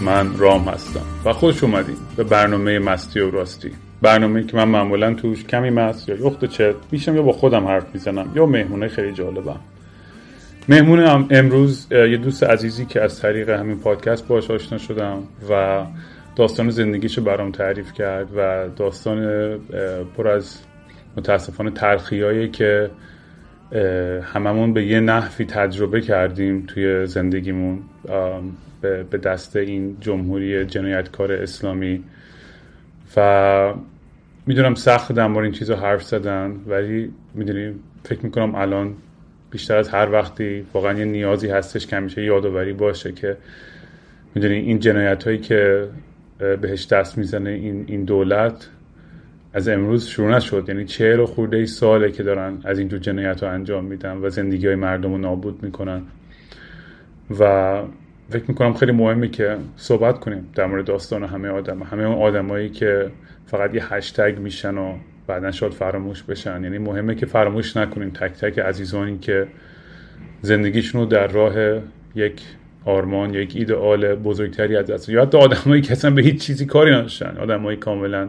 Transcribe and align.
من 0.00 0.38
رام 0.38 0.68
هستم 0.68 1.04
و 1.24 1.32
خوش 1.32 1.64
اومدین 1.64 1.96
به 2.16 2.24
برنامه 2.24 2.78
مستی 2.78 3.20
و 3.20 3.30
راستی. 3.30 3.70
برنامه 4.02 4.44
که 4.44 4.56
من 4.56 4.68
معمولا 4.68 5.14
توش 5.14 5.44
کمی 5.44 5.70
مست 5.70 6.08
یا 6.08 6.14
یخت 6.26 6.44
چت 6.44 6.74
میشم 6.92 7.16
یا 7.16 7.22
با 7.22 7.32
خودم 7.32 7.66
حرف 7.66 7.86
می‌زنم 7.94 8.32
یا 8.34 8.46
مهمونه 8.46 8.88
خیلی 8.88 9.12
جالبم 9.12 9.60
مهمون 10.68 11.26
امروز 11.30 11.86
یه 11.90 12.16
دوست 12.16 12.42
عزیزی 12.42 12.86
که 12.86 13.02
از 13.02 13.20
طریق 13.20 13.48
همین 13.48 13.78
پادکست 13.78 14.28
باش 14.28 14.50
آشنا 14.50 14.78
شدم 14.78 15.22
و 15.50 15.84
داستان 16.36 16.70
زندگیشو 16.70 17.22
برام 17.22 17.52
تعریف 17.52 17.92
کرد 17.92 18.28
و 18.36 18.68
داستان 18.76 19.58
پر 20.16 20.28
از 20.28 20.58
متاسفانه 21.16 21.70
تلخیایی 21.70 22.48
که 22.48 22.90
هممون 24.22 24.72
به 24.72 24.86
یه 24.86 25.00
نحوی 25.00 25.44
تجربه 25.44 26.00
کردیم 26.00 26.64
توی 26.66 27.06
زندگیمون. 27.06 27.78
به 28.82 29.18
دست 29.18 29.56
این 29.56 29.96
جمهوری 30.00 30.64
جنایتکار 30.64 31.32
اسلامی. 31.32 32.04
و 33.16 33.74
می‌دونم 34.46 34.74
سخت 34.74 35.12
در 35.12 35.26
مورد 35.26 35.44
این 35.44 35.52
چیزا 35.52 35.76
حرف 35.76 36.02
زدن 36.02 36.56
ولی 36.66 37.12
می‌دونیم 37.34 37.80
فکر 38.04 38.20
می‌کنم 38.22 38.54
الان 38.54 38.94
بیشتر 39.50 39.76
از 39.76 39.88
هر 39.88 40.12
وقتی 40.12 40.66
واقعا 40.74 40.98
یه 40.98 41.04
نیازی 41.04 41.48
هستش 41.48 41.86
که 41.86 41.96
همیشه 41.96 42.24
یادآوری 42.24 42.72
باشه 42.72 43.12
که 43.12 43.36
می‌دونی 44.34 44.54
این 44.54 44.78
جنایت 44.78 45.24
هایی 45.24 45.38
که 45.38 45.88
بهش 46.38 46.86
دست 46.86 47.18
می‌زنه 47.18 47.50
این, 47.50 47.84
این 47.88 48.04
دولت 48.04 48.68
از 49.54 49.68
امروز 49.68 50.06
شروع 50.06 50.36
نشد. 50.36 50.64
یعنی 50.68 50.84
چهل 50.84 51.20
و 51.20 51.26
خورده 51.26 51.56
ای 51.56 51.66
ساله 51.66 52.12
که 52.12 52.22
دارن 52.22 52.58
از 52.64 52.78
این 52.78 52.88
جنایت 52.88 53.42
ها 53.42 53.50
انجام 53.50 53.84
میدن 53.84 54.16
و 54.16 54.28
زندگی 54.28 54.66
های 54.66 54.76
مردم 54.76 55.12
رو 55.12 55.18
نابود 55.18 55.62
می‌کنن. 55.62 56.02
و 57.40 57.82
فکر 58.30 58.44
می‌کنم 58.48 58.74
خیلی 58.74 58.92
مهمه 58.92 59.28
که 59.28 59.56
صحبت 59.76 60.18
کنیم 60.18 60.48
در 60.54 60.66
مورد 60.66 60.84
داستان 60.84 61.24
همه 61.24 61.48
آدم. 61.48 61.82
همه 61.82 62.02
اون 62.02 62.22
آدمایی 62.22 62.68
که 62.68 63.10
فقط 63.46 63.74
یه 63.74 63.94
هشتگ 63.94 64.38
میشن 64.38 64.78
و 64.78 64.94
بعدا 65.26 65.50
شاید 65.50 65.72
فراموش 65.72 66.22
بشن. 66.22 66.64
یعنی 66.64 66.78
مهمه 66.78 67.14
که 67.14 67.26
فراموش 67.26 67.76
نکنیم. 67.76 68.10
تک 68.10 68.32
تک 68.32 68.58
عزیزانی 68.58 69.18
که 69.18 69.46
زندگیشون 70.42 71.00
رو 71.00 71.06
در 71.06 71.26
راه 71.26 71.54
یک 72.14 72.42
آرمان 72.84 73.34
یک 73.34 73.56
ایدئال 73.56 74.14
بزرگتری 74.14 74.76
از 74.76 74.86
دست 74.86 75.08
یا 75.08 75.22
حتی 75.22 75.38
آدمایی 75.38 75.82
که 75.82 75.92
اصلا 75.92 76.10
به 76.10 76.22
هیچ 76.22 76.40
چیزی 76.40 76.66
کاری 76.66 76.90
نداشتن. 76.90 77.36
آدمایی 77.36 77.76
کاملا 77.76 78.28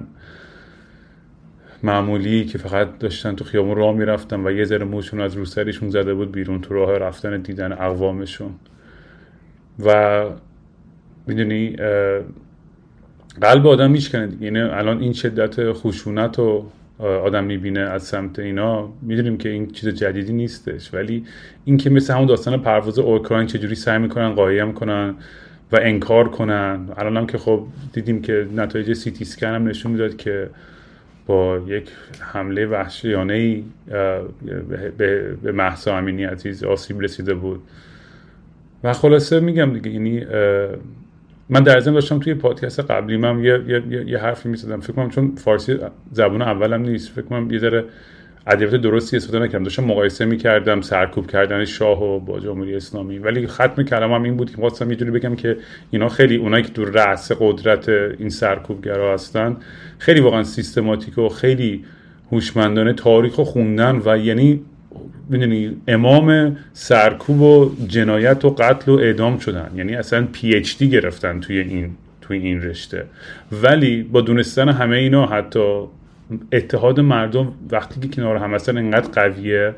معمولی 1.84 2.46
که 2.46 2.58
فقط 2.58 3.00
داشتن 3.00 3.36
تو 3.36 3.44
خیابون 3.44 3.76
راه 3.76 3.96
می‌رفتن 3.96 4.48
و 4.48 4.52
یه 4.52 4.64
ذره 4.64 4.86
موشون 4.86 5.22
از 5.22 5.36
روسریشون 5.36 5.90
زده 5.90 6.14
بود 6.14 6.32
بیرون 6.32 6.62
تو 6.62 6.74
راه 6.74 6.98
رفتن 6.98 7.42
دیدن 7.42 7.72
اقوامشون. 7.72 8.52
و 9.80 10.24
می‌دونی 11.28 11.76
قلب 13.42 13.68
آدم 13.68 13.92
میشکنه 13.92 14.30
یعنی 14.42 14.60
الان 14.60 15.00
این 15.00 15.14
شدت 15.14 15.72
خشونت 15.74 16.40
و 16.40 16.66
آدم 17.00 17.44
می‌بینه 17.44 17.80
از 17.80 18.04
سمت 18.04 18.40
اینا 18.40 18.90
می‌دونیم 19.02 19.38
که 19.38 19.50
این 19.50 19.72
چیز 19.72 19.90
جدیدی 19.90 20.34
نیستش. 20.34 20.94
ولی 20.94 21.26
این 21.66 21.78
که 21.78 21.90
مثل 21.90 22.14
همون 22.14 22.26
داستان 22.26 22.62
پرواز 22.62 23.00
اوکراین 23.00 23.48
چجوری 23.48 23.76
سعی 23.76 23.98
می‌کنن 23.98 24.34
قایم 24.34 24.74
کنن 24.74 25.16
و 25.72 25.80
انکار 25.82 26.30
کنن. 26.30 26.90
الان 26.98 27.18
هم 27.18 27.28
که 27.28 27.38
خب 27.38 27.66
دیدیم 27.94 28.22
که 28.22 28.48
نتایج 28.56 28.94
سی 28.94 29.12
تی 29.12 29.46
هم 29.46 29.68
نشون 29.68 29.92
می‌داد 29.92 30.16
که 30.18 30.50
با 31.26 31.60
یک 31.68 31.90
حمله 32.20 32.66
وحشیانه 32.66 33.34
ای 33.34 33.64
به, 34.98 35.36
به 35.44 35.52
محسا 35.52 35.98
امینی 35.98 36.24
عزیز 36.24 36.64
آسیب 36.64 37.02
رسیده 37.02 37.34
بود. 37.34 37.62
و 38.84 38.94
خلاصه 38.94 39.40
میگم 39.40 39.74
دیگه 39.74 39.92
یعنی 39.92 40.26
من 41.50 41.64
در 41.64 41.80
ضمن 41.80 41.94
داشتم 41.94 42.20
توی 42.20 42.34
پادکست 42.34 42.80
قبلی 42.80 43.18
من 43.18 43.44
یه, 43.44 43.64
یه،, 43.68 44.10
یه 44.10 44.18
حرفی 44.18 44.50
می‌زدم. 44.50 44.80
فکر 44.80 44.94
کنم 44.94 45.10
چون 45.10 45.36
فارسی 45.36 45.78
زبون 46.12 46.42
اولم 46.42 46.82
نیست. 46.82 47.10
فکر 47.10 47.22
کنم 47.22 47.52
یه 47.52 47.60
ذره 47.60 47.84
ادبیات 48.48 48.76
درستی 48.76 49.18
استفاده 49.18 49.46
نکردم. 49.46 49.64
داشتم 49.64 49.84
مقایسه 49.84 50.26
می‌کردم 50.26 50.82
سرکوب 50.82 51.28
کردن 51.28 51.66
شاه 51.66 52.04
و 52.04 52.20
با 52.20 52.40
جمهوری 52.40 52.76
اسلامی. 52.76 53.20
ولی 53.20 53.48
ختم 53.48 53.84
کلامم 53.84 54.24
این 54.24 54.38
بود 54.38 54.52
که 54.52 54.58
خواستم 54.58 54.92
یه 54.92 54.98
بگم 54.98 55.36
که 55.36 55.58
اینا 55.92 56.10
خیلی 56.10 56.36
اونایی 56.36 56.64
که 56.64 56.74
تو 56.74 56.86
رأس 56.86 57.32
قدرت 57.40 57.90
این 57.90 58.30
سرکوبگرا 58.30 59.14
هستن 59.14 59.58
خیلی 60.00 60.20
واقعا 60.20 60.44
سیستماتیک 60.44 61.18
و 61.18 61.30
خیلی 61.30 61.84
هوشمندانه 62.32 62.94
تاریخ 62.94 63.34
خوندن 63.34 64.02
و 64.06 64.18
یعنی 64.18 64.62
می‌دونی 65.30 65.78
امام 65.88 66.58
سرکوب 66.74 67.42
و 67.42 67.72
جنایت 67.88 68.46
و 68.46 68.50
قتل 68.50 68.92
و 68.92 68.96
اعدام 68.96 69.40
شدن. 69.40 69.72
یعنی 69.76 69.96
اصلا 69.96 70.28
پی 70.34 70.56
اچ 70.56 70.78
دی 70.78 70.90
گرفتن 70.90 71.40
توی 71.40 71.60
این 71.60 71.90
توی 72.22 72.38
این 72.38 72.62
رشته. 72.62 73.06
ولی 73.52 74.04
با 74.04 74.22
دونستن 74.22 74.70
همه 74.70 74.98
اینا 74.98 75.26
حتی 75.26 75.84
اتحاد 76.52 77.00
مردم 77.00 77.54
وقتی 77.72 78.00
که 78.00 78.08
کنار 78.08 78.38
هم 78.38 78.54
هستن 78.54 78.78
انقدر 78.78 79.10
قویه 79.10 79.76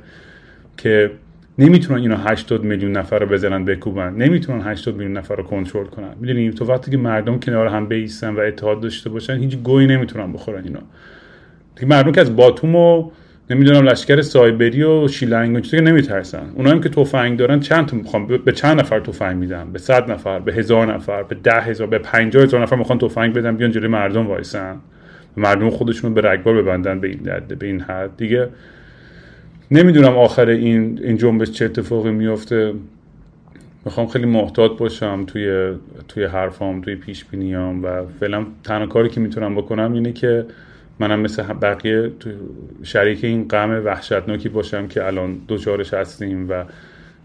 که 0.78 1.12
نمی‌تونن 1.57 2.02
اینا 2.02 2.18
80 2.18 2.63
میلیون 2.63 2.91
نفر 2.91 3.19
رو 3.19 3.25
بزنن 3.25 3.66
بکوبن. 3.66 4.13
نمی‌تونن 4.13 4.62
80 4.62 4.96
میلیون 4.96 5.18
نفر 5.18 5.35
رو 5.35 5.44
کنترل 5.44 5.85
کنن. 5.85 6.16
می‌دونی 6.19 6.52
تو 6.52 6.66
وقتی 6.66 6.91
که 6.91 6.97
مردم 6.97 7.40
کنار 7.40 7.68
هم 7.68 7.85
بیستن 7.88 8.35
و 8.35 8.40
اتحاد 8.40 8.81
داشته 8.81 9.09
باشن 9.09 9.38
هیچ 9.38 9.57
گویی 9.57 9.88
نمی‌تونن 9.88 10.34
بخورن 10.34 10.63
اینا. 10.63 10.79
مردم 11.88 12.12
که 12.12 12.22
از 12.22 12.35
باتوم 12.35 12.75
و 12.75 13.12
نمی‌دونم 13.53 13.84
لشکر 13.90 14.22
سایبری 14.22 14.84
و 14.84 15.08
شیلنگ 15.08 15.56
و 15.56 15.59
چیزی 15.59 15.81
نمیترسن. 15.81 16.50
اونا 16.56 16.72
هم 16.72 16.81
که 16.81 16.90
تفنگ 16.90 17.40
دارن 17.40 17.59
چند 17.59 17.86
تا 17.86 17.97
می‌خوام 17.97 18.28
به 18.28 18.52
چند 18.52 18.80
نفر 18.80 19.00
تفنگ 19.00 19.38
میدن؟ 19.38 19.72
به 19.72 19.80
صد 19.80 20.12
نفر 20.12 20.40
به 20.40 20.53
هزار 20.53 20.94
نفر 20.94 21.24
به 21.24 21.36
ده 21.36 21.62
هزار 21.62 21.88
به 21.88 21.97
پنجاه 21.97 22.44
هزار 22.44 22.62
نفر 22.62 22.75
می‌خوان 22.75 22.97
تفنگ 22.97 23.34
بدن 23.34 23.58
بیان 23.58 23.72
جلوی 23.72 23.88
مردم 23.88 24.28
وایسن. 24.28 24.75
مردم 25.38 25.69
خودشون 25.69 26.14
به 26.14 26.22
رگبار 26.22 26.62
ببندن 26.62 27.00
به 27.00 27.08
این 27.08 27.19
به 27.59 27.68
این 27.68 27.81
حد. 27.81 28.18
دیگه 28.18 28.47
نمی‌دونم 29.72 30.18
آخر 30.18 30.50
این 30.50 31.00
این 31.03 31.18
جنبش 31.18 31.52
چه 31.52 31.66
اتفاقی 31.66 32.12
میفته 32.12 32.74
می‌خوام 33.85 34.08
خیلی 34.08 34.25
محتاط 34.25 34.78
باشم 34.78 35.25
توی 35.25 35.74
توی 36.08 36.24
حرفام 36.24 36.81
توی 36.81 36.96
پیش 36.96 37.25
بینیام 37.25 37.84
و 37.84 37.88
فعلا 38.20 38.46
تنها 38.64 38.88
کاری 38.88 39.09
که 39.09 39.20
می‌تونم 39.20 39.56
بکنم 39.56 39.94
اینه 39.94 40.12
که 40.12 40.46
منم 41.00 41.20
مثل 41.20 41.44
بقیه 41.44 42.12
شریک 42.84 43.24
این 43.24 43.48
غم 43.48 43.86
وحشتناکی 43.86 44.50
باشم 44.50 44.88
که 44.88 45.06
الان 45.06 45.38
دوچارش 45.48 45.94
هستیم 45.94 46.50
و 46.50 46.64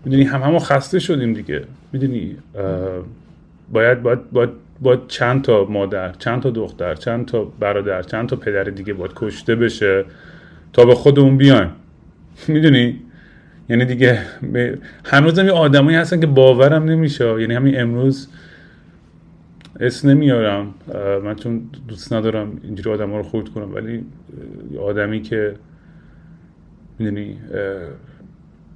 می‌دونی 0.05 0.25
هم 0.25 0.43
همه 0.43 0.59
خسته 0.59 0.99
شدیم 0.99 1.33
دیگه. 1.33 1.62
می‌دونی؟ 1.93 2.37
باید 3.73 4.03
باید 4.03 4.31
باید 4.31 4.51
باید 4.81 5.01
چند 5.09 5.43
تا 5.43 5.65
مادر 5.65 6.12
چند 6.12 6.43
تا 6.43 6.51
دختر 6.51 6.95
چند 6.95 7.27
تا 7.27 7.45
برادر 7.45 8.03
چند 8.03 8.28
تا 8.28 8.37
پدر 8.37 8.65
دیگه 8.65 8.93
باید 8.93 9.12
کشته 9.17 9.55
بشه 9.55 10.05
تا 10.73 10.84
به 10.84 10.95
خودمون 10.95 11.37
بیایم. 11.37 11.71
می‌دونی؟ 12.49 13.01
یعنی 13.69 13.84
دیگه 13.84 14.19
هنوزم 15.05 15.47
یه 15.47 15.53
آدمایی 15.53 15.97
هستن 15.97 16.21
که 16.21 16.27
باورم 16.27 16.84
نمیشه. 16.84 17.41
یعنی 17.41 17.55
همین 17.55 17.81
امروز 17.81 18.28
اسم 19.81 20.09
نمیارم. 20.09 20.75
من 21.25 21.34
چون 21.34 21.71
دوست 21.89 22.13
ندارم 22.13 22.60
اینجوری 22.63 22.91
آدم 22.91 23.10
ها 23.10 23.16
رو 23.16 23.22
خورد 23.22 23.48
کنم 23.48 23.75
ولی 23.75 24.04
آدمی 24.80 25.22
که 25.22 25.54
می‌دونی 26.98 27.36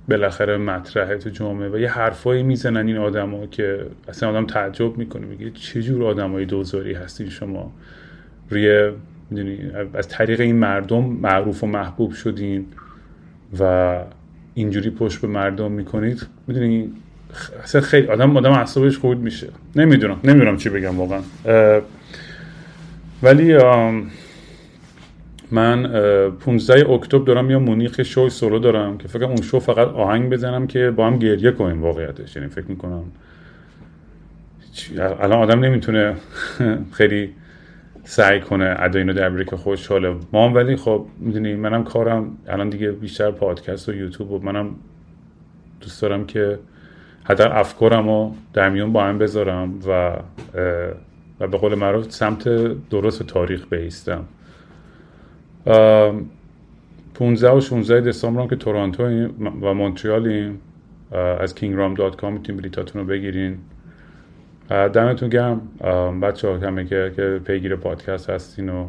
بالاخره 0.08 0.56
مطرحه 0.56 1.18
تو 1.18 1.30
جامعه 1.30 1.68
و 1.68 1.78
یه 1.78 1.88
حرفایی 1.88 2.42
می‌زنن 2.42 2.86
این 2.86 2.96
آدما 2.96 3.46
که 3.46 3.86
اصلا 4.08 4.28
آدم 4.30 4.46
تعجب 4.46 4.96
می‌کنه. 4.96 5.26
میگه 5.26 5.50
چه 5.50 5.82
جور 5.82 6.04
آدمای 6.04 6.44
دوزاری 6.44 6.94
هستین 6.94 7.28
شما؟ 7.28 7.72
روی 8.50 8.90
از 9.94 10.08
طریق 10.08 10.40
این 10.40 10.56
مردم 10.56 11.04
معروف 11.04 11.64
و 11.64 11.66
محبوب 11.66 12.12
شدین 12.12 12.66
و 13.60 13.98
اینجوری 14.54 14.90
پشت 14.90 15.20
به 15.20 15.28
مردم 15.28 15.72
می‌کنید. 15.72 16.26
می‌دونی 16.46 16.92
اصلا 17.62 17.80
خیلی 17.80 18.06
آدم 18.06 18.36
آدم 18.36 18.52
اعصابش 18.52 18.98
خورد 18.98 19.18
میشه. 19.18 19.48
نمی‌دونم 19.76 20.20
نمی‌دونم 20.24 20.56
چی 20.56 20.68
بگم 20.68 20.98
واقعا. 20.98 21.20
ولی 23.22 23.58
من 25.50 25.82
15 26.30 26.90
اکتبر 26.90 27.24
دارم 27.24 27.50
یا 27.50 27.58
مونیخ 27.58 28.02
شو 28.02 28.28
سولو 28.28 28.58
دارم 28.58 28.98
که 28.98 29.08
فکر 29.08 29.24
اون 29.24 29.42
شو 29.42 29.60
فقط 29.60 29.88
آهنگ 29.88 30.30
بزنم 30.30 30.66
که 30.66 30.90
با 30.90 31.06
هم 31.06 31.18
گریه 31.18 31.50
کنیم 31.50 31.82
واقعیتش. 31.82 32.36
یعنی 32.36 32.48
فکر 32.48 32.66
می‌کنم 32.66 33.04
الان 34.98 35.38
آدم 35.38 35.60
نمی‌تونه 35.60 36.14
خیلی 36.98 37.30
سعی 38.04 38.40
کنه 38.40 38.76
ادا 38.78 38.98
اینو 38.98 39.12
در 39.12 39.44
که 39.44 39.56
خوشحاله 39.56 40.16
ما 40.32 40.48
هم 40.48 40.54
ولی 40.54 40.76
خب 40.76 41.06
می‌دونی 41.18 41.54
منم 41.54 41.84
کارم 41.84 42.38
الان 42.48 42.68
دیگه 42.68 42.92
بیشتر 42.92 43.30
پادکست 43.30 43.88
و 43.88 43.94
یوتیوب 43.94 44.30
و 44.30 44.38
منم 44.38 44.74
دوست 45.80 46.02
دارم 46.02 46.26
که 46.26 46.58
حتی 47.24 47.42
افکارم 47.42 48.08
رو 48.08 48.34
در 48.52 48.70
میون 48.70 48.92
با 48.92 49.04
هم 49.04 49.18
بذارم 49.18 49.74
و 49.86 50.16
و 51.40 51.46
به 51.46 51.58
قول 51.58 51.74
معروف 51.74 52.10
سمت 52.10 52.48
درست 52.90 53.22
تاریخ 53.22 53.66
بیستم. 53.70 54.24
15 57.14 57.50
و 57.50 57.60
16 57.60 58.00
دسامبر 58.00 58.46
که 58.46 58.56
تورانتو 58.56 59.02
و 59.62 59.74
مونتریالیم 59.74 60.60
از 61.40 61.54
kingram.com 61.54 62.24
می‌تونین 62.24 62.60
بلیتاتون 62.60 63.02
رو 63.02 63.08
بگیرین. 63.08 63.58
دمتون 64.68 65.28
گرم. 65.28 65.60
بچه 66.22 66.48
ها 66.48 66.58
همه 66.58 66.84
که, 66.84 67.12
که 67.16 67.40
پیگیر 67.44 67.76
پادکست 67.76 68.30
هستین 68.30 68.68
و 68.68 68.88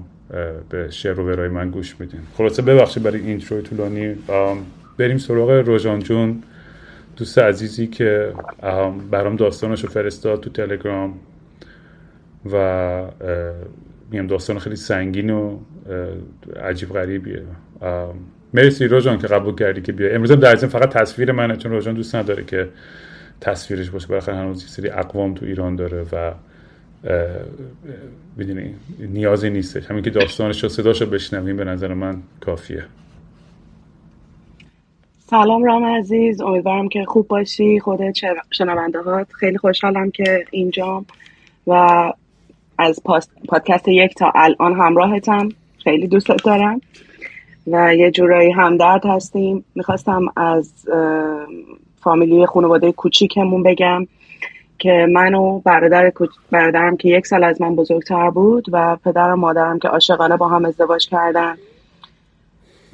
به 0.70 0.90
شعر 0.90 1.20
و 1.20 1.26
برای 1.26 1.50
من 1.50 1.70
گوش 1.70 2.00
میدین. 2.00 2.20
خلاصه 2.38 2.62
ببخشید 2.62 3.04
برای 3.04 3.20
اینترو 3.22 3.62
طولانی. 3.62 4.16
بریم 4.98 5.18
سراغ 5.18 5.50
روژان 5.50 6.00
جون. 6.00 6.44
دوست 7.16 7.40
عزیزی 7.40 7.88
که 7.88 8.34
برام 9.12 9.36
داستانش 9.36 9.84
رو 9.84 9.90
فرستاد 9.90 10.42
تو 10.42 10.50
تلگرام 10.50 11.20
و 12.52 13.06
میگم 14.12 14.28
داستان 14.28 14.60
خیلی 14.60 14.76
سنگین 14.76 15.30
و 15.30 15.60
عجیب 16.64 16.90
غریبیه. 16.90 17.42
مرسی 18.54 18.88
روژان 18.88 19.18
که 19.18 19.28
قبول 19.28 19.56
کردی 19.56 19.82
که 19.82 19.92
بیا 19.92 20.14
امروز 20.14 20.32
در 20.32 20.56
فقط 20.56 20.90
تصویر 20.90 21.32
منه 21.32 21.58
چون 21.58 21.72
روژان 21.72 21.94
دوست 21.94 22.16
نداره 22.16 22.44
که 22.44 22.70
تصویرش 23.42 23.90
باشه. 23.90 24.08
بالاخره 24.08 24.36
هنوز 24.36 24.66
سری 24.66 24.90
اقوام 24.90 25.34
تو 25.34 25.46
ایران 25.46 25.76
داره 25.76 26.06
و 26.12 26.34
می‌دونی 28.38 28.76
نیازی 29.00 29.50
نیستش. 29.50 29.86
همین 29.86 30.04
که 30.04 30.10
داستانش 30.10 30.64
رو 30.64 30.70
صداشو 30.70 31.06
بشنویم 31.06 31.58
به 31.58 31.64
نظر 31.64 31.94
من 31.94 32.22
کافیه. 32.42 32.86
سلام 35.30 35.64
رام 35.64 35.86
عزیز 35.86 36.42
امیدوارم 36.42 36.90
که 36.90 37.06
خوب 37.08 37.28
باشی. 37.28 37.80
خودت 37.80 38.14
شنونده 38.52 39.02
هات 39.02 39.28
خیلی 39.32 39.58
خوشحالم 39.58 40.12
که 40.12 40.46
اینجام 40.52 41.06
و 41.68 41.74
از 42.78 43.02
پادکست 43.48 43.88
یک 43.88 44.16
تا 44.16 44.32
الان 44.36 44.74
همراهتم. 44.74 45.50
خیلی 45.84 46.08
دوستت 46.08 46.44
دارم 46.46 46.82
و 47.68 47.96
یه 47.96 48.12
جورایی 48.12 48.52
همدرد 48.52 49.06
هستیم. 49.06 49.66
می‌خواستم 49.76 50.22
از 50.36 50.74
فامیلی 52.02 52.46
خانواده 52.46 52.92
کوچیکمون 52.92 53.64
بگم 53.64 54.08
که 54.80 55.08
من 55.14 55.36
و 55.36 55.60
برادر 55.60 56.12
برادرم 56.52 56.98
که 56.98 57.10
یک 57.10 57.28
سال 57.28 57.44
از 57.44 57.62
من 57.62 57.76
بزرگتر 57.76 58.30
بود 58.30 58.66
و 58.72 58.98
پدر 59.06 59.32
و 59.32 59.36
مادرم 59.36 59.80
که 59.80 59.88
عاشقانه 59.88 60.38
با 60.38 60.48
هم 60.48 60.66
ازدواج 60.66 61.08
کردن. 61.08 61.58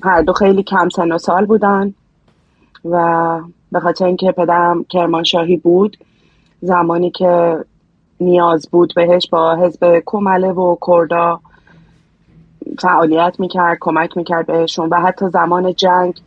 هر 0.04 0.22
دو 0.22 0.34
خیلی 0.34 0.64
کم 0.64 0.90
سن 0.90 1.12
و 1.12 1.18
سال 1.18 1.46
بودن. 1.46 1.94
و 2.86 3.40
به 3.72 3.80
خاطر 3.80 4.06
اینکه 4.06 4.32
پدرم 4.32 4.84
کرمانشاهی 4.84 5.58
بود 5.58 5.98
زمانی 6.62 7.12
که 7.12 7.58
نیاز 8.20 8.70
بود 8.72 8.94
بهش 8.96 9.30
با 9.30 9.56
حزب 9.56 10.04
کمله 10.06 10.52
و 10.52 10.76
کردا 10.88 11.40
فعالیت 12.80 13.36
می‌کرد 13.40 13.78
کمک 13.82 14.18
می‌کرد 14.18 14.48
بهشون 14.48 14.90
و 14.90 14.96
حتی 14.96 15.30
زمان 15.30 15.74
جنگ 15.74 16.22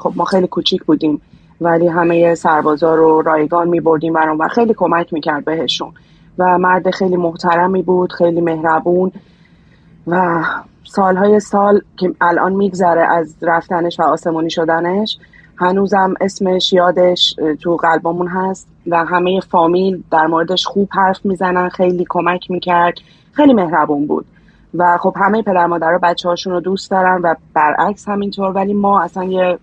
خب 0.00 0.12
ما 0.16 0.24
خیلی 0.24 0.46
کوچیک 0.46 0.84
بودیم 0.84 1.20
ولی 1.60 1.88
همه 1.88 2.34
سربازا 2.34 2.94
رو 2.94 3.22
رایگان 3.22 3.68
می 3.68 3.80
بردیم 3.80 4.12
برام 4.12 4.38
و 4.38 4.48
خیلی 4.48 4.74
کمک 4.74 5.12
می‌کرد 5.12 5.44
بهشون 5.44 5.92
و 6.38 6.58
مرد 6.58 6.90
خیلی 6.90 7.16
محترمی 7.16 7.82
بود 7.82 8.12
خیلی 8.12 8.40
مهربون 8.40 9.12
و 10.06 10.44
سالهای 10.84 11.40
سال 11.40 11.80
که 11.96 12.14
الان 12.20 12.52
میگذره 12.52 13.06
از 13.06 13.36
رفتنش 13.42 14.00
و 14.00 14.02
آسمانی 14.02 14.50
شدنش 14.50 15.18
هنوزم 15.62 16.14
اسمش 16.20 16.72
یادش 16.72 17.34
تو 17.60 17.76
قلبمون 17.76 18.28
هست 18.28 18.68
و 18.86 19.04
همه 19.04 19.40
فامیل 19.40 20.02
در 20.10 20.26
موردش 20.26 20.66
خوب 20.66 20.88
حرف 20.92 21.26
می‌زنن 21.26 21.68
خیلی 21.68 22.06
کمک 22.08 22.50
می‌کرد 22.50 22.94
خیلی 23.32 23.54
مهربون 23.54 24.06
بود. 24.06 24.24
و 24.74 24.98
خب 24.98 25.14
همه 25.16 25.42
پدر 25.42 25.66
مادر 25.66 25.98
بچه 26.02 26.28
هاشون 26.28 26.52
رو 26.52 26.60
دوست 26.60 26.90
دارن 26.90 27.20
و 27.22 27.34
برعکس 27.54 28.08
همینطور 28.08 28.50
ولی 28.50 28.74
ما 28.74 29.00
اصلا 29.00 29.24
یه 29.24 29.58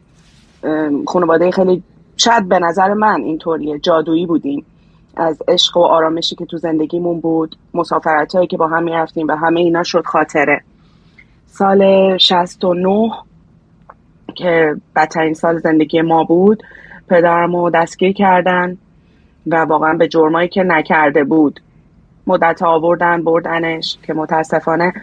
خانواده 1.07 1.51
خیلی 1.51 1.84
شاید 2.18 2.50
به 2.50 2.60
نظر 2.60 2.94
من 2.94 3.22
اینطوریه 3.22 3.80
جادویی 3.80 4.25
بودیم. 4.25 4.66
از 5.18 5.42
عشق 5.48 5.78
و 5.78 5.80
آرامشی 5.80 6.36
که 6.36 6.46
تو 6.46 6.57
زندگیمون 6.57 7.19
بود 7.19 7.56
مسافرت 7.74 8.36
هایی 8.36 8.48
که 8.48 8.57
با 8.57 8.68
هم 8.68 8.84
می‌رفتیم 8.84 9.28
و 9.28 9.36
همه 9.36 9.60
اینا 9.60 9.84
شد 9.84 10.06
خاطره. 10.06 10.62
سال 11.48 12.18
69 12.18 13.12
که 14.36 14.76
بدترین 14.96 15.34
سال 15.34 15.58
زندگی 15.58 16.02
ما 16.02 16.24
بود 16.24 16.64
پدرم 17.10 17.56
رو 17.56 17.70
دستگیر 17.70 18.14
کردن 18.14 18.78
و 19.48 19.56
واقعا 19.56 19.94
به 19.94 20.08
جرمایی 20.08 20.50
که 20.50 20.64
نکرده 20.64 21.24
بود. 21.24 21.60
مدت 22.28 22.64
آوردن 22.64 23.24
بردنش 23.24 23.98
که 24.04 24.14
متاسفانه 24.14 24.94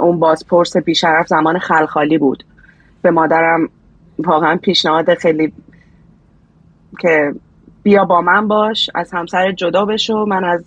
اون 0.00 0.18
بازپرس 0.18 0.76
بیشرف 0.76 1.26
زمان 1.26 1.58
خلخالی 1.58 2.18
بود. 2.18 2.44
به 3.02 3.10
مادرم 3.10 3.68
واقعا 4.18 4.56
پیشنهاد 4.56 5.14
خیلی 5.14 5.52
که 7.00 7.34
بیا 7.82 8.04
با 8.04 8.20
من 8.20 8.48
باش 8.48 8.90
از 8.94 9.10
همسر 9.12 9.52
جدا 9.52 9.84
بشو 9.84 10.24
من 10.28 10.44
از 10.44 10.64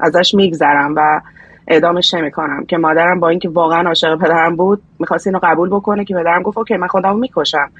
ازش 0.00 0.34
میگذرم 0.34 0.94
و 0.96 1.20
اعدامش 1.68 2.14
نمی‌کنم. 2.14 2.64
که 2.64 2.76
مادرم 2.78 3.20
با 3.20 3.28
اینکه 3.28 3.48
واقعا 3.48 3.88
عاشق 3.88 4.18
پدرم 4.18 4.56
بود 4.56 4.82
می‌خواست 4.98 5.26
اینو 5.26 5.38
قبول 5.42 5.68
بکنه 5.68 6.04
که 6.04 6.14
پدرم 6.14 6.42
گفت 6.42 6.58
اوکی 6.58 6.76
من 6.76 6.86
خودمو 6.86 7.18
می‌کشم 7.18 7.70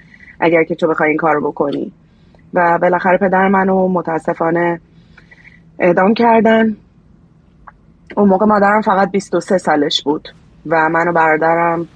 اگر 0.40 0.64
که 0.64 0.74
تو 0.74 0.88
بخوای 0.88 1.08
این 1.08 1.18
کارو 1.18 1.50
بکنی. 1.50 1.92
و 2.54 2.78
بالاخره 2.78 3.18
پدر 3.18 3.48
منو 3.48 3.88
متاسفانه 3.88 4.80
اعدام 5.78 6.14
کردن. 6.14 6.76
اون 8.16 8.28
موقع 8.28 8.46
مادرم 8.46 8.80
فقط 8.80 9.10
23 9.10 9.58
سالش 9.58 10.02
بود 10.02 10.28
و 10.66 10.88
من 10.88 11.08
و 11.08 11.12
برادرم 11.12 11.88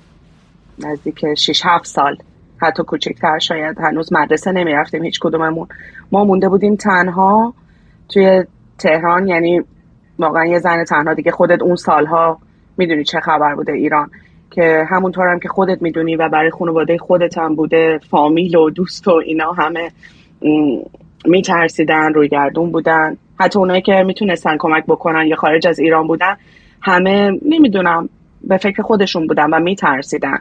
نزدیک 0.78 1.34
6 1.34 1.62
7 1.64 1.86
سال 1.86 2.16
حتی 2.62 2.82
کوچکتر 2.82 3.38
شاید. 3.38 3.78
هنوز 3.80 4.12
مدرسه 4.12 4.52
نمی‌رفتیم 4.52 5.02
هیچ 5.02 5.20
کدوممون. 5.20 5.68
ما 6.12 6.24
مونده 6.24 6.48
بودیم 6.48 6.76
تنها 6.76 7.54
توی 8.08 8.44
تهران 8.78 9.28
یعنی 9.28 9.64
واقعا 10.18 10.46
یه 10.46 10.58
زن 10.58 10.84
تنها 10.84 11.14
دیگه. 11.14 11.30
خودت 11.30 11.62
اون 11.62 11.76
سالها 11.76 12.38
می‌دونی 12.76 13.04
چه 13.04 13.20
خبر 13.20 13.54
بوده 13.54 13.72
ایران. 13.72 14.10
که 14.50 14.86
همونطور 14.90 15.26
هم 15.26 15.40
که 15.40 15.48
خودت 15.48 15.82
می‌دونی 15.82 16.16
و 16.16 16.28
برای 16.28 16.50
خانواده 16.50 16.98
خودت 16.98 17.38
هم 17.38 17.54
بوده 17.54 18.00
فامیل 18.10 18.56
و 18.56 18.70
دوست 18.70 19.08
و 19.08 19.10
اینا 19.10 19.52
همه 19.52 19.90
میترسیدن 21.24 22.14
روی 22.14 22.28
گردون 22.28 22.72
بودن. 22.72 23.16
حتی 23.40 23.58
اونایی 23.58 23.82
که 23.82 24.02
می‌تونستن 24.06 24.56
کمک 24.58 24.84
بکنن 24.86 25.26
یا 25.26 25.36
خارج 25.36 25.66
از 25.66 25.78
ایران 25.78 26.06
بودن 26.06 26.36
همه 26.82 27.40
نمی‌دونم 27.42 28.08
به 28.44 28.56
فکر 28.56 28.82
خودشون 28.82 29.26
بودن 29.26 29.50
و 29.50 29.60
میترسیدن. 29.60 30.38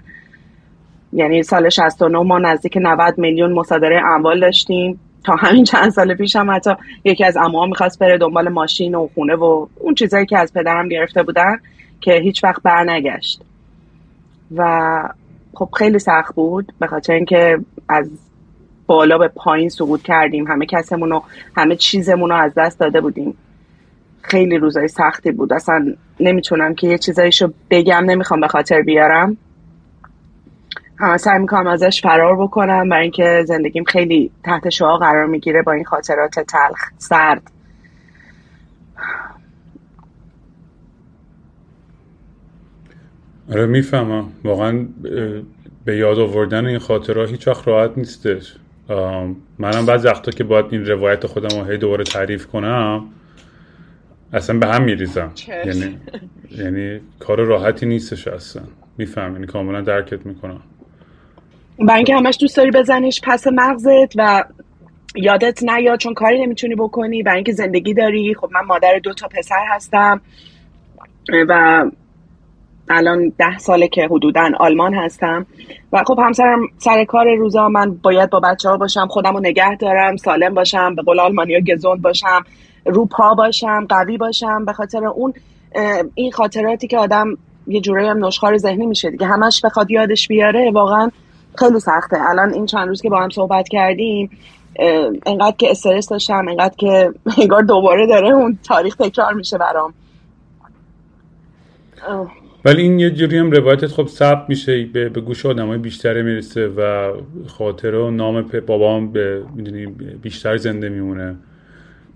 یعنی 1.14 1.44
سال 1.44 1.70
69 1.70 2.18
ما 2.18 2.40
نزدیک 2.40 2.78
90 2.82 3.18
میلیون 3.18 3.54
مصادره 3.54 4.02
اموال 4.06 4.40
داشتیم. 4.40 5.00
تا 5.26 5.36
همین 5.36 5.64
چند 5.64 5.90
سال 5.90 6.14
پیش 6.14 6.36
هم 6.36 6.52
حتی 6.52 6.72
یکی 7.04 7.24
از 7.24 7.38
اموها 7.38 7.66
می‌خواست 7.66 8.00
بره 8.00 8.18
دنبال 8.18 8.50
ماشین 8.50 8.96
و 8.96 9.08
خونه 9.16 9.36
و 9.36 9.68
اون 9.80 9.96
چیزایی 9.96 10.26
که 10.26 10.38
از 10.38 10.54
پدرم 10.54 10.88
گرفته 10.88 11.24
بودن 11.24 11.58
که 12.02 12.14
هیچ 12.14 12.44
وقت 12.44 12.64
برنگشت. 12.64 13.42
و 14.56 15.10
خب 15.54 15.70
خیلی 15.78 16.00
سخت 16.00 16.36
بود 16.36 16.74
به 16.80 16.88
خاطر 16.88 17.14
اینکه 17.14 17.58
از 17.90 18.10
بالا 18.88 19.18
به 19.18 19.28
پایین 19.28 19.70
سقوط 19.70 20.02
کردیم. 20.02 20.48
همه 20.48 20.66
کسمون 20.66 21.10
رو 21.10 21.24
همه 21.58 21.76
چیزمون 21.76 22.30
رو 22.30 22.36
از 22.36 22.54
دست 22.58 22.80
داده 22.80 23.02
بودیم. 23.02 23.38
خیلی 24.22 24.58
روزای 24.58 24.88
سختی 24.88 25.32
بود. 25.32 25.54
اصلا 25.54 25.94
نمی‌تونم 26.20 26.76
که 26.76 26.88
یه 26.88 26.98
چیزایشو 26.98 27.54
بگم 27.70 28.04
نمی‌خوام 28.06 28.40
به 28.42 28.48
خاطر 28.48 28.82
بیارم. 28.82 29.38
سعی 31.18 31.40
می‌کنم 31.40 31.68
ازش 31.68 32.02
فرار 32.02 32.36
بکنم 32.44 32.90
برای 32.90 33.02
اینکه 33.04 33.44
زندگیم 33.48 33.84
خیلی 33.84 34.32
تحت 34.44 34.70
شعا 34.70 34.98
قرار 34.98 35.26
می‌گیره 35.26 35.62
با 35.62 35.72
این 35.72 35.86
خاطرات 35.86 36.40
تلخ 36.40 36.92
سرد. 36.98 37.52
آره 43.52 43.66
می‌فهمم. 43.66 44.26
واقعا 44.44 44.88
به 45.86 45.98
یاد 45.98 46.20
آوردن 46.20 46.66
این 46.66 46.80
خاطرها 46.80 47.26
هیچ 47.26 47.48
وقت 47.48 47.68
راحت 47.68 47.98
نیستش. 47.98 48.56
منم 49.60 49.86
بعض 49.86 50.06
وقتا 50.06 50.32
که 50.32 50.44
باید 50.44 50.66
این 50.70 50.86
روایت 50.86 51.28
خودم 51.28 51.60
رو 51.60 51.66
هی 51.66 51.78
دوباره 51.78 52.04
تعریف 52.04 52.48
کنم 52.48 53.06
اصلا 54.34 54.60
به 54.60 54.68
هم 54.68 54.84
میریزم. 54.84 55.32
یعنی 55.66 55.98
یعنی 56.52 57.00
کار 57.20 57.44
راحتی 57.44 57.86
نیستش 57.86 58.28
اصلا. 58.28 58.64
میفهم 58.98 59.34
یعنی 59.34 59.46
کاملا 59.48 59.82
درکت 59.82 60.26
می‌کنم. 60.26 60.62
برای 61.80 61.96
اینکه 61.96 62.16
همش 62.16 62.38
دوست 62.42 62.58
داری 62.58 62.72
بزنیش 62.72 63.22
پس 63.24 63.48
مغزت 63.48 64.14
و 64.16 64.44
یادت 65.16 65.64
نیاد 65.64 66.00
چون 66.00 66.14
کاری 66.14 66.46
نمی‌تونی 66.46 66.76
بکنی 66.76 67.24
برای 67.24 67.36
اینکه 67.36 67.52
زندگی 67.52 67.94
داری. 67.94 68.34
خب 68.34 68.50
من 68.52 68.62
مادر 68.62 69.00
دو 69.04 69.14
تا 69.14 69.28
پسر 69.28 69.66
هستم 69.70 70.22
و 71.50 71.86
الان 72.90 73.34
ده 73.38 73.58
ساله 73.58 73.88
که 73.88 74.08
حدودا 74.12 74.50
آلمان 74.60 74.94
هستم. 74.94 75.46
و 75.94 76.04
خب 76.04 76.20
همسرم 76.20 76.60
سر 76.78 77.04
کار 77.04 77.36
روزا 77.36 77.70
من 77.70 77.92
باید 78.04 78.30
با 78.30 78.40
بچه 78.40 78.70
ها 78.70 78.78
باشم 78.78 79.08
خودم 79.08 79.34
رو 79.34 79.40
نگه 79.40 79.76
دارم 79.76 80.16
سالم 80.16 80.54
باشم 80.54 80.96
به 80.96 81.02
قول 81.02 81.20
آلمانی 81.20 81.56
ها 81.56 81.62
گزوند 81.62 82.02
باشم 82.02 82.44
رو 82.86 83.06
پا 83.06 83.34
باشم 83.34 83.86
قوی 83.90 84.18
باشم. 84.18 84.66
به 84.66 84.74
خاطر 84.74 85.06
اون 85.06 85.34
این 86.16 86.32
خاطراتی 86.32 86.88
که 86.88 86.98
آدم 86.98 87.38
یه 87.68 87.82
جورایی 87.82 88.08
هم 88.08 88.26
نشخار 88.26 88.58
ذهنی 88.58 88.86
میشه 88.86 89.12
دیگه. 89.12 89.28
همش 89.28 89.62
بخواد 89.66 89.92
یادش 89.92 90.28
بیاره 90.28 90.72
واقعا 90.72 91.12
خیلی 91.60 91.80
سخته. 91.80 92.18
الان 92.30 92.54
این 92.54 92.66
چند 92.66 92.88
روز 92.88 93.02
که 93.02 93.10
با 93.10 93.22
هم 93.22 93.30
صحبت 93.30 93.70
کردیم 93.70 94.30
انقدر 95.26 95.56
که 95.58 95.72
استرس 95.72 96.10
داشتم 96.10 96.48
انقدر 96.48 96.76
که 96.78 97.12
انگار 97.42 97.62
دوباره 97.62 98.08
داره 98.08 98.30
اون 98.30 98.60
تاریخ 98.64 98.96
تکرار 98.96 99.34
میشه 99.34 99.58
برام. 99.58 99.94
ولی 102.66 102.82
این 102.82 103.00
یه 103.00 103.10
جوری 103.10 103.38
هم 103.38 103.52
روایتت 103.52 103.88
خب 103.88 104.08
ثبت 104.08 104.46
میشه 104.50 104.86
به, 104.94 105.10
به 105.10 105.22
گوش 105.22 105.46
آدم 105.46 105.68
های 105.68 105.78
بیشتره 105.78 106.22
می‌رسه 106.22 106.68
و 106.68 107.14
خاطره 107.48 107.98
و 107.98 108.12
نام 108.12 108.42
بابام 108.68 109.12
به 109.12 109.44
بیشتر 110.22 110.58
زنده 110.58 110.90
میمونه. 110.90 111.36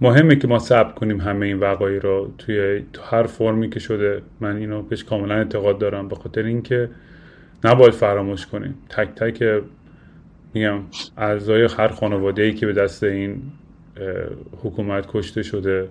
مهمه 0.01 0.35
که 0.35 0.47
ما 0.47 0.59
ثبت 0.59 0.95
کنیم 0.95 1.21
همه 1.21 1.45
این 1.45 1.59
وقایع 1.59 1.99
رو 1.99 2.31
توی 2.37 2.83
تو 2.93 3.01
هر 3.01 3.23
فرمی 3.23 3.69
که 3.69 3.79
شده. 3.79 4.21
من 4.39 4.57
اینو 4.57 4.81
بهش 4.81 5.03
کاملا 5.03 5.35
اعتقاد 5.35 5.77
دارم. 5.77 6.07
به 6.07 6.15
خاطر 6.15 6.43
اینکه 6.43 6.89
نباید 7.63 7.93
فراموش 7.93 8.45
کنیم. 8.47 8.75
تک 8.89 9.07
تک 9.15 9.63
میگم 10.53 10.79
اعضای 11.17 11.67
هر 11.77 11.87
خانواده 11.87 12.41
ای 12.41 12.53
که 12.53 12.65
به 12.65 12.73
دست 12.73 13.03
این 13.03 13.41
حکومت 14.63 15.07
کشته 15.07 15.43
شده 15.43 15.89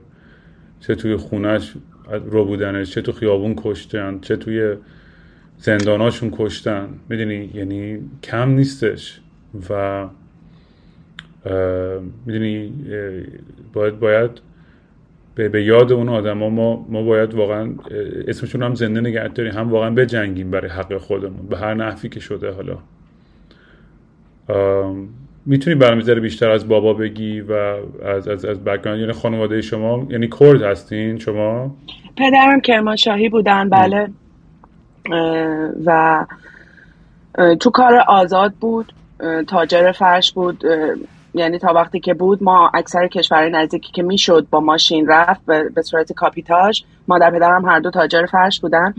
چه 0.81 0.95
توی 0.95 1.17
خونش 1.17 1.75
رو 2.27 2.45
بودنش 2.45 2.91
چه 2.91 3.03
تو 3.03 3.13
خیابون 3.13 3.55
کشتن 3.57 4.19
چه 4.21 4.37
توی 4.37 4.77
زنداناشون 5.59 6.31
کشتن. 6.33 6.89
می‌دونی؟ 7.09 7.51
یعنی 7.55 8.11
کم 8.23 8.51
نیستش. 8.51 9.21
و 9.71 10.07
می‌دونی؟ 12.27 12.73
باید 13.73 13.99
باید 13.99 14.31
به, 15.39 15.49
به 15.49 15.65
یاد 15.65 15.93
اون 15.93 16.09
آدم 16.09 16.39
ها 16.39 16.49
ما, 16.49 16.87
ما 16.89 17.03
باید 17.03 17.35
واقعا 17.35 17.71
اسمشون 18.29 18.63
هم 18.63 18.75
زنده 18.75 19.01
نگه 19.01 19.29
داریم. 19.29 19.53
هم 19.53 19.71
واقعا 19.71 19.91
بجنگیم 19.91 20.51
برای 20.51 20.71
حق 20.71 20.97
خودمون 20.97 21.47
به 21.47 21.59
هر 21.59 21.75
نحوی 21.75 22.09
که 22.09 22.21
شده 22.21 22.51
حالا. 22.51 22.79
می‌تونی 25.47 25.77
برام 25.77 26.01
ذره 26.01 26.21
بیشتر 26.21 26.51
از 26.51 26.69
بابا 26.69 26.95
بگی 26.95 27.41
و 27.41 27.53
از 28.05 28.29
از 28.29 28.45
از 28.45 28.65
بکگراند 28.65 29.01
یعنی 29.01 29.13
خانواده 29.13 29.61
شما 29.61 30.07
یعنی 30.11 30.29
کرد 30.41 30.63
هستین 30.63 31.19
شما؟ 31.19 31.77
پدرم 32.17 32.61
کرمانشاهی 32.61 33.29
بودن 33.29 33.69
بله. 33.69 34.09
و 35.85 36.25
تو 37.61 37.71
کار 37.71 37.95
آزاد 38.09 38.53
بود 38.61 38.93
تاجر 39.47 39.93
فرش 39.93 40.33
بود 40.33 40.65
یعنی 41.39 41.59
تا 41.59 41.73
وقتی 41.73 42.01
که 42.01 42.15
بود 42.15 42.43
ما 42.43 42.71
اکثر 42.75 43.09
کشورهای 43.09 43.51
نزدیکی 43.51 43.93
که 43.93 44.03
می‌شد 44.03 44.47
با 44.51 44.61
ماشین 44.61 45.07
رفت 45.07 45.47
به 45.47 45.83
صورت 45.83 46.13
کاپیتاژ 46.13 46.83
مادر 47.09 47.31
پدرم 47.31 47.65
هر 47.65 47.81
دو 47.81 47.91
تاجر 47.91 48.27
فرش 48.27 48.61
بودن 48.61 48.95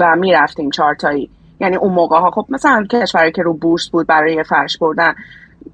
و 0.00 0.16
می‌رفتیم 0.16 0.70
چارتایی 0.70 1.30
یعنی 1.60 1.76
اون 1.76 1.92
موقع 1.92 2.18
ها 2.18 2.30
خب 2.30 2.46
مثلا 2.48 2.86
کشوری 2.90 3.32
که 3.32 3.42
رو 3.42 3.54
بورس 3.54 3.90
بود 3.90 4.06
برای 4.06 4.44
فرش 4.44 4.78
بردن 4.78 5.14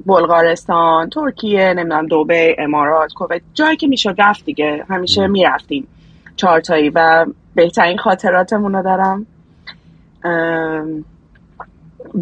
بلغارستان 0.07 1.11
ترکیه 1.11 1.75
نمی‌دونم 1.75 2.07
دوبه 2.07 2.57
امارات 2.59 3.13
کویت 3.13 3.43
جایی 3.55 3.77
که 3.77 3.87
می‌شد 3.87 4.15
رفت 4.19 4.45
دیگه. 4.45 4.85
همیشه 4.89 5.27
می‌رفتیم 5.27 5.89
چارتایی 6.37 6.91
و 6.91 7.27
بهترین 7.55 7.99
خاطراتمون 7.99 8.75
رو 8.75 8.83
دارم. 8.83 9.27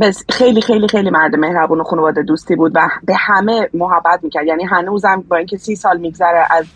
بس 0.01 0.25
خیلی 0.29 0.61
خیلی 0.61 0.89
خیلی 0.89 1.11
مرد 1.11 1.37
مهربون 1.37 1.81
و 1.81 1.85
خانواده 1.85 2.23
دوستی 2.23 2.57
بود 2.57 2.73
و 2.75 2.89
به 3.05 3.15
همه 3.15 3.69
محبت 3.75 4.21
می‌کرد. 4.23 4.47
یعنی 4.47 4.65
هنوزم 4.65 5.25
با 5.29 5.37
اینکه 5.37 5.57
سی 5.57 5.77
سال 5.77 5.99
میگذره 5.99 6.47
از 6.51 6.67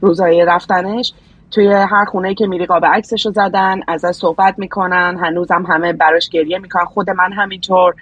روزای 0.00 0.44
رفتنش 0.44 1.12
توی 1.50 1.66
هر 1.72 2.04
خونه 2.04 2.34
که 2.34 2.46
میری 2.46 2.66
قاب 2.66 2.84
عکسش 2.86 3.26
رو 3.26 3.32
زدن 3.32 3.80
ازش 3.88 4.10
صحبت 4.10 4.54
می‌کنن 4.58 5.18
هنوزم 5.20 5.64
همه 5.68 5.92
براش 5.92 6.28
گریه 6.28 6.58
می‌کنن. 6.58 6.84
خود 6.84 7.10
من 7.10 7.32
همینطور 7.32 7.94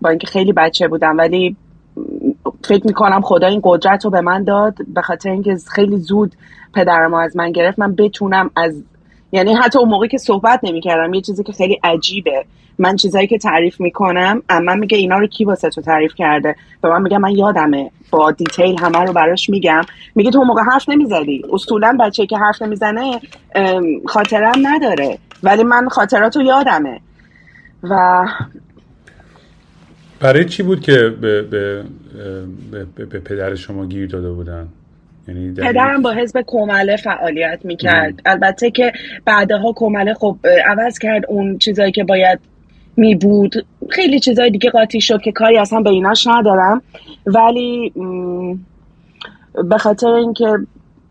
با 0.00 0.08
اینکه 0.08 0.26
خیلی 0.26 0.52
بچه 0.52 0.88
بودم 0.88 1.18
ولی 1.18 1.56
فکر 2.64 2.86
می‌کنم 2.86 3.20
خدا 3.20 3.46
این 3.46 3.60
قدرت 3.64 4.04
رو 4.04 4.10
به 4.10 4.20
من 4.20 4.44
داد. 4.44 4.74
به 4.94 5.02
خاطر 5.02 5.30
اینکه 5.30 5.56
خیلی 5.74 5.96
زود 5.96 6.34
پدرم 6.74 7.14
از 7.14 7.36
من 7.36 7.52
گرفت 7.52 7.78
من 7.78 7.94
بتونم 7.94 8.50
از 8.56 8.82
یعنی 9.32 9.54
حتی 9.54 9.78
اون 9.78 9.88
موقعی 9.88 10.08
که 10.08 10.18
صحبت 10.18 10.60
نمی‌کردم 10.62 11.14
یه 11.14 11.20
چیزی 11.20 11.42
که 11.42 11.52
خیلی 11.52 11.80
عجیبه. 11.84 12.44
من 12.80 12.96
چیزایی 12.96 13.26
که 13.26 13.38
تعریف 13.38 13.80
می‌کنم 13.80 14.42
اما 14.48 14.74
میگه 14.74 14.98
اینا 14.98 15.18
رو 15.18 15.26
کی 15.26 15.44
واسه 15.44 15.70
تو 15.70 15.80
تعریف 15.80 16.14
کرده؟ 16.14 16.54
به 16.82 16.88
من 16.88 17.02
میگه 17.02 17.18
من 17.18 17.30
یادمه. 17.30 17.90
با 18.10 18.30
دیتیل 18.30 18.76
همه 18.80 18.98
رو 18.98 19.12
براش 19.12 19.50
میگم. 19.50 19.82
میگه 20.14 20.30
تو 20.30 20.42
موقع 20.42 20.62
حرف 20.62 20.88
نمی‌زدی. 20.88 21.42
اصولا 21.52 21.96
بچه 22.00 22.26
که 22.26 22.38
حرف 22.38 22.62
نمی‌زنه 22.62 23.20
خاطرم 24.06 24.54
نداره. 24.62 25.18
ولی 25.42 25.62
من 25.62 25.88
خاطرات 25.88 26.36
رو 26.36 26.42
یادمه. 26.42 27.00
و 27.82 28.26
برای 30.20 30.44
چی 30.44 30.62
بود 30.62 30.80
که 30.80 31.14
به, 31.20 31.42
به, 31.42 31.84
به, 32.72 32.84
به 33.08 33.20
پدر 33.20 33.54
شما 33.54 33.86
گیر 33.86 34.06
داده 34.06 34.30
بودن؟ 34.30 34.68
یعنی 35.28 35.54
پدرم 35.54 36.02
با 36.02 36.12
حزب 36.12 36.40
کومله 36.40 36.96
فعالیت 36.96 37.60
می‌کرد. 37.64 38.20
البته 38.26 38.70
که 38.70 38.92
بعدها 39.24 39.72
کومله 39.72 40.14
خب 40.14 40.36
عوض 40.66 40.98
کرد 40.98 41.26
اون 41.28 41.58
چیزایی 41.58 41.92
که 41.92 42.04
باید 42.04 42.49
می 42.96 43.14
بود. 43.14 43.66
خیلی 43.90 44.20
چیزای 44.20 44.50
دیگه 44.50 44.70
قاطی 44.70 45.00
شد 45.00 45.20
که 45.20 45.32
کاری 45.32 45.58
اصلا 45.58 45.80
به 45.80 45.90
ایناش 45.90 46.26
ندارم. 46.26 46.82
ولی 47.26 47.92
به 49.64 49.78
خاطر 49.78 50.08
اینکه 50.08 50.58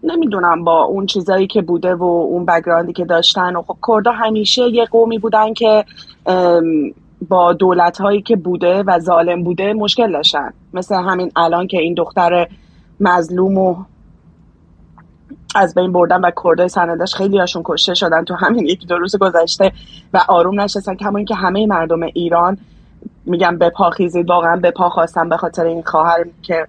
نمی‌دونم 0.03 0.63
با 0.63 0.83
اون 0.83 1.05
چیزایی 1.05 1.47
که 1.47 1.61
بوده 1.61 1.95
و 1.95 2.03
اون 2.03 2.45
بگراندی 2.45 2.93
که 2.93 3.05
داشتن 3.05 3.55
و 3.55 3.61
خب 3.61 3.77
کردا 3.87 4.11
همیشه 4.11 4.61
یه 4.61 4.85
قومی 4.85 5.19
بودن 5.19 5.53
که 5.53 5.85
با 7.29 7.53
دولت 7.53 8.01
هایی 8.01 8.21
که 8.21 8.35
بوده 8.35 8.83
و 8.83 8.99
ظالم 8.99 9.43
بوده 9.43 9.73
مشکل 9.73 10.11
داشتن. 10.11 10.53
مثل 10.73 10.95
همین 10.95 11.31
الان 11.35 11.67
که 11.67 11.77
این 11.77 11.93
دختر 11.93 12.47
مظلوم 12.99 13.57
و 13.57 13.75
از 15.55 15.75
بین 15.75 15.91
بردن 15.91 16.21
و 16.21 16.31
کردای 16.43 16.69
سندش 16.69 17.15
خیلی 17.15 17.39
هاشون 17.39 17.61
کشته 17.65 17.93
شدن 17.93 18.23
تو 18.23 18.35
همین 18.35 18.65
یک 18.65 18.87
دو 18.87 18.97
روز 18.97 19.15
گذشته 19.15 19.71
و 20.13 20.19
آروم 20.27 20.61
نشستن 20.61 20.95
کما 20.95 21.23
که 21.23 21.35
همه 21.35 21.65
مردم 21.65 22.01
ایران 22.01 22.57
میگم 23.25 23.57
به 23.57 23.69
پا 23.69 23.89
خیزید 23.89 24.29
واقعا 24.29 24.55
به 24.55 24.71
پا 24.71 24.89
خواستم 24.89 25.29
به 25.29 25.37
خاطر 25.37 25.63
این 25.63 25.83
خواهر 25.83 26.25
که 26.41 26.67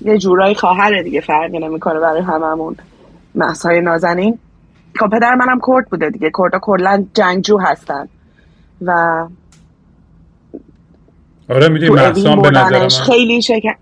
یه 0.00 0.18
جورایی 0.18 0.54
خواهر 0.54 1.02
دیگه 1.02 1.20
فرقی 1.20 1.58
نمی‌کنه 1.58 2.00
برای 2.00 2.22
هممون. 2.22 2.76
محسای 3.34 3.80
نازنین. 3.80 4.38
خب 4.96 5.08
پدر 5.08 5.34
منم 5.34 5.60
کرد 5.66 5.88
بوده 5.90 6.10
دیگه. 6.10 6.30
کردا 6.38 6.58
کلا 6.58 7.04
جنگجو 7.14 7.58
هستن. 7.58 8.08
و 8.82 9.24
آره 11.50 11.68
می‌دونی 11.68 11.92
محسان 11.94 12.42
به 12.42 12.50
نظر 12.50 12.78
من 12.78 12.88
خیلی 12.88 13.42
شکن 13.42 13.74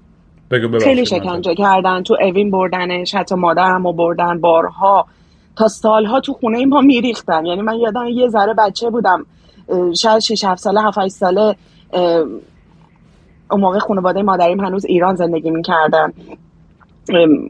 خیلی 0.81 1.07
شکنجه 1.07 1.55
کردن 1.55 2.03
تو 2.03 2.17
اوین 2.21 2.51
بردنش 2.51 3.15
حتی 3.15 3.35
مادرم 3.35 3.87
رو 3.87 3.93
بردن 3.93 4.41
بارها. 4.41 5.07
تا 5.57 5.69
سالها 5.69 6.21
تو 6.21 6.33
خونه 6.33 6.67
ما 6.67 6.81
میریختن. 6.81 7.47
یعنی 7.47 7.63
من 7.63 7.79
یادم 7.79 8.07
یه 8.07 8.29
ذره 8.29 8.55
بچه 8.55 8.91
بودم 8.91 9.27
شاید 9.97 10.19
6 10.19 10.45
7 10.45 10.61
ساله 10.61 10.83
7 10.83 11.09
ساله 11.09 11.57
اون 13.51 13.61
موقع 13.61 13.79
خانواده 13.79 14.23
مادریم 14.23 14.61
هنوز 14.61 14.85
ایران 14.85 15.15
زندگی 15.15 15.51
می‌کردن. 15.51 16.13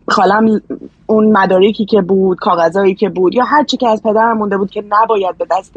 خالم 0.08 0.60
اون 1.06 1.32
مدارکی 1.32 1.84
که 1.84 2.00
بود 2.00 2.38
کاغذایی 2.38 2.94
که 2.94 3.08
بود 3.08 3.34
یا 3.34 3.44
هر 3.44 3.64
چی 3.64 3.76
که 3.76 3.88
از 3.88 4.02
پدرم 4.02 4.38
مونده 4.38 4.56
بود 4.56 4.70
که 4.70 4.84
نباید 4.88 5.38
به 5.38 5.46
دست 5.50 5.74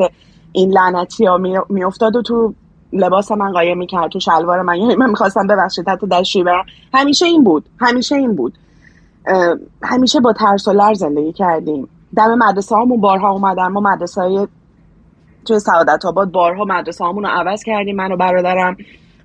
این 0.52 0.72
لعنتی 0.72 1.26
ها 1.26 1.40
میافتاد 1.70 2.16
و 2.16 2.22
تو 2.22 2.54
لباس 2.94 3.32
من 3.32 3.52
قایم 3.52 3.78
می‌کرد 3.78 4.12
تو 4.12 4.20
شلوار 4.20 4.62
من. 4.62 4.76
یعنی 4.76 4.96
من 4.96 5.10
می‌خواستم 5.10 5.48
ببخشید 5.48 5.90
حتی 5.90 6.08
دستشویی 6.08 6.44
برم 6.44 6.66
همیشه 6.94 7.26
این 7.26 7.44
بود 7.44 7.66
همیشه 7.80 8.16
این 8.16 8.36
بود. 8.36 8.54
همیشه 9.84 10.20
با 10.20 10.34
ترس 10.34 10.68
و 10.68 10.72
لر 10.72 10.94
زندگی 10.94 11.34
کردیم. 11.34 11.88
دم 12.16 12.36
مدرسه 12.38 12.76
هامون 12.76 13.02
بارها 13.02 13.32
اومدن. 13.32 13.68
ما 13.68 13.80
مدرسه 13.80 14.22
های 14.22 14.48
توی 15.46 15.60
سعادت 15.60 16.06
آباد 16.06 16.32
بارها 16.32 16.66
مدرسه 16.66 17.04
هامون 17.06 17.24
رو 17.24 17.30
عوض 17.30 17.64
کردیم 17.64 17.96
من 17.96 18.12
و 18.12 18.18
برادرم. 18.18 18.78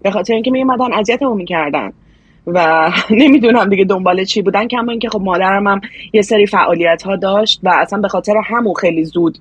به 0.03 0.11
خاطر 0.11 0.35
اینکه 0.35 0.51
می 0.51 0.63
اومدن 0.63 0.93
اذیتمون 0.93 1.37
می‌کردن. 1.37 1.93
و 2.47 2.91
نمی‌دونم 3.11 3.69
دیگه 3.69 3.85
دنبال 3.85 4.25
چی 4.25 4.43
بودن. 4.43 4.69
کما 4.69 4.91
اینکه 4.91 5.09
خب 5.09 5.21
مادرم 5.21 5.67
هم 5.67 5.81
یه 6.13 6.23
سری 6.23 6.47
فعالیت 6.47 7.03
ها 7.03 7.17
داشت 7.17 7.61
و 7.63 7.69
اصلا 7.69 8.01
به 8.01 8.09
خاطر 8.09 8.35
همون 8.45 8.75
خیلی 8.75 9.05
زود 9.05 9.39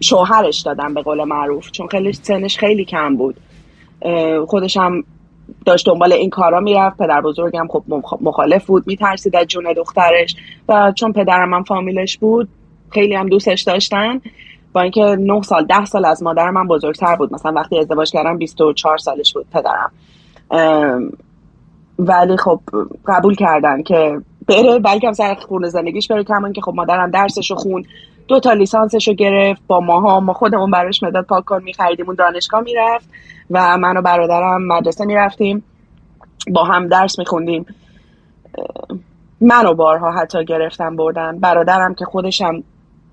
شوهرش 0.00 0.60
دادم 0.60 0.94
به 0.94 1.02
قول 1.02 1.24
معروف 1.24 1.70
چون 1.70 1.86
خیلی 1.86 2.12
سنش 2.12 2.58
خیلی 2.58 2.84
کم 2.84 3.16
بود. 3.16 3.36
خودش 4.46 4.76
هم 4.76 5.04
داشت 5.66 5.86
دنبال 5.86 6.12
این 6.12 6.30
کارا 6.30 6.60
می‌رفت 6.60 6.96
پدر 6.96 7.20
بزرگم 7.20 7.66
خب 7.68 7.82
مخالف 8.20 8.66
بود 8.66 8.86
میترسید 8.86 9.36
از 9.36 9.46
جون 9.46 9.72
دخترش 9.72 10.36
و 10.68 10.92
چون 10.96 11.12
پدرم 11.12 11.48
من 11.48 11.62
فامیلش 11.62 12.18
بود 12.18 12.48
خیلی 12.90 13.14
هم 13.14 13.28
دوستش 13.28 13.62
داشتن. 13.62 14.20
با 14.72 14.80
اینکه 14.80 15.00
9 15.00 15.42
سال 15.42 15.66
10 15.66 15.84
سال 15.84 16.04
از 16.04 16.22
مادر 16.22 16.50
من 16.50 16.66
بزرگتر 16.68 17.16
بود. 17.16 17.34
مثلا 17.34 17.52
وقتی 17.52 17.78
ازدواج 17.78 18.10
کردم 18.10 18.38
24 18.38 18.98
سالش 18.98 19.32
بود 19.32 19.46
پدرم. 19.52 19.92
ولی 21.98 22.36
خب 22.36 22.60
قبول 23.06 23.34
کردن 23.34 23.82
که 23.82 24.20
بره 24.48 24.78
بلکه 24.78 25.06
هم 25.06 25.12
سر 25.12 25.34
خونه 25.34 25.68
زندگیش 25.68 26.08
بره 26.08 26.24
کمان 26.24 26.52
که 26.52 26.60
خب 26.60 26.74
مادرم 26.74 27.10
درسشو 27.10 27.54
خون. 27.54 27.84
دو 28.30 28.40
تا 28.40 28.52
لیسانسشو 28.52 29.12
گرفت 29.12 29.62
با 29.66 29.80
ماها 29.80 30.20
ما 30.20 30.32
خودمون 30.32 30.70
براش 30.70 31.02
مداد 31.02 31.24
پاک 31.24 31.44
کن 31.44 31.62
میخریدیم 31.62 32.06
اون 32.06 32.14
دانشگاه 32.14 32.60
می‌رفت 32.60 33.08
و 33.50 33.78
من 33.78 33.96
و 33.96 34.02
برادرم 34.02 34.66
مدرسه 34.66 35.04
می‌رفتیم 35.04 35.64
با 36.50 36.64
هم 36.64 36.88
درس 36.88 37.18
میخوندیم. 37.18 37.66
منو 39.40 39.74
بارها 39.74 40.12
حتی 40.12 40.44
گرفتم 40.44 40.96
بردن. 40.96 41.38
برادرم 41.38 41.94
که 41.94 42.04
خودشم 42.04 42.62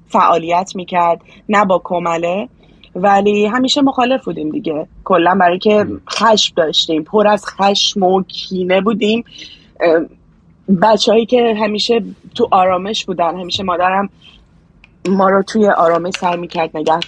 فعالیت 0.08 0.72
می‌کرد 0.76 1.22
نه 1.50 1.66
با 1.66 1.82
کمله 1.84 2.50
ولی 2.96 3.46
همیشه 3.46 3.82
مخالف 3.82 4.26
بودیم 4.26 4.50
دیگه. 4.50 4.88
کلا 5.04 5.36
برای 5.36 5.60
که 5.60 5.86
خشم 6.10 6.54
داشتیم 6.56 7.04
پر 7.04 7.28
از 7.28 7.46
خشم 7.46 8.04
و 8.04 8.24
کینه 8.24 8.82
بودیم. 8.82 9.24
بچههایی 10.82 11.26
که 11.26 11.56
همیشه 11.62 12.04
تو 12.36 12.48
آرامش 12.52 13.06
بودن 13.06 13.40
همیشه 13.40 13.64
مادرم 13.64 14.10
ما 15.10 15.30
رو 15.30 15.44
توی 15.44 15.68
آرامش 15.68 16.14
سر 16.14 16.36
می‌کرد 16.36 16.78
نگه 16.78 17.00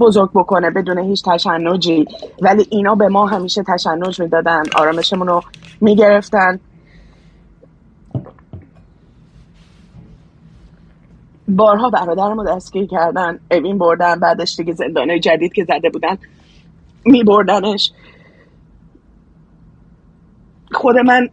بزرگ 0.00 0.30
بکنه 0.34 0.70
بدون 0.70 0.98
هیچ 0.98 1.24
تشنجی. 1.24 2.06
ولی 2.42 2.66
اینا 2.70 2.94
به 2.94 3.08
ما 3.08 3.26
همیشه 3.26 3.62
تشنج 3.62 4.20
می‌دادن 4.20 4.62
آرامشمون 4.76 5.26
رو 5.26 5.42
می‌گرفتن. 5.80 6.60
بارها 11.48 11.90
برادرم 11.90 12.40
رو 12.40 12.44
دستگیر 12.56 12.86
کردن 12.86 13.38
اوین 13.50 13.78
بردن 13.78 14.20
بعدش 14.20 14.56
دیگه 14.56 14.72
زندانه 14.72 15.18
جدید 15.18 15.52
که 15.52 15.64
زده 15.64 15.90
بودن 15.90 16.18
میبردنش. 17.04 17.92
خود 20.72 20.96
من 20.96 21.28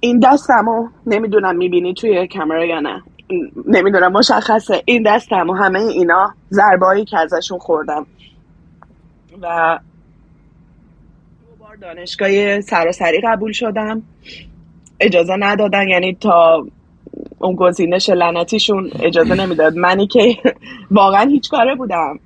این 0.00 0.20
دستم 0.20 0.64
رو 0.66 0.88
نمی‌دونم 1.06 1.56
می‌بینی 1.56 1.94
توی 1.94 2.28
کامرا 2.28 2.64
یا 2.64 2.80
نه. 2.80 3.02
نمی‌دونم 3.66 4.12
مشخصه. 4.12 4.82
این 4.84 5.02
دستم 5.06 5.50
و 5.50 5.54
همه 5.54 5.80
اینا 5.80 6.34
ضربایی 6.50 7.04
که 7.04 7.18
ازشون 7.18 7.58
خوردم. 7.58 8.06
و 9.42 9.78
بار 11.60 11.76
دانشگاه 11.76 12.60
سراسری 12.60 13.20
قبول 13.24 13.52
شدم. 13.52 14.02
اجازه 15.00 15.36
ندادن 15.38 15.88
یعنی 15.88 16.14
تا 16.14 16.66
اون 17.38 17.54
گزینش 17.54 18.08
لعنتیشون 18.10 18.90
اجازه 19.00 19.34
نمی‌داد. 19.34 19.76
منی 19.76 20.06
که 20.06 20.36
واقعا 20.90 21.28
هیچ 21.28 21.50
کاره 21.50 21.74
بودم. 21.74 22.18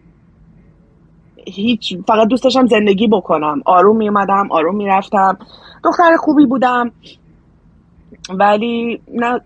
هیچ 1.46 1.96
فقط 2.06 2.28
دوست 2.28 2.44
داشتم 2.44 2.66
زندگی 2.66 3.08
بکنم. 3.08 3.62
آروم 3.64 3.96
میومدم 3.96 4.48
آروم 4.50 4.76
می‌رفتم. 4.76 5.38
دختر 5.84 6.16
خوبی 6.16 6.46
بودم 6.46 6.92
ولی 8.30 9.00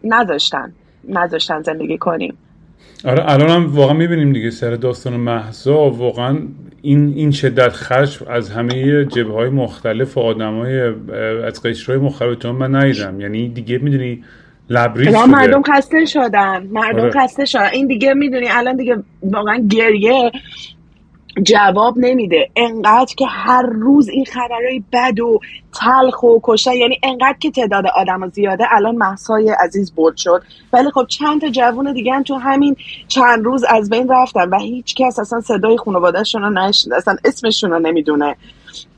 نذاشتن. 0.04 0.72
نذاشتن 1.08 1.62
زندگی 1.62 1.98
کنیم. 1.98 2.34
آره 3.04 3.32
الان 3.32 3.50
هم 3.50 3.76
واقعا 3.76 3.94
می‌بینیم 3.94 4.32
دیگه 4.32 4.50
سر 4.50 4.70
داستان 4.70 5.16
محضا 5.16 5.90
واقعا 5.90 6.38
این 6.82 7.12
این 7.16 7.30
شدت 7.30 7.72
خشم 7.72 8.26
از 8.28 8.50
همه 8.50 9.04
جبه 9.04 9.32
های 9.32 9.48
مختلف 9.48 10.18
و 10.18 10.20
آدم 10.20 10.58
های 10.58 10.80
از 11.46 11.62
قشرهای 11.62 11.98
مختلف 11.98 12.46
من 12.46 12.74
ندیدم. 12.74 13.20
یعنی 13.20 13.48
دیگه 13.48 13.78
می‌دونی 13.78 14.24
لبریز 14.70 15.08
شده. 15.08 15.26
مردم 15.26 15.62
خسته 15.62 16.04
شدن. 16.04 16.66
مردم 16.70 17.00
آره. 17.00 17.10
خسته 17.10 17.44
شدن. 17.44 17.68
این 17.72 17.86
دیگه 17.86 18.14
می‌دونی 18.14 18.46
الان 18.50 18.76
دیگه 18.76 18.96
واقعا 19.22 19.66
گریه. 19.70 20.32
جواب 21.42 21.98
نمیده. 21.98 22.50
انقدر 22.56 23.14
که 23.16 23.26
هر 23.26 23.62
روز 23.62 24.08
این 24.08 24.24
خبرهای 24.24 24.82
بد 24.92 25.20
و 25.20 25.40
تلخ 25.80 26.22
و 26.22 26.38
کشتن 26.42 26.72
یعنی 26.72 26.98
انقدر 27.02 27.36
که 27.40 27.50
تعداد 27.50 27.86
آدم 27.86 28.28
زیاده 28.28 28.64
الان 28.70 28.96
محسای 28.96 29.50
عزیز 29.50 29.94
برد 29.94 30.16
شد. 30.16 30.42
ولی 30.72 30.90
خب 30.90 31.06
چند 31.08 31.40
تا 31.40 31.48
جوون 31.48 31.92
دیگه 31.92 32.12
هم 32.12 32.22
تو 32.22 32.34
همین 32.34 32.76
چند 33.08 33.44
روز 33.44 33.64
از 33.64 33.90
بین 33.90 34.08
رفتن 34.08 34.48
و 34.48 34.58
هیچ 34.58 34.94
کس 34.94 35.18
اصلا 35.18 35.40
صدای 35.40 35.76
خانوادهشون 35.76 36.42
رو 36.42 36.50
نشد 36.50 36.92
اصلا 36.92 37.16
اسمشون 37.24 37.70
رو 37.70 37.78
نمی‌دونه. 37.78 38.36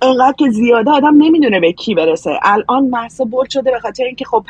انقدر 0.02 0.34
که 0.38 0.50
زیاده 0.50 0.90
آدم 0.90 1.14
نمی‌دونه 1.22 1.60
به 1.60 1.72
کی 1.72 1.94
برسه. 1.94 2.30
الان 2.42 2.84
محسا 2.84 3.24
برد 3.24 3.50
شده 3.50 3.70
به 3.70 3.78
خاطر 3.78 4.04
اینکه 4.04 4.24
خب 4.24 4.44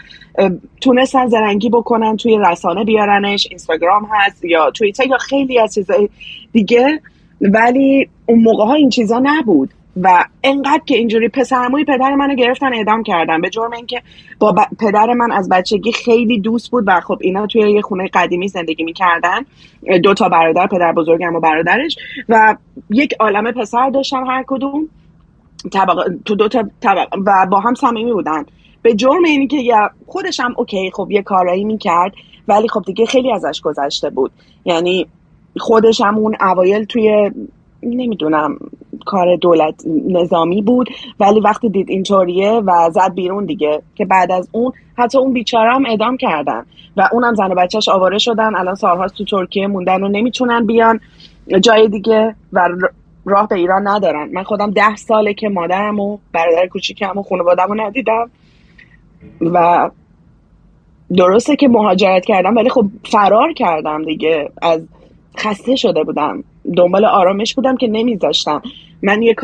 تونستن 0.80 1.26
زرنگی 1.26 1.70
بکنن 1.70 2.16
توی 2.16 2.38
رسانه 2.50 2.84
بیارنش 2.84 3.46
اینستاگرام 3.50 4.08
هست 4.10 4.44
یا 4.44 4.70
توییتر 4.70 5.06
یا 5.06 5.18
خیلی 5.18 5.58
از 5.58 5.74
چیزای 5.74 6.08
دیگه. 6.52 7.00
ولی 7.40 8.08
اون 8.26 8.42
موقع 8.42 8.64
ها 8.64 8.74
این 8.74 8.88
چیزا 8.88 9.20
نبود. 9.22 9.70
و 10.02 10.24
انقدر 10.44 10.82
که 10.86 10.96
اینجوری 10.96 11.28
پسرموی 11.28 11.84
پدر 11.84 12.14
منو 12.14 12.34
گرفتن 12.34 12.74
اعدام 12.74 13.02
کردن. 13.02 13.40
به 13.40 13.50
جرم 13.50 13.72
اینکه 13.72 14.02
با 14.38 14.54
پدر 14.80 15.12
من 15.12 15.32
از 15.32 15.48
بچگی 15.48 15.92
خیلی 15.92 16.40
دوست 16.40 16.70
بود 16.70 16.84
و 16.86 17.00
خب 17.00 17.18
اینا 17.20 17.46
توی 17.46 17.72
یه 17.72 17.82
خونه 17.82 18.08
قدیمی 18.14 18.48
زندگی 18.48 18.84
می‌کردن. 18.84 19.40
دو 20.02 20.14
تا 20.14 20.28
برادر 20.28 20.66
پدر 20.66 20.92
بزرگم 20.92 21.34
و 21.34 21.40
برادرش. 21.40 21.96
و 22.28 22.56
یک 22.90 23.14
عالم 23.20 23.52
پسر 23.52 23.90
داشتم 23.90 24.24
هر 24.26 24.44
کدوم. 24.46 24.88
طبق... 25.72 26.08
تو 26.24 26.34
دو 26.34 26.48
تا 26.48 26.64
طبق... 26.80 27.08
و 27.26 27.46
با 27.50 27.60
هم 27.60 27.74
صمیمی 27.74 28.12
بودن. 28.12 28.44
به 28.82 28.94
جرم 28.94 29.24
اینی 29.24 29.46
که 29.46 29.72
خودش 30.06 30.40
هم 30.40 30.54
اوکی 30.56 30.90
خب 30.94 31.08
یه 31.10 31.22
کارایی 31.22 31.64
می‌کرد 31.64 32.12
ولی 32.48 32.68
خب 32.68 32.82
دیگه 32.86 33.06
خیلی 33.06 33.32
ازش 33.32 33.60
گذشته 33.60 34.10
بود. 34.10 34.30
یعنی 34.64 35.06
خودش 35.58 36.00
هم 36.00 36.18
اون 36.18 36.36
اوایل 36.40 36.84
توی 36.84 37.30
نمی‌دونم 37.82 38.58
کار 39.06 39.36
دولت 39.36 39.82
نظامی 40.08 40.62
بود 40.62 40.88
ولی 41.20 41.40
وقتی 41.40 41.68
دید 41.68 41.90
اینطوریه 41.90 42.50
و 42.50 42.90
زد 42.92 43.14
بیرون 43.14 43.44
دیگه 43.44 43.82
که 43.94 44.04
بعد 44.04 44.32
از 44.32 44.48
اون 44.52 44.72
حتی 44.98 45.18
اون 45.18 45.32
بیچاره 45.32 45.74
هم 45.74 45.86
اعدام 45.86 46.16
کردن 46.16 46.66
و 46.96 47.08
اونم 47.12 47.34
زن 47.34 47.52
و 47.52 47.54
بچهش 47.54 47.88
آواره 47.88 48.18
شدن. 48.18 48.56
الان 48.56 48.74
سالهاست 48.74 49.14
تو 49.14 49.24
ترکیه 49.24 49.66
موندن 49.66 50.02
و 50.02 50.08
نمی‌تونن 50.08 50.66
بیان 50.66 51.00
جای 51.60 51.88
دیگه 51.88 52.34
و 52.52 52.68
راه 53.24 53.48
به 53.48 53.56
ایران 53.56 53.88
ندارن. 53.88 54.28
من 54.32 54.42
خودم 54.42 54.70
ده 54.70 54.96
ساله 54.96 55.34
که 55.34 55.48
مادرم 55.48 56.00
و 56.00 56.18
برادر 56.32 56.66
کوچیکم 56.66 57.18
و 57.18 57.22
خانوادم 57.22 57.66
رو 57.68 57.80
ندیدم 57.80 58.30
و 59.40 59.90
درسته 61.16 61.56
که 61.56 61.68
مهاجرت 61.68 62.24
کردم 62.24 62.56
ولی 62.56 62.70
خب 62.70 62.86
فرار 63.04 63.52
کردم 63.52 64.04
دیگه 64.04 64.50
از 64.62 64.86
خسته 65.38 65.76
شده 65.76 66.04
بودم. 66.04 66.44
دنبال 66.76 67.04
آرامش 67.04 67.54
بودم 67.54 67.76
که 67.76 67.88
نمیذاشتم. 67.88 68.62
من 69.02 69.22
یه 69.22 69.34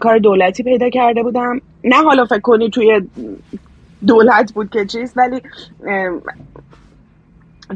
کار 0.00 0.18
دولتی 0.22 0.62
پیدا 0.62 0.90
کرده 0.90 1.22
بودم. 1.22 1.60
نه 1.84 1.96
حالا 1.96 2.24
فکر 2.24 2.40
کنی 2.40 2.70
توی 2.70 3.02
دولت 4.06 4.52
بود 4.52 4.70
که 4.70 4.86
چیز 4.86 5.12
ولی 5.16 5.40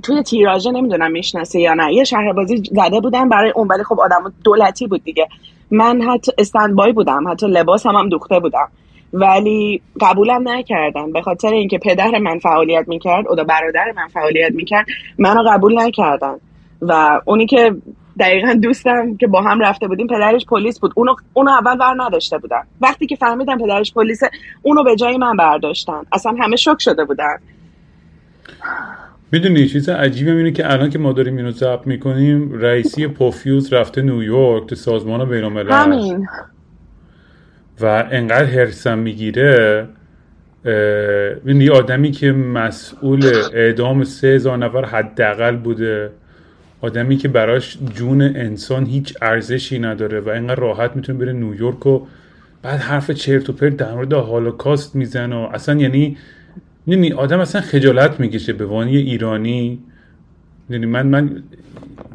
توی 0.03 0.23
تیراژه 0.23 0.71
نمی‌دونم 0.71 1.11
می‌شناسه 1.11 1.61
یا 1.61 1.75
نه. 1.75 1.95
یه 1.95 2.05
شهر 2.05 2.33
بازی 2.33 2.57
زده 2.57 3.01
بودم 3.01 3.29
برای 3.29 3.53
اون 3.55 3.69
ولی 3.69 3.85
خب 3.85 4.01
آدم 4.01 4.33
دولتی 4.45 4.87
بود 4.87 5.05
دیگه. 5.05 5.29
من 5.71 6.03
حتی 6.03 6.33
استندبای 6.39 6.93
بودم 6.93 7.29
حتی 7.29 7.47
لباس 7.47 7.87
هم, 7.87 7.97
هم 7.97 8.09
دوخته 8.09 8.41
بودم. 8.41 8.69
ولی 9.13 9.83
قبولم 10.01 10.49
نکردن. 10.49 11.13
به 11.13 11.23
خاطر 11.23 11.49
اینکه 11.49 11.79
پدر 11.79 12.19
من 12.19 12.39
فعالیت 12.39 12.89
می‌کرد 12.89 13.27
و 13.27 13.45
برادر 13.45 13.93
من 13.97 14.09
فعالیت 14.09 14.53
می‌کرد 14.53 14.87
منو 15.19 15.43
قبول 15.51 15.79
نکردن. 15.79 16.37
و 16.83 17.21
اونی 17.25 17.47
که 17.47 17.75
دقیقا 18.21 18.55
دوستم 18.63 19.17
که 19.17 19.27
با 19.27 19.43
هم 19.43 19.61
رفته 19.61 19.89
بودیم 19.89 20.07
پدرش 20.07 20.47
پلیس 20.47 20.81
بود. 20.81 20.93
اونو, 20.95 21.15
اونو 21.33 21.51
اول 21.51 21.77
بر 21.77 21.95
نداشته 21.97 22.39
بودن. 22.39 22.63
وقتی 22.81 23.07
که 23.07 23.17
فهمیدم 23.17 23.59
پدرش 23.59 23.93
پلیس 23.95 24.21
اونو 24.63 24.85
به 24.85 24.97
جای 24.97 25.17
من 25.17 25.37
برداشتن. 25.37 26.03
اصلا 26.13 26.35
همه 26.41 26.57
شک 26.57 26.77
شده 26.79 27.05
بودن. 27.05 27.37
می‌دونی 29.33 29.67
چیز 29.67 29.89
عجیبه؟ 29.89 30.33
اینه 30.33 30.51
که 30.51 30.73
الان 30.73 30.91
که 30.91 30.99
ما 30.99 31.13
داریم 31.13 31.37
اینو 31.37 31.51
ضبط 31.51 31.87
می‌کنیم 31.87 32.53
رئیسی 32.53 33.07
پوفیوز 33.07 33.73
رفته 33.73 34.03
نیویورک 34.03 34.67
تو 34.67 34.75
سازمان 34.75 35.29
بین 35.29 35.45
همین. 35.45 36.27
و 37.81 38.09
انقدر 38.11 38.45
هرسم 38.45 38.99
می‌گیره 38.99 39.89
یه 41.47 41.73
آدمی 41.73 42.11
که 42.11 42.33
مسئول 42.33 43.33
اعدام 43.55 44.05
سه 44.05 44.29
هزار 44.29 44.59
نفر 44.59 44.85
حداقل 44.85 45.57
بوده. 45.57 46.11
آدمی 46.85 47.17
که 47.17 47.29
براش 47.29 47.79
جون 47.95 48.23
انسان 48.23 48.87
هیچ 48.87 49.15
ارزشی 49.23 49.79
نداره 49.79 50.21
و 50.21 50.29
اینقدر 50.29 50.55
راحت 50.61 50.97
می‌تونه 50.97 51.19
بره 51.19 51.33
نیویورک 51.33 51.87
و 51.87 52.01
بعد 52.63 52.81
حرف 52.81 53.11
چرت 53.11 53.51
و 53.51 53.53
پرت 53.53 53.77
در 53.77 53.95
مورد 53.95 54.13
هولوکاست 54.13 54.97
می‌زنه 54.97 55.37
و 55.37 55.49
اصلا 55.53 55.81
یعنی 55.81 56.17
یعنی 56.87 57.13
آدم 57.13 57.41
اصلا 57.41 57.61
خجالت 57.61 58.21
می‌کشه 58.21 58.53
به 58.53 58.67
وانی 58.67 58.97
ایرانی. 58.97 59.79
یعنی 60.71 60.87
من 60.87 61.07
من 61.07 61.43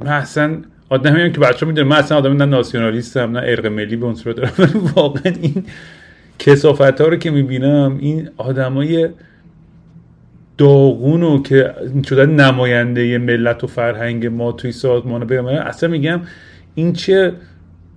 من 0.05 0.11
اصلا 0.11 0.57
آدمی 0.89 1.21
هم 1.21 1.31
که 1.31 1.39
بچه 1.39 1.65
می‌دونه 1.65 1.89
من 1.89 1.95
اصلا 1.95 2.17
آدم 2.17 2.37
نه 2.37 2.45
ناسیونالیستم 2.45 3.37
نه 3.37 3.39
ارق 3.43 3.65
ملی 3.65 3.95
به 3.95 4.05
اون 4.05 4.15
دارم. 4.25 4.51
واقعا 4.95 5.33
این 5.41 5.65
کسافت 6.39 7.01
ها 7.01 7.07
رو 7.07 7.15
که 7.15 7.31
می‌بینم 7.31 7.97
این 7.99 8.29
آدمای 8.37 9.09
داغون 10.59 11.43
که 11.43 11.73
شدن 12.09 12.29
نماینده 12.29 13.17
ملت 13.17 13.63
و 13.63 13.67
فرهنگ 13.67 14.27
ما 14.27 14.51
توی 14.51 14.71
سازمان 14.71 15.25
بگم 15.25 15.45
اصلا 15.45 15.89
میگم 15.89 16.21
این 16.75 16.93
چه 16.93 17.33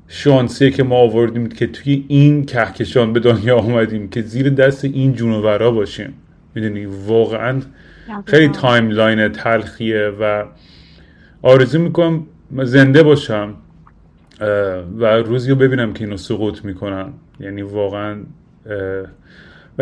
شانسیه 0.08 0.70
که 0.70 0.82
ما 0.82 0.96
آوردیم 0.96 1.48
که 1.48 1.66
توی 1.66 2.04
این 2.08 2.44
کهکشان 2.44 3.12
به 3.12 3.20
دنیا 3.20 3.58
آمدیم 3.58 4.08
که 4.08 4.22
زیر 4.22 4.50
دست 4.50 4.84
این 4.84 5.14
جونورا 5.14 5.70
باشیم. 5.70 6.14
می‌دونی؟ 6.54 6.86
واقعا 6.86 7.60
خیلی 8.24 8.48
timeline 8.48 9.28
تلخیه 9.28 10.12
و 10.20 10.44
آرزو 11.42 11.78
می‌کنم 11.78 12.26
زنده 12.62 13.02
باشم 13.02 13.54
و 14.98 15.06
روزی 15.06 15.50
رو 15.50 15.56
ببینم 15.56 15.92
که 15.92 16.04
اینو 16.04 16.16
سقوط 16.16 16.64
می‌کنن 16.64 17.12
یعنی 17.40 17.62
واقعا 17.62 18.16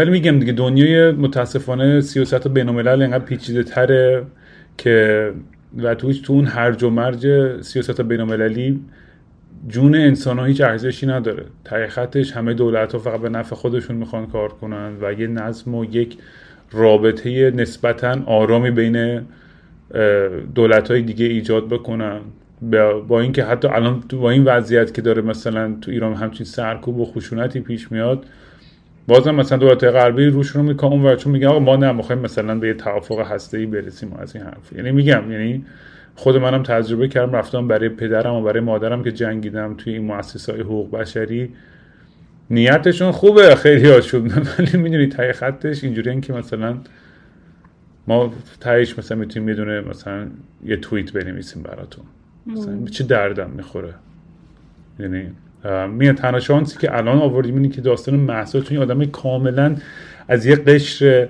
ولی 0.00 0.10
میگم 0.10 0.38
دیگه 0.38 0.52
دنیای 0.52 1.10
متاسفانه 1.10 2.00
سیاست 2.00 2.48
بین 2.48 2.68
الملل 2.68 3.02
اینقدر 3.02 3.24
پیچیده 3.24 3.62
تره 3.62 4.22
که 4.78 5.30
و 5.78 5.94
توش 5.94 6.20
تو 6.20 6.32
اون 6.32 6.46
هرج 6.46 6.82
و 6.82 6.90
مرج 6.90 7.26
سیاست 7.62 8.00
بین 8.00 8.20
المللی 8.20 8.80
جون 9.68 9.94
انسان 9.94 10.38
ها 10.38 10.44
هیچ 10.44 10.60
ارزشی 10.60 11.06
نداره. 11.06 11.44
ته 11.64 11.86
خطش 11.86 12.32
همه 12.32 12.54
دولت 12.54 12.92
ها 12.92 12.98
فقط 12.98 13.20
به 13.20 13.28
نفع 13.28 13.56
خودشون 13.56 13.96
می‌خوان 13.96 14.26
کار 14.26 14.48
کنن 14.48 14.92
و 15.02 15.12
یه 15.12 15.26
نظم 15.26 15.74
و 15.74 15.84
یک 15.84 16.18
رابطه 16.72 17.50
نسبتا 17.50 18.18
آرامی 18.26 18.70
بین 18.70 19.22
دولت 20.54 20.90
های 20.90 21.02
دیگه 21.02 21.26
ایجاد 21.26 21.68
بکنن. 21.68 22.20
با 23.08 23.20
اینکه 23.20 23.44
حتی 23.44 23.68
الان 23.68 24.02
با 24.12 24.30
این 24.30 24.44
وضعیت 24.44 24.94
که 24.94 25.02
داره 25.02 25.22
مثلا 25.22 25.76
تو 25.80 25.90
ایران 25.90 26.14
همچین 26.14 26.46
سرکوب 26.46 26.98
و 26.98 27.04
خشونتی 27.04 27.60
پیش 27.60 27.92
میاد 27.92 28.24
بازم 29.08 29.34
مثلا 29.34 29.58
دولت 29.58 29.84
غربی 29.84 30.26
روش 30.26 30.48
رو 30.48 30.62
می‌کنه 30.62 30.90
اون 30.92 31.16
چون 31.16 31.32
میگن 31.32 31.46
آقا 31.46 31.58
ما 31.58 31.76
نه 31.76 31.92
می‌خوایم 31.92 32.22
مثلا 32.22 32.58
به 32.58 32.68
یه 32.68 32.74
توافق 32.74 33.18
هسته 33.20 33.58
ای 33.58 33.66
برسیم 33.66 34.12
از 34.18 34.36
این 34.36 34.44
حرف. 34.44 34.72
یعنی 34.72 34.92
میگم 34.92 35.32
یعنی 35.32 35.64
خود 36.14 36.36
منم 36.36 36.62
تجربه 36.62 37.08
کردم 37.08 37.32
رفتم 37.32 37.68
برای 37.68 37.88
پدرم 37.88 38.34
و 38.34 38.42
برای 38.42 38.60
مادرم 38.60 39.04
که 39.04 39.12
جنگیدم 39.12 39.74
توی 39.74 39.92
این 39.92 40.04
مؤسسات 40.04 40.60
حقوق 40.60 40.90
بشری. 40.90 41.50
نیتشون 42.50 43.10
خوبه 43.10 43.54
خیلی 43.54 43.90
هاشون. 43.90 44.32
ولی 44.58 44.78
می‌دونی 44.78 45.06
تای 45.06 45.32
خطش 45.32 45.84
اینجوری 45.84 46.20
که 46.20 46.32
مثلا 46.32 46.78
ما 48.06 48.32
تایش 48.60 48.98
مثلا 48.98 49.18
می‌تونیم 49.18 49.48
می‌دونه 49.48 49.80
مثلا 49.80 50.26
یه 50.64 50.76
توییت 50.76 51.12
بنویسیم 51.12 51.62
براتون. 51.62 52.04
مثلا 52.46 52.84
چه 52.84 53.04
دردم 53.04 53.50
می‌خوره. 53.50 53.94
یعنی 54.98 55.30
میاد 55.90 56.14
تنها 56.14 56.40
شانسی 56.40 56.78
که 56.78 56.96
الان 56.96 57.18
آوردیم 57.18 57.54
اینه 57.54 57.68
که 57.68 57.80
داستان 57.80 58.14
محسا 58.14 58.60
چون 58.60 58.78
آدم 58.78 59.04
کاملا 59.04 59.76
از 60.28 60.46
یه 60.46 60.56
قشر 60.56 61.28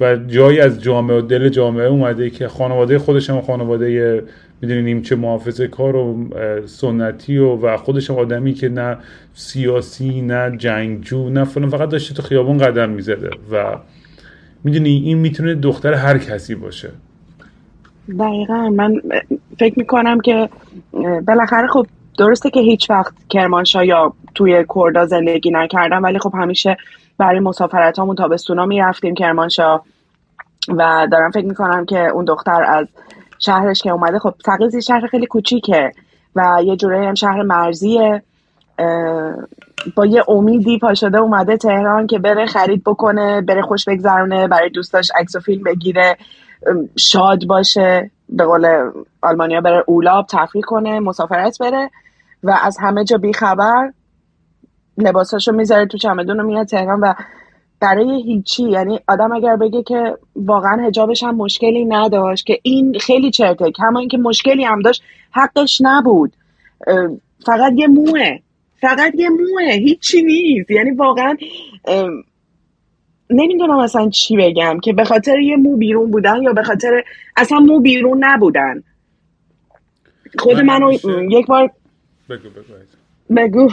و 0.00 0.16
جایی 0.16 0.60
از 0.60 0.82
جامعه 0.82 1.18
و 1.18 1.20
دل 1.20 1.48
جامعه 1.48 1.86
اومده 1.86 2.30
که 2.30 2.48
خانواده 2.48 2.98
خودش 2.98 3.30
هم 3.30 3.40
خانواده 3.40 4.22
می‌دونیم 4.62 5.02
چه 5.02 5.16
محافظه 5.16 5.68
کار 5.68 5.96
و 5.96 6.28
سنتی 6.66 7.38
و 7.38 7.56
و 7.56 7.76
خودش 7.76 8.10
هم 8.10 8.16
آدمی 8.16 8.54
که 8.54 8.68
نه 8.68 8.96
سیاسی 9.34 10.22
نه 10.22 10.56
جنگجو 10.56 11.30
نه 11.30 11.44
فلان 11.44 11.70
فقط 11.70 11.88
داشته 11.88 12.14
تو 12.14 12.22
خیابون 12.22 12.58
قدم 12.58 12.90
می‌زده 12.90 13.30
و 13.52 13.76
می‌دونی 14.64 14.90
این 14.90 15.18
می‌تونه 15.18 15.54
دختر 15.54 15.94
هر 15.94 16.18
کسی 16.18 16.54
باشه. 16.54 16.90
دقیقا. 18.18 18.70
من 18.70 19.00
فکر 19.58 19.78
می‌کنم 19.78 20.20
که 20.20 20.48
بالاخره 21.26 21.66
خب 21.66 21.86
درسته 22.18 22.50
که 22.50 22.60
هیچ 22.60 22.90
وقت 22.90 23.12
کرمانشاه 23.28 23.86
یا 23.86 24.12
توی 24.34 24.64
کردا 24.74 25.06
زندگی 25.06 25.50
نکردم 25.50 26.02
ولی 26.02 26.18
خب 26.18 26.32
همیشه 26.34 26.76
برای 27.18 27.40
مسافرت 27.40 27.98
همون 27.98 28.16
تابستونا 28.16 28.66
می‌رفتیم 28.66 29.14
کرمانشاه. 29.14 29.84
و 30.68 31.08
دارم 31.12 31.30
فکر 31.30 31.46
می‌کنم 31.46 31.84
که 31.84 31.98
اون 31.98 32.24
دختر 32.24 32.64
از 32.64 32.86
شهرش 33.38 33.82
که 33.82 33.90
اومده 33.90 34.18
خب 34.18 34.34
تقیزی 34.44 34.82
شهر 34.82 35.06
خیلی 35.06 35.26
کوچیکه 35.26 35.92
و 36.36 36.60
یه 36.64 36.76
جوره 36.76 37.08
هم 37.08 37.14
شهر 37.14 37.42
مرزیه. 37.42 38.22
با 39.96 40.06
یه 40.06 40.24
امیدی 40.28 40.78
پا 40.78 40.94
شده 40.94 41.18
اومده 41.18 41.56
تهران 41.56 42.06
که 42.06 42.18
بره 42.18 42.46
خرید 42.46 42.84
بکنه 42.84 43.40
بره 43.40 43.62
خوش 43.62 43.88
بگذرونه 43.88 44.48
برای 44.48 44.70
دوستاش 44.70 45.08
عکس 45.20 45.36
و 45.36 45.40
فیلم 45.40 45.62
بگیره 45.62 46.16
شاد 46.98 47.46
باشه. 47.46 48.10
به 48.32 48.44
قول 48.44 48.90
آلمانیا 49.22 49.60
بره 49.60 49.84
اولاب 49.86 50.26
تفریح 50.30 50.64
کنه 50.66 51.00
مسافرت 51.00 51.58
بره 51.58 51.90
و 52.42 52.58
از 52.62 52.76
همه 52.80 53.04
جا 53.04 53.18
بیخبر 53.18 53.92
لباساشو 54.98 55.52
می‌ذاره 55.52 55.86
تو 55.86 55.98
چمدون 55.98 56.40
و 56.40 56.42
میاد 56.42 56.66
تهران 56.66 57.00
و 57.00 57.14
برای 57.80 58.22
هیچی. 58.22 58.62
یعنی 58.62 59.00
آدم 59.08 59.32
اگر 59.32 59.56
بگه 59.56 59.82
که 59.82 60.18
واقعا 60.36 60.86
هجابش 60.86 61.22
هم 61.22 61.36
مشکلی 61.36 61.84
نداشت 61.84 62.46
که 62.46 62.58
این 62.62 62.98
خیلی 62.98 63.30
چرته 63.30 63.70
کما 63.70 64.00
اینکه 64.00 64.18
مشکلی 64.18 64.64
هم 64.64 64.82
داشت 64.82 65.02
حقش 65.30 65.78
نبود. 65.80 66.36
فقط 67.46 67.72
یه 67.76 67.86
موه. 67.86 68.38
فقط 68.80 69.14
یه 69.14 69.28
موه. 69.28 69.72
هیچی 69.72 70.22
نیست. 70.22 70.70
یعنی 70.70 70.90
واقعا 70.90 71.36
نمی‌دونم 73.32 73.78
اصلا 73.78 74.08
چی 74.08 74.36
بگم 74.36 74.80
که 74.80 74.92
به 74.92 75.04
خاطر 75.04 75.38
یه 75.38 75.56
مو 75.56 75.76
بیرون 75.76 76.10
بودن 76.10 76.42
یا 76.42 76.52
به 76.52 76.62
خاطر 76.62 77.02
اصلا 77.36 77.58
مو 77.58 77.80
بیرون 77.80 78.24
نبودن. 78.24 78.82
خود 80.38 80.60
منو 80.60 80.92
یک 81.30 81.46
بار 81.46 81.70
بگو 82.28 82.48
بگو 82.48 82.88
بگو. 83.36 83.68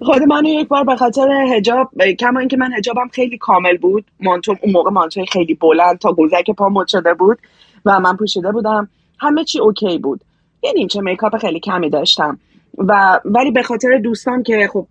خود 0.00 0.22
منو 0.22 0.48
یک 0.48 0.68
بار 0.68 0.84
به 0.84 0.96
خاطر 0.96 1.28
هجاب 1.30 1.90
کما 2.20 2.40
اینکه 2.40 2.56
من 2.56 2.72
هجابم 2.72 3.08
خیلی 3.12 3.38
کامل 3.38 3.76
بود. 3.76 4.04
مانتو 4.20 4.56
اون 4.62 4.72
موقع 4.72 4.90
مانتوی 4.90 5.26
خیلی 5.26 5.54
بلند 5.54 5.98
تا 5.98 6.12
گوزک 6.12 6.50
پا 6.50 6.68
مد 6.68 6.86
شده 6.86 7.14
بود 7.14 7.38
و 7.84 8.00
من 8.00 8.16
پوشیده 8.16 8.52
بودم. 8.52 8.88
همه 9.20 9.44
چی 9.44 9.60
اوکی 9.60 9.98
بود. 9.98 10.20
یه 10.62 10.72
نیمچه 10.72 11.00
میکاپ 11.00 11.36
خیلی 11.36 11.60
کمی 11.60 11.90
داشتم. 11.90 12.38
و 12.78 13.20
ولی 13.24 13.50
به 13.50 13.62
خاطر 13.62 13.98
دوستان 13.98 14.42
که 14.42 14.68
خب 14.72 14.86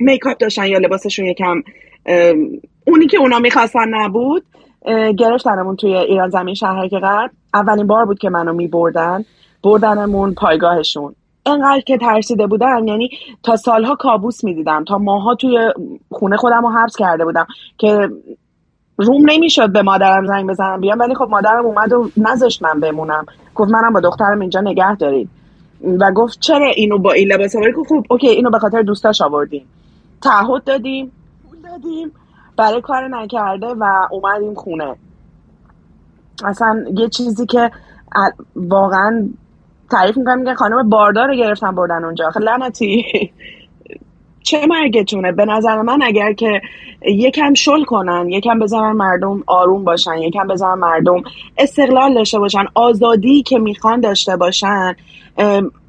میکاپ 0.00 0.38
داشتن 0.38 0.66
یا 0.66 0.78
لباسشون 0.78 1.26
یکم 1.26 1.62
اونی 2.86 3.06
که 3.06 3.18
اونا 3.18 3.38
می‌خواستن 3.38 3.88
نبود 3.94 4.44
گرفتنمون 5.18 5.76
توی 5.76 5.94
ایران 5.94 6.28
زمین 6.28 6.54
شهر 6.54 6.88
که 6.88 6.98
غرب 6.98 7.30
اولین 7.54 7.86
بار 7.86 8.04
بود 8.04 8.18
که 8.18 8.30
منو 8.30 8.52
میبردن. 8.52 9.24
بردنمون 9.64 10.34
پایگاهشون. 10.34 11.14
انقدر 11.46 11.80
که 11.80 11.98
ترسیده 11.98 12.46
بودم 12.46 12.86
یعنی 12.86 13.10
تا 13.42 13.56
سالها 13.56 13.94
کابوس 13.94 14.44
می‌دیدم. 14.44 14.84
تا 14.84 14.98
ماها 14.98 15.34
توی 15.34 15.58
خونه 16.10 16.36
خودم 16.36 16.62
رو 16.62 16.68
حبس 16.68 16.96
کرده 16.96 17.24
بودم 17.24 17.46
که 17.78 18.08
روم 18.96 19.30
نمی‌شد 19.30 19.72
به 19.72 19.82
مادرم 19.82 20.26
زنگ 20.26 20.48
بزنم 20.48 20.80
بیام. 20.80 20.98
ولی 20.98 21.14
خب 21.14 21.26
مادرم 21.30 21.66
اومد 21.66 21.92
و 21.92 22.10
نذاشت 22.16 22.62
من 22.62 22.80
بمونم. 22.80 23.26
گفت 23.54 23.70
منم 23.70 23.92
با 23.92 24.00
دخترم 24.00 24.40
اینجا 24.40 24.60
نگه 24.60 24.96
دارید. 24.96 25.28
و 26.00 26.12
گفت 26.12 26.40
چرا 26.40 26.66
اینو 26.66 26.98
با 26.98 27.12
این 27.12 27.32
لباس 27.32 27.56
آوردی 27.56 27.72
خب 27.88 28.04
اوکی 28.10 28.28
اینو 28.28 28.50
به 28.50 28.58
خاطر 28.58 28.82
دوستاش 28.82 29.20
آوردیم. 29.20 29.66
تعهد 30.22 30.64
دادیم. 30.64 31.12
دادیم 31.68 32.12
برای 32.56 32.80
کار 32.80 33.08
نکرده 33.08 33.66
و 33.66 34.08
اومدیم 34.10 34.54
خونه. 34.54 34.96
اصلا 36.44 36.84
یه 36.96 37.08
چیزی 37.08 37.46
که 37.46 37.70
واقعا 38.56 39.28
تعریف 39.90 40.16
می‌کنم 40.16 40.38
میگن 40.38 40.54
خانم 40.54 40.88
باردار 40.88 41.28
رو 41.28 41.34
گرفتن 41.34 41.74
بردن 41.74 42.04
اونجا. 42.04 42.30
لعنتی. 42.40 43.04
چه 44.42 44.66
مرگتونه؟ 44.66 45.32
به 45.32 45.44
نظر 45.44 45.82
من 45.82 46.02
اگر 46.02 46.32
که 46.32 46.60
یکم 47.02 47.54
شل 47.54 47.84
کنن 47.84 48.28
یکم 48.28 48.58
بذارن 48.58 48.92
مردم 48.92 49.42
آروم 49.46 49.84
باشن 49.84 50.18
یکم 50.18 50.46
بذارن 50.46 50.78
مردم 50.78 51.22
استقلال 51.58 52.14
داشته 52.14 52.38
باشن 52.38 52.64
آزادی 52.74 53.42
که 53.42 53.58
می‌خوان 53.58 54.00
داشته 54.00 54.36
باشن 54.36 54.96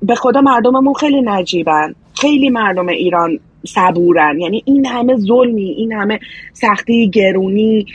به 0.01 0.15
خدا 0.15 0.41
مردممون 0.41 0.93
خیلی 0.93 1.21
نجیبن. 1.21 1.95
خیلی 2.13 2.49
مردم 2.49 2.87
ایران 2.87 3.39
صبورن. 3.65 4.39
یعنی 4.39 4.63
این 4.65 4.85
همه 4.85 5.15
ظلمی 5.15 5.69
این 5.69 5.93
همه 5.93 6.19
سختی 6.53 7.09
گرونی 7.09 7.85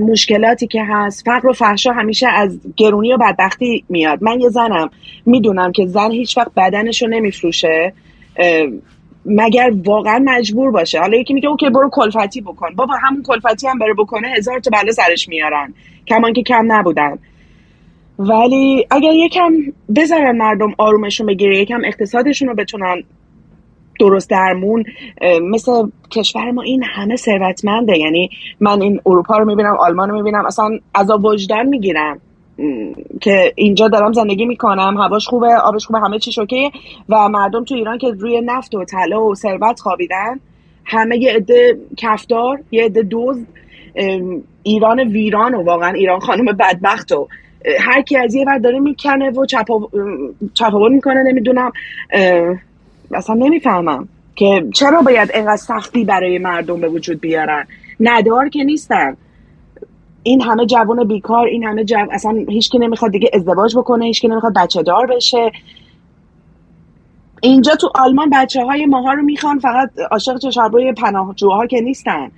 مشکلاتی 0.00 0.66
که 0.66 0.84
هست 0.88 1.24
فقر 1.24 1.48
و 1.48 1.52
فحشا 1.52 1.92
همیشه 1.92 2.28
از 2.28 2.60
گرونی 2.76 3.12
و 3.12 3.16
بدبختی 3.16 3.84
میاد. 3.88 4.22
من 4.22 4.40
یه 4.40 4.48
زنم 4.48 4.90
می‌دونم 5.26 5.72
که 5.72 5.86
زن 5.86 6.10
هیچ 6.10 6.38
وقت 6.38 6.50
بدنش 6.56 7.02
رو 7.02 7.08
نمیفروشه 7.08 7.92
مگر 9.26 9.72
واقعا 9.84 10.22
مجبور 10.24 10.70
باشه. 10.70 11.00
حالا 11.00 11.16
یکی 11.16 11.34
میگه 11.34 11.48
اوکی 11.48 11.70
برو 11.70 11.90
کلفتی 11.92 12.40
بکن. 12.40 12.74
بابا 12.74 12.94
همون 13.02 13.22
کلفتی 13.22 13.66
هم 13.68 13.78
بره 13.78 13.94
بکنه 13.94 14.28
هزار 14.28 14.60
تا 14.60 14.70
بله 14.72 14.92
سرش 14.92 15.28
میارن. 15.28 15.74
کمان 16.06 16.32
که 16.32 16.42
کم 16.42 16.72
نبودن. 16.72 17.18
ولی 18.18 18.86
اگر 18.90 19.12
یکم 19.12 19.52
بذارن 19.96 20.36
مردم 20.36 20.74
آرومشون 20.78 21.26
بگیره 21.26 21.58
یکم 21.58 21.80
اقتصادشون 21.84 22.48
رو 22.48 22.54
بتونن 22.54 23.02
درست 24.00 24.30
درمون 24.30 24.84
مثل 25.42 25.72
کشور 26.10 26.50
ما 26.50 26.62
این 26.62 26.84
همه 26.84 27.16
ثروتمنده. 27.16 27.98
یعنی 27.98 28.30
من 28.60 28.82
این 28.82 29.00
اروپا 29.06 29.38
رو 29.38 29.44
می‌بینم 29.44 29.76
آلمان 29.76 30.10
رو 30.10 30.16
می‌بینم 30.16 30.46
اصلا 30.46 30.78
از 30.94 31.10
وجدان 31.10 31.66
می‌گیرم. 31.66 32.20
که 33.20 33.52
اینجا 33.56 33.88
دارم 33.88 34.12
زندگی 34.12 34.44
می‌کنم 34.44 34.96
هواش 34.98 35.28
خوبه 35.28 35.54
آبش 35.54 35.86
خوبه 35.86 35.98
همه 35.98 36.18
چی 36.18 36.40
اوکیه. 36.40 36.70
و 37.08 37.28
مردم 37.28 37.64
تو 37.64 37.74
ایران 37.74 37.98
که 37.98 38.10
روی 38.10 38.40
نفت 38.40 38.74
و 38.74 38.84
طلا 38.84 39.24
و 39.24 39.34
ثروت 39.34 39.80
خوابیدن 39.80 40.40
همه 40.84 41.18
یه 41.18 41.32
عده 41.32 41.78
کفدار 41.96 42.58
یه 42.70 42.84
عده 42.84 43.02
دوز 43.02 43.46
ایران 44.62 45.00
ویران 45.00 45.54
و 45.54 45.62
واقعا 45.62 45.92
ایران 45.92 46.20
خانم 46.20 46.44
بدبخت 46.44 47.12
و 47.12 47.28
هر 47.80 48.02
کی 48.02 48.16
از 48.16 48.34
یه 48.34 48.44
ور 48.46 48.58
داره 48.58 48.78
می‌کنه 48.78 49.30
و 49.30 49.46
چپا 50.54 50.88
می‌کنه 50.88 51.22
نمی‌دونم 51.22 51.72
اصلا 53.14 53.34
نمی‌فهمم 53.34 54.08
که 54.36 54.66
چرا 54.74 55.02
باید 55.02 55.30
اینقدر 55.34 55.56
سختی 55.56 56.04
برای 56.04 56.38
مردم 56.38 56.80
به 56.80 56.88
وجود 56.88 57.20
بیارن. 57.20 57.66
ندار 58.00 58.48
که 58.48 58.64
نیستن. 58.64 59.16
این 60.22 60.40
همه 60.40 60.66
جوان 60.66 61.08
بیکار 61.08 61.46
این 61.46 61.64
همه 61.64 61.84
جو... 61.84 61.96
اصلا 62.10 62.44
هیچکی 62.48 62.78
نمی‌خواد 62.78 63.10
دیگه 63.10 63.30
ازدواج 63.34 63.76
بکنه 63.76 64.04
هیچکی 64.04 64.28
نمی‌خواد 64.28 64.54
بچه 64.54 64.82
دار 64.82 65.06
بشه. 65.06 65.50
اینجا 67.42 67.74
تو 67.74 67.90
آلمان 67.94 68.30
بچه 68.30 68.64
های 68.64 68.86
ماها 68.86 69.12
رو 69.12 69.22
می‌خوان 69.22 69.58
فقط 69.58 69.90
عاشق 70.10 70.38
چشاربوی 70.38 70.92
پناهجوها 70.92 71.66
که 71.66 71.80
نیستن. 71.80 72.30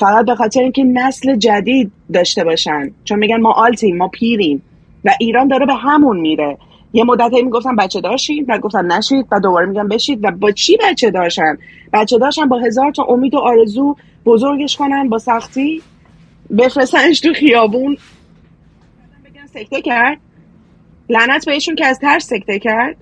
فقط 0.00 0.26
به 0.26 0.34
خاطر 0.34 0.60
اینکه 0.60 0.84
نسل 0.84 1.36
جدید 1.36 1.92
داشته 2.12 2.44
باشن. 2.44 2.90
چون 3.04 3.18
میگن 3.18 3.40
ما 3.40 3.52
آلتیم 3.52 3.96
ما 3.96 4.08
پیریم 4.08 4.62
و 5.04 5.10
ایران 5.20 5.48
داره 5.48 5.66
به 5.66 5.74
همون 5.74 6.20
میره. 6.20 6.58
یه 6.92 7.04
مدت 7.04 7.32
می‌گفتن 7.32 7.76
بچه 7.76 8.00
داشتید 8.00 8.44
و 8.48 8.58
گفتن 8.58 8.92
نشید 8.92 9.26
و 9.32 9.40
دوباره 9.40 9.66
میگن 9.66 9.88
بشید. 9.88 10.24
و 10.24 10.30
با 10.30 10.50
چی 10.50 10.76
بچه 10.76 11.10
داشتن؟ 11.10 11.58
بچه 11.92 12.18
داشتن 12.18 12.48
با 12.48 12.58
هزار 12.58 12.92
تا 12.92 13.02
امید 13.02 13.34
و 13.34 13.38
آرزو 13.38 13.96
بزرگش 14.24 14.76
کنن 14.76 15.08
با 15.08 15.18
سختی 15.18 15.82
بفرستنش 16.58 17.20
تو 17.20 17.32
خیابون. 17.32 17.96
بگن 19.24 19.46
سکته 19.46 19.82
کرد. 19.82 20.18
لعنت 21.08 21.46
بهشون 21.46 21.74
که 21.74 21.86
از 21.86 21.98
ترس 21.98 22.26
سکته 22.26 22.58
کرد. 22.58 22.96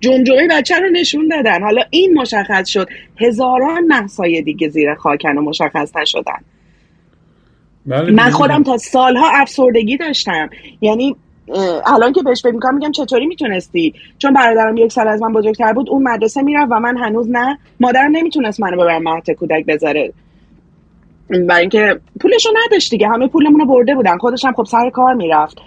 جمجمه 0.00 0.48
بچه 0.50 0.78
رو 0.78 0.88
نشون 0.88 1.28
دادن. 1.28 1.62
حالا 1.62 1.82
این 1.90 2.18
مشخص 2.18 2.68
شد. 2.68 2.88
هزاران 3.16 3.84
محصای 3.84 4.42
دیگه 4.42 4.68
زیر 4.68 4.94
خاکن 4.94 5.38
و 5.38 5.40
مشخص 5.40 5.96
نشدن. 5.96 6.44
بله 7.86 8.10
من 8.12 8.30
خودم 8.30 8.62
تا 8.62 8.76
سالها 8.78 9.30
افسردگی 9.34 9.96
داشتم. 9.96 10.50
یعنی 10.80 11.16
الان 11.86 12.12
که 12.12 12.22
بهش 12.22 12.44
می‌کنم 12.44 12.74
میگم 12.74 12.92
چطوری 12.92 13.26
می‌تونستی؟ 13.26 13.94
چون 14.18 14.32
برادرم 14.32 14.76
یک 14.76 14.92
سال 14.92 15.08
از 15.08 15.22
من 15.22 15.32
بزرگتر 15.32 15.72
بود 15.72 15.90
اون 15.90 16.02
مدرسه 16.02 16.42
می‌رفت 16.42 16.72
و 16.72 16.80
من 16.80 16.96
هنوز 16.96 17.30
نه. 17.30 17.58
مادرم 17.80 18.16
نمی‌تونست 18.16 18.60
منو 18.60 18.76
ببرم 18.76 19.02
مهد 19.02 19.30
کودک 19.30 19.66
بذاره. 19.66 20.12
و 21.48 21.52
اینکه 21.52 22.00
پولشو 22.20 22.50
نداشت 22.66 22.90
دیگه 22.90 23.08
همه 23.08 23.28
پولمون 23.28 23.60
رو 23.60 23.66
برده 23.66 23.94
بودن. 23.94 24.18
خودش 24.18 24.44
هم 24.44 24.52
خب 24.52 24.64
سر 24.64 24.90
کار 24.90 25.14
می‌رفت. 25.14 25.58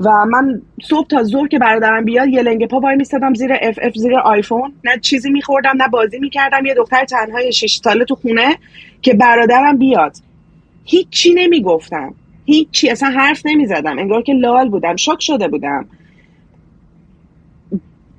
و 0.00 0.10
من 0.24 0.62
صبح 0.82 1.06
تا 1.06 1.22
ظهر 1.22 1.48
که 1.48 1.58
برادرم 1.58 2.04
بیاد 2.04 2.28
یه 2.28 2.42
لنگ 2.42 2.68
پا 2.68 2.80
وای 2.80 2.96
میستادم 2.96 3.34
زیر 3.34 3.52
اف 3.60 3.78
اف 3.82 3.94
زیر 3.94 4.18
آیفون. 4.18 4.72
نه 4.84 4.98
چیزی 4.98 5.30
میخوردم 5.30 5.72
نه 5.76 5.88
بازی 5.88 6.18
می‌کردم. 6.18 6.66
یه 6.66 6.74
دختر 6.74 7.04
تنهای 7.04 7.52
6 7.52 7.80
ساله 7.84 8.04
تو 8.04 8.14
خونه 8.14 8.56
که 9.02 9.14
برادرم 9.14 9.78
بیاد. 9.78 10.16
هیچی 10.84 11.34
نمی‌گفتم. 11.34 12.14
هیچی 12.46 12.90
اصلا 12.90 13.08
حرف 13.08 13.42
نمی‌زدم 13.44 13.98
انگار 13.98 14.22
که 14.22 14.32
لال 14.32 14.68
بودم 14.68 14.96
شک 14.96 15.20
شده 15.20 15.48
بودم. 15.48 15.86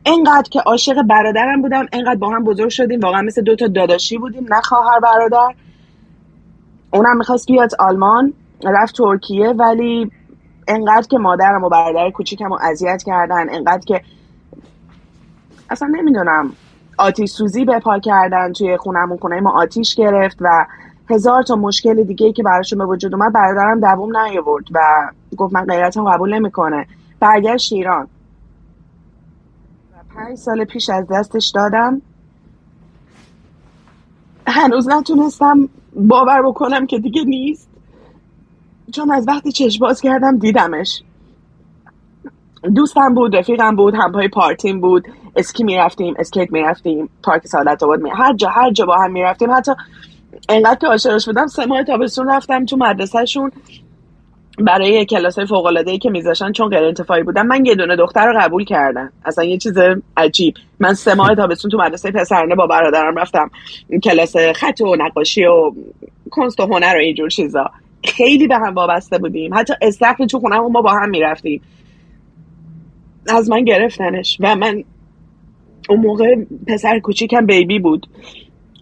انقدر 0.05 0.49
که 0.49 0.59
عاشق 0.59 1.01
برادرم 1.01 1.61
بودم 1.61 1.85
انقدر 1.93 2.15
با 2.15 2.29
هم 2.29 2.43
بزرگ 2.43 2.69
شدیم 2.69 2.99
واقعا 2.99 3.21
مثل 3.21 3.41
دو 3.41 3.55
تا 3.55 3.67
داداشی 3.67 4.17
بودیم 4.17 4.53
نه 4.53 4.61
خواهر 4.61 4.99
برادر. 4.99 5.55
اونم 6.93 7.17
می‌خواست 7.17 7.47
بیاد 7.47 7.71
آلمان 7.79 8.33
رفت 8.63 8.95
ترکیه 8.95 9.47
ولی 9.47 10.11
انقدر 10.67 11.07
که 11.07 11.17
مادرم 11.17 11.63
و 11.63 11.69
برادر 11.69 12.09
کوچیکم 12.09 12.49
رو 12.49 12.59
اذیت 12.61 13.03
کردن 13.05 13.49
انقدر 13.49 13.85
که 13.85 14.01
اصلا 15.69 15.87
نمی‌دونم 15.87 16.51
آتیش 16.97 17.29
سوزی 17.29 17.65
بپا 17.65 17.99
کردن 17.99 18.53
توی 18.53 18.77
خونمون 18.77 19.17
خونه 19.17 19.39
ما 19.39 19.51
آتیش 19.61 19.95
گرفت 19.95 20.37
و 20.41 20.65
هزار 21.09 21.43
تا 21.43 21.55
مشکل 21.55 22.03
دیگه 22.03 22.33
که 22.33 22.43
براشون 22.43 22.79
به 22.79 22.85
وجود 22.85 23.13
اومد 23.13 23.33
برادرم 23.33 23.79
دووم 23.79 24.17
نیاورد 24.17 24.65
و 24.71 24.79
گفت 25.37 25.53
من 25.53 25.65
غیرتم 25.65 26.11
قبول 26.11 26.33
نمی‌کنه. 26.33 26.87
برگشت 27.19 27.73
ایران. 27.73 28.07
پنج 30.15 30.37
سال 30.37 30.65
پیش 30.65 30.89
از 30.89 31.07
دستش 31.11 31.51
دادم. 31.55 32.01
هنوز 34.47 34.87
نتونستم 34.89 35.69
باور 35.95 36.41
بکنم 36.41 36.87
که 36.87 36.99
دیگه 36.99 37.23
نیست. 37.23 37.69
چون 38.93 39.11
از 39.11 39.27
وقتی 39.27 39.51
چشم 39.51 39.79
باز 39.79 40.01
کردم 40.01 40.37
دیدمش. 40.37 41.03
دوستم 42.75 43.13
بود 43.13 43.35
رفیقم 43.35 43.75
بود 43.75 43.95
همپای 43.95 44.27
پارتیم 44.27 44.81
بود. 44.81 45.07
اسکی 45.35 45.63
می‌رفتیم 45.63 46.13
اسکیت 46.19 46.51
می‌رفتیم 46.51 47.09
پارک 47.23 47.47
سعادت 47.47 47.83
آباد 47.83 48.01
می 48.01 48.09
هر 48.09 48.33
جا 48.33 48.49
هر 48.49 48.71
جا 48.71 48.85
با 48.85 48.97
هم 48.97 49.11
می‌رفتیم. 49.11 49.51
حتی 49.51 49.71
انقدر 50.49 50.75
که 50.75 50.87
عاشقش 50.87 51.25
بودم 51.25 51.47
سه 51.47 51.65
ماه 51.65 51.83
تابستون 51.83 52.29
رفتم 52.29 52.65
تو 52.65 52.77
مدرسهشون. 52.77 53.51
برای 54.59 55.05
کلاس 55.05 55.39
فوق 55.39 55.65
العاده 55.65 55.91
ای 55.91 55.97
که 55.97 56.09
میذاشن 56.09 56.51
چون 56.51 56.69
غیر 56.69 56.83
انتفاعی 56.83 57.23
بودم 57.23 57.45
من 57.45 57.65
یه 57.65 57.75
دونه 57.75 57.95
دختر 57.95 58.27
رو 58.27 58.39
قبول 58.39 58.65
کردم. 58.65 59.11
اصلا 59.25 59.43
یه 59.43 59.57
چیز 59.57 59.73
عجیب. 60.17 60.53
من 60.79 60.93
سه 60.93 61.15
ماه 61.15 61.35
تابستون 61.35 61.71
تو 61.71 61.77
مدرسه 61.77 62.11
پسرانه 62.11 62.55
با 62.55 62.67
برادرم 62.67 63.15
رفتم. 63.15 63.51
کلاس 64.03 64.35
خط 64.55 64.81
و 64.81 64.95
نقاشی 64.95 65.45
و 65.45 65.71
کنست 66.29 66.59
و 66.59 66.63
هنر 66.63 66.93
و 66.95 66.99
اینجور 66.99 67.29
چیزا. 67.29 67.71
خیلی 68.03 68.47
به 68.47 68.55
هم 68.55 68.73
وابسته 68.73 69.17
بودیم. 69.17 69.53
حتی 69.53 69.73
استخر 69.81 70.25
تو 70.25 70.39
خونه 70.39 70.59
ما 70.59 70.81
با 70.81 70.91
هم 70.91 71.09
می‌رفتیم. 71.09 71.61
از 73.29 73.49
من 73.49 73.63
گرفتنش. 73.63 74.37
و 74.39 74.55
من 74.55 74.83
اون 75.89 75.99
موقع 75.99 76.35
پسر 76.67 76.99
کوچیکم 76.99 77.45
بیبی 77.45 77.79
بود. 77.79 78.07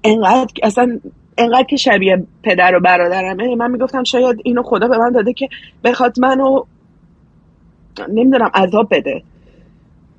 انقدر 0.03 0.53
اصلا 0.63 0.99
انقدر 1.37 1.63
که 1.63 1.75
شبیه 1.75 2.23
پدر 2.43 2.75
و 2.75 2.79
برادرمه. 2.79 3.55
من 3.55 3.71
می‌گفتم 3.71 4.03
شاید 4.03 4.37
اینو 4.43 4.63
خدا 4.63 4.87
به 4.87 4.97
من 4.97 5.11
داده 5.11 5.33
که 5.33 5.49
بخواد 5.83 6.19
منو 6.19 6.63
نمی‌دونم 8.09 8.51
عذاب 8.53 8.87
بده. 8.91 9.23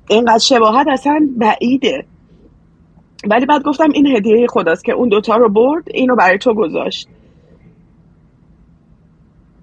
اینقدر 0.09 0.37
شباهت 0.37 0.87
اصلا 0.87 1.29
بعیده. 1.37 2.05
ولی 3.29 3.45
بعد 3.45 3.63
گفتم 3.63 3.89
این 3.93 4.07
هدیه 4.07 4.47
خداست 4.47 4.85
که 4.85 4.91
اون 4.91 5.09
دوتا 5.09 5.35
رو 5.35 5.49
برد 5.49 5.83
اینو 5.93 6.15
برای 6.15 6.37
تو 6.37 6.53
گذاشت. 6.53 7.07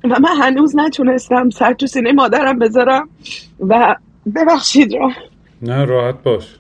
و 0.05 0.09
من 0.09 0.37
هنوز 0.41 0.77
نتونستم 0.77 1.51
سر 1.51 1.73
تو 1.73 1.87
سینه 1.87 2.13
مادرم 2.13 2.59
بذارم 2.59 3.09
و 3.61 3.97
ببخشید 4.37 4.95
را 4.95 5.11
نه 5.63 5.85
راحت 5.85 6.23
باش. 6.23 6.57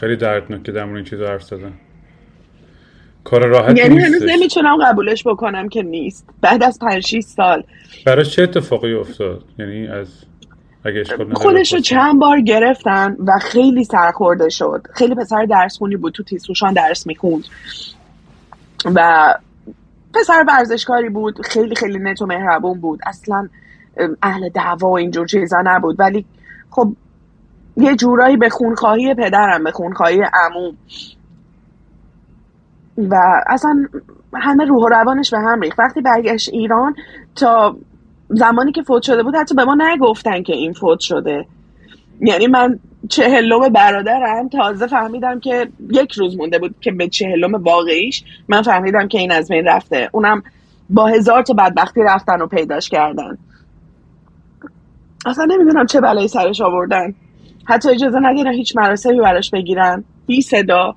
خیلی 0.00 0.16
دردناک 0.16 0.62
که 0.62 0.72
در 0.72 0.84
این 0.84 1.04
چیز 1.04 1.20
حرف 1.20 1.42
زدن 1.42 1.72
کار 3.24 3.46
راحت 3.46 3.78
یعنی 3.78 3.98
هنوز 3.98 4.22
نمی‌تونم 4.22 4.76
قبولش 4.84 5.26
بکنم 5.26 5.68
که 5.68 5.82
نیست. 5.82 6.26
بعد 6.40 6.62
از 6.62 6.78
5 6.78 7.20
سال. 7.20 7.62
برای 8.06 8.24
چه 8.24 8.42
اتفاقی 8.42 8.94
افتاد؟ 8.94 9.44
یعنی 9.58 9.86
از 9.86 10.08
اگه 10.84 11.04
خودش 11.32 11.72
رو 11.72 11.80
چند 11.80 12.20
بار 12.20 12.40
گرفتن 12.40 13.16
و 13.26 13.32
خیلی 13.42 13.84
سرخورده 13.84 14.48
شد. 14.48 14.86
خیلی 14.94 15.14
پسر 15.14 15.44
درس 15.44 15.78
خونی 15.78 15.96
بود 15.96 16.12
تو 16.12 16.22
تیسروشان 16.22 16.72
درس 16.72 17.06
می‌خوند. 17.06 17.44
و 18.94 19.34
پسر 20.14 20.44
ورزشکاری 20.48 21.08
بود. 21.08 21.46
خیلی 21.46 21.74
خیلی 21.74 21.98
نت 21.98 22.22
و 22.22 22.26
مهربون 22.26 22.80
بود. 22.80 23.00
اصلا 23.06 23.48
اهل 24.22 24.48
دعوا 24.48 24.88
و 24.88 24.96
اینجور 24.96 25.26
چیزا 25.26 25.62
نبود. 25.64 26.00
ولی 26.00 26.24
خب 26.70 26.92
یه 27.76 27.96
جورایی 27.96 28.36
به 28.36 28.48
خونخواهی 28.48 29.14
پدرم 29.14 29.64
به 29.64 29.70
خونخواهی 29.70 30.22
عموم. 30.32 30.76
و 32.98 33.42
اصلا 33.46 33.88
همه 34.34 34.64
روح 34.64 34.84
و 34.84 34.88
روانش 34.88 35.30
به 35.30 35.38
هم 35.38 35.60
ریخت. 35.60 35.78
وقتی 35.78 36.00
برگشت 36.00 36.48
ایران 36.48 36.94
تا 37.36 37.76
زمانی 38.28 38.72
که 38.72 38.82
فوت 38.82 39.02
شده 39.02 39.22
بود 39.22 39.36
حتی 39.36 39.54
به 39.54 39.64
ما 39.64 39.76
نگفتن 39.80 40.42
که 40.42 40.52
این 40.52 40.72
فوت 40.72 41.00
شده. 41.00 41.46
یعنی 42.20 42.46
من 42.46 42.78
چهلم 43.08 43.68
برادرم 43.68 44.48
تازه 44.48 44.86
فهمیدم 44.86 45.40
که 45.40 45.68
یک 45.90 46.12
روز 46.12 46.36
مونده 46.36 46.58
بود 46.58 46.74
که 46.80 46.92
به 46.92 47.08
چهلم 47.08 47.54
واقعیش 47.54 48.24
من 48.48 48.62
فهمیدم 48.62 49.08
که 49.08 49.18
این 49.18 49.32
از 49.32 49.48
بین 49.48 49.64
رفته. 49.64 50.08
اونم 50.12 50.42
با 50.90 51.06
هزار 51.06 51.42
تا 51.42 51.54
بدبختی 51.54 52.00
رفتن 52.02 52.40
و 52.42 52.46
پیداش 52.46 52.88
کردن. 52.88 53.38
اصلا 55.26 55.44
نمی‌دونم 55.44 55.86
چه 55.86 56.00
بلایی 56.00 56.28
سرش 56.28 56.60
آوردن. 56.60 57.14
حتی 57.64 57.90
اجازه 57.90 58.18
ندیدن 58.22 58.52
هیچ 58.52 58.76
مراسمی 58.76 59.18
براش 59.18 59.50
بگیرن. 59.50 60.04
بی 60.26 60.42
صدا. 60.42 60.94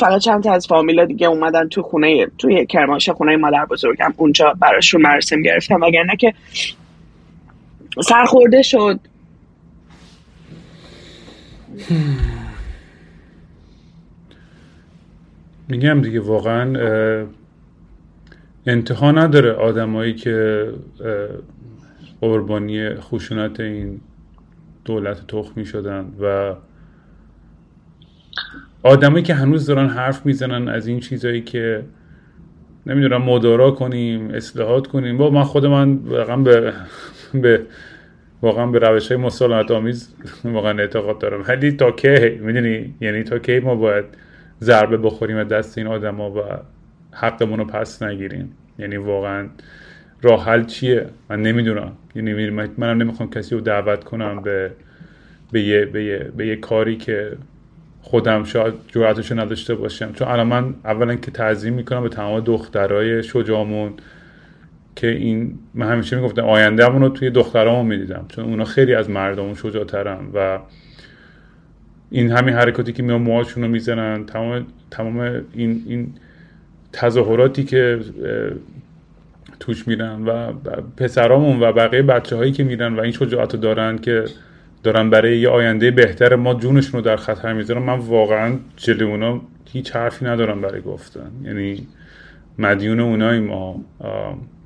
فقط 0.00 0.20
چند 0.20 0.42
تا 0.42 0.52
از 0.52 0.66
فامیلا 0.66 1.04
دیگه 1.04 1.26
اومدن 1.26 1.68
تو 1.68 1.82
خونه 1.82 2.26
توی 2.38 2.66
کرمانشاه 2.66 3.16
خونه 3.16 3.36
مادر 3.36 3.64
بزرگم 3.64 4.14
اونجا 4.16 4.54
براشون 4.60 5.02
مراسم 5.02 5.42
گرفتم 5.42 5.80
وگرنه 5.80 6.16
که 6.16 6.34
سرخورده 8.02 8.62
شد. 8.62 9.00
میگم 15.68 16.00
دیگه 16.00 16.20
واقعا 16.20 16.76
انتها 18.66 19.12
نداره 19.12 19.52
آدمایی 19.52 20.14
که 20.14 20.66
قربانی 22.20 22.94
خشونت 22.94 23.60
این 23.60 24.00
دولت 24.84 25.26
تخمی 25.26 25.64
شدن 25.64 26.12
و 26.20 26.54
آدمایی 28.86 29.22
که 29.22 29.34
هنوز 29.34 29.66
دارن 29.66 29.88
حرف 29.88 30.26
می‌زنن 30.26 30.68
از 30.68 30.86
این 30.86 31.00
چیزایی 31.00 31.40
که 31.40 31.82
نمی‌دونم 32.86 33.22
مدارا 33.22 33.70
کنیم 33.70 34.30
اصلاحات 34.30 34.86
کنیم. 34.86 35.18
با 35.18 35.30
من 35.30 35.42
خود 35.42 35.66
من 35.66 35.94
واقعا 35.94 36.36
به 36.36 36.72
به 37.34 37.60
واقعا 38.42 38.66
به 38.66 38.78
روش 38.78 39.12
های 39.12 39.20
مسالمت 39.20 39.70
آمیز 39.70 40.14
واقعا 40.44 40.78
اعتقاد 40.78 41.18
دارم. 41.18 41.44
ولی 41.48 41.72
تا 41.72 41.90
کی؟ 41.90 42.28
می‌دونی؟ 42.28 42.94
یعنی 43.00 43.22
تا 43.22 43.38
کی 43.38 43.60
ما 43.60 43.74
باید 43.74 44.04
ضربه 44.60 44.96
بخوریم 44.96 45.44
دست 45.44 45.78
این 45.78 45.86
آدما 45.86 46.30
و 46.30 46.40
حقمون 47.12 47.58
رو 47.58 47.64
پس 47.64 48.02
نگیریم؟ 48.02 48.52
یعنی 48.78 48.96
واقعا 48.96 49.48
راه 50.22 50.44
حل 50.44 50.64
چیه؟ 50.64 51.06
من 51.30 51.42
نمی‌دونم. 51.42 51.92
یعنی 52.14 52.50
منم 52.50 53.02
نمی‌خوام 53.02 53.30
کسی 53.30 53.54
رو 53.54 53.60
دعوت 53.60 54.04
کنم 54.04 54.42
به 54.42 54.70
به 55.52 55.62
یه, 55.62 55.84
به 55.84 56.04
یه, 56.04 56.18
به 56.36 56.46
یه 56.46 56.56
کاری 56.56 56.96
که 56.96 57.32
خودم 58.06 58.44
شاید 58.44 58.74
جرأتش 58.88 59.32
نداشته 59.32 59.74
باشم. 59.74 60.12
چون 60.12 60.28
الان 60.28 60.46
من 60.46 60.74
اولا 60.84 61.14
که 61.14 61.30
تعظیم 61.30 61.74
می‌کنم 61.74 62.02
به 62.02 62.08
تمام 62.08 62.40
دخترای 62.40 63.22
شجامون 63.22 63.92
که 64.96 65.08
این 65.08 65.58
من 65.74 65.88
همیشه 65.88 66.16
می‌گفتم 66.16 66.44
آینده 66.44 66.86
رو 66.86 67.08
توی 67.08 67.30
دخترامون 67.30 67.86
می‌دیدم. 67.86 68.24
چون 68.28 68.44
اونا 68.44 68.64
خیلی 68.64 68.94
از 68.94 69.10
مردمون 69.10 69.54
شجاعترن 69.54 70.18
و 70.34 70.58
این 72.10 72.30
همین 72.30 72.54
حرکاتی 72.54 72.92
که 72.92 73.02
میان 73.02 73.22
موهاشون 73.22 73.62
رو 73.62 73.68
می‌زنن 73.68 74.26
تمام 74.26 74.66
تمام 74.90 75.18
این 75.54 75.82
این 75.86 76.14
تظاهراتی 76.92 77.64
که 77.64 78.00
توش 79.60 79.88
میرن 79.88 80.24
و 80.24 80.52
پسرامون 80.96 81.60
و 81.60 81.72
بقیه 81.72 82.02
بچه 82.02 82.36
هایی 82.36 82.52
که 82.52 82.64
میرن 82.64 82.96
و 82.96 83.00
این 83.00 83.12
شجاعت 83.12 83.54
رو 83.54 83.60
دارن 83.60 83.98
که 83.98 84.24
دارن 84.86 85.10
برای 85.10 85.38
یه 85.38 85.48
آینده 85.48 85.90
بهتر. 85.90 86.34
ما 86.34 86.54
جونشون 86.54 87.00
رو 87.00 87.06
در 87.06 87.16
خطر 87.16 87.52
می‌ذارن 87.52 87.82
من 87.82 87.98
واقعا 87.98 88.58
جلو 88.76 89.08
اونا 89.08 89.40
هیچ 89.72 89.96
حرفی 89.96 90.24
ندارم 90.24 90.60
برای 90.60 90.80
گفتن. 90.80 91.30
یعنی 91.44 91.86
مدیون 92.58 93.00
اونای 93.00 93.40
ما 93.40 93.80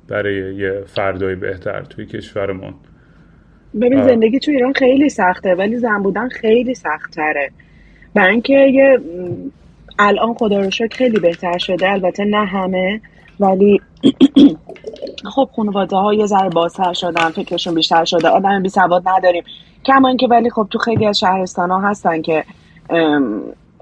برای 0.07 0.55
یه 0.55 0.83
فردای 0.87 1.35
بهتر 1.35 1.81
توی 1.81 2.05
کشورمون. 2.05 2.73
ببین 3.81 4.03
زندگی 4.03 4.39
تو 4.39 4.51
ایران 4.51 4.73
خیلی 4.73 5.09
سخته 5.09 5.55
ولی 5.55 5.77
زن 5.77 6.03
بودن 6.03 6.29
خیلی 6.29 6.75
سختتره. 6.75 7.51
برای 8.13 8.31
اینکه 8.31 8.53
یه 8.53 8.99
الان 9.99 10.33
خدا 10.33 10.59
رو 10.61 10.71
شکر 10.71 10.97
خیلی 10.97 11.19
بهتر 11.19 11.57
شده. 11.57 11.91
البته 11.91 12.25
نه 12.25 12.45
همه 12.45 13.01
ولی 13.39 13.81
خب 15.35 15.49
خانواده 15.55 15.95
ها 15.95 16.13
یه 16.13 16.25
ذره 16.25 16.49
بازتر 16.49 16.93
شدن 16.93 17.29
فکرشون 17.29 17.75
بیشتر 17.75 18.05
شده. 18.05 18.27
آدم 18.27 18.63
بی 18.63 18.69
سواد 18.69 19.03
نداریم. 19.09 19.43
کما 19.85 20.07
اینکه 20.07 20.27
ولی 20.27 20.49
خب 20.49 20.67
تو 20.71 20.79
خیلی 20.79 21.07
از 21.07 21.19
شهرستان 21.19 21.71
ها 21.71 21.79
هستن 21.79 22.21
که 22.21 22.43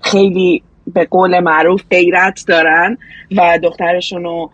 خیلی 0.02 0.64
به 0.94 1.06
قول 1.06 1.40
معروف 1.40 1.82
غیرت 1.92 2.44
دارن 2.48 2.98
و 3.38 3.60
دخترشون 3.64 4.24
رو 4.24 4.50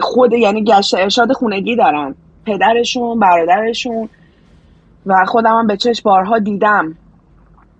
خود 0.00 0.32
یعنی 0.32 0.64
گشت 0.64 0.94
ارشاد 0.94 1.32
خونگی 1.32 1.76
دارن. 1.76 2.14
پدرشون 2.46 3.18
برادرشون. 3.18 4.08
و 5.06 5.24
خودم 5.26 5.58
هم 5.58 5.66
به 5.66 5.76
چشم 5.76 6.02
بارها 6.04 6.38
دیدم 6.38 6.96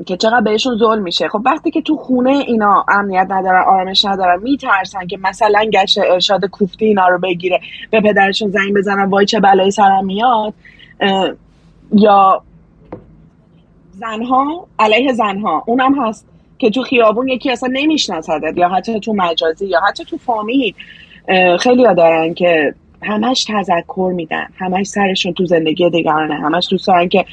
که 0.07 0.17
چقدر 0.17 0.41
بهشون 0.41 0.79
ظلم 0.79 1.03
میشه. 1.03 1.29
خب 1.29 1.43
وقتی 1.45 1.71
که 1.71 1.83
تو 1.83 1.97
خونه 1.97 2.31
اینا 2.31 2.85
امنیت 2.88 3.27
ندارن 3.31 3.65
آرامش 3.67 4.05
ندارن 4.05 4.43
میترسن 4.43 5.07
که 5.07 5.19
مثلا 5.23 5.65
گشت 5.73 5.99
ارشاد 5.99 6.45
کوفتی 6.45 6.85
اینا 6.85 7.09
رو 7.09 7.19
بگیره 7.19 7.61
به 7.91 8.01
پدرشون 8.01 8.51
زنگ 8.51 8.75
بزنن 8.75 9.05
وای 9.05 9.27
چه 9.27 9.41
بلایی 9.41 9.71
سرم 9.71 10.05
میاد 10.05 10.55
یا 11.92 12.42
زنها 13.92 14.66
علیه 14.78 15.12
زنها 15.12 15.62
اونم 15.66 15.94
هست 16.02 16.26
که 16.59 16.70
تو 16.70 16.83
خیابون 16.83 17.28
یکی 17.28 17.50
اصلا 17.50 17.68
نمیشناسدت 17.72 18.59
یا 18.59 18.68
حتی 18.68 19.00
تو 19.00 19.12
مجازی 19.12 19.66
یا 19.66 19.81
حتی 19.88 20.05
تو 20.05 20.16
فامیل. 20.16 20.74
خیلی 21.61 21.85
ها 21.85 21.94
دارن 21.94 22.35
که 22.35 22.74
همش 23.02 23.44
تذکر 23.44 24.12
میدن 24.14 24.46
همش 24.59 24.87
سرشون 24.87 25.33
تو 25.33 25.46
زندگی 25.46 25.90
دیگرانه 25.90 26.35
همش 26.35 26.68
دوست 26.70 26.87
دارن 26.87 27.09
که 27.09 27.24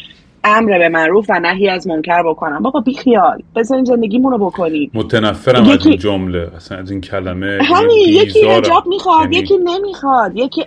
امر 0.44 0.78
به 0.78 0.90
معروف 0.90 1.26
و 1.30 1.40
نهی 1.40 1.70
از 1.70 1.88
منکر 1.88 2.24
بکنن. 2.24 2.60
بابا 2.60 2.80
بی 2.80 2.94
خیال 2.94 3.44
بذارین 3.56 3.86
زندگیمونو 3.86 4.38
بکنی 4.38 4.92
متنفرم 4.94 5.64
یکی... 5.64 5.74
از 5.74 5.86
این 5.86 5.98
جمله 5.98 6.52
اصلا 6.56 6.78
از 6.78 6.92
این 6.92 7.02
کلمه. 7.02 7.60
همین 7.64 7.98
یکی 8.08 8.48
حجاب 8.48 8.88
می‌خواد 8.88 9.22
یعنی... 9.22 9.38
یکی 9.38 9.58
نمی‌خواد 9.58 10.32
یکی 10.36 10.66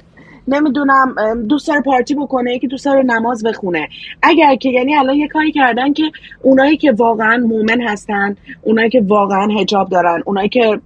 نمی‌دونم 0.49 1.15
دوست 1.49 1.69
داره 1.69 1.81
پارتی 1.81 2.15
بکنه 2.15 2.55
یکی 2.55 2.69
دوست 2.69 2.85
داره 2.85 3.03
نماز 3.03 3.43
بخونه. 3.43 3.89
اگر 4.23 4.57
که 4.57 4.71
یعنی 4.71 4.95
الان 4.97 5.17
یه 5.17 5.29
کاری 5.29 5.53
کردن 5.53 5.93
که 5.93 6.13
اونایی 6.43 6.77
که 6.77 6.93
واقعا 6.93 7.37
مومن 7.37 7.81
هستن 7.81 8.37
اونایی 8.63 8.91
که 8.91 9.05
واقعا 9.07 9.49
هجاب 9.61 9.89
دارن 9.89 10.23
اونایی 10.27 10.49
که 10.49 10.81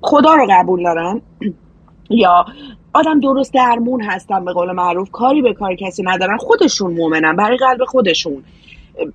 خدا 0.00 0.34
رو 0.34 0.46
قبول 0.50 0.82
دارن 0.82 1.20
یا 2.10 2.44
آدم 2.92 3.20
درست 3.20 3.54
درمون 3.54 4.02
هستن 4.02 4.44
به 4.44 4.52
قول 4.52 4.72
معروف 4.72 5.10
کاری 5.10 5.42
به 5.42 5.54
کار 5.54 5.74
کسی 5.74 6.02
ندارن 6.02 6.36
خودشون 6.36 6.92
مومنن 6.94 7.36
برای 7.36 7.56
قلب 7.56 7.84
خودشون. 7.84 8.44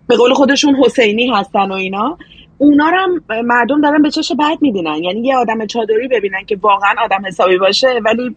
به 0.08 0.16
قول 0.16 0.34
خودشون 0.34 0.76
حسینی 0.76 1.30
هستن 1.30 1.72
و 1.72 1.74
اینا. 1.74 2.18
اونا 2.58 2.86
هم 2.86 3.24
مردم 3.46 3.82
دارن 3.82 4.02
به 4.02 4.12
چش 4.12 4.32
بد 4.40 4.58
می‌بینن. 4.62 5.04
یعنی 5.04 5.28
یه 5.28 5.36
آدم 5.36 5.66
چادری 5.66 6.08
ببینن 6.08 6.46
که 6.48 6.58
واقعا 6.62 6.96
آدم 7.04 7.26
حسابی 7.26 7.58
باشه 7.58 7.88
ولی 8.06 8.36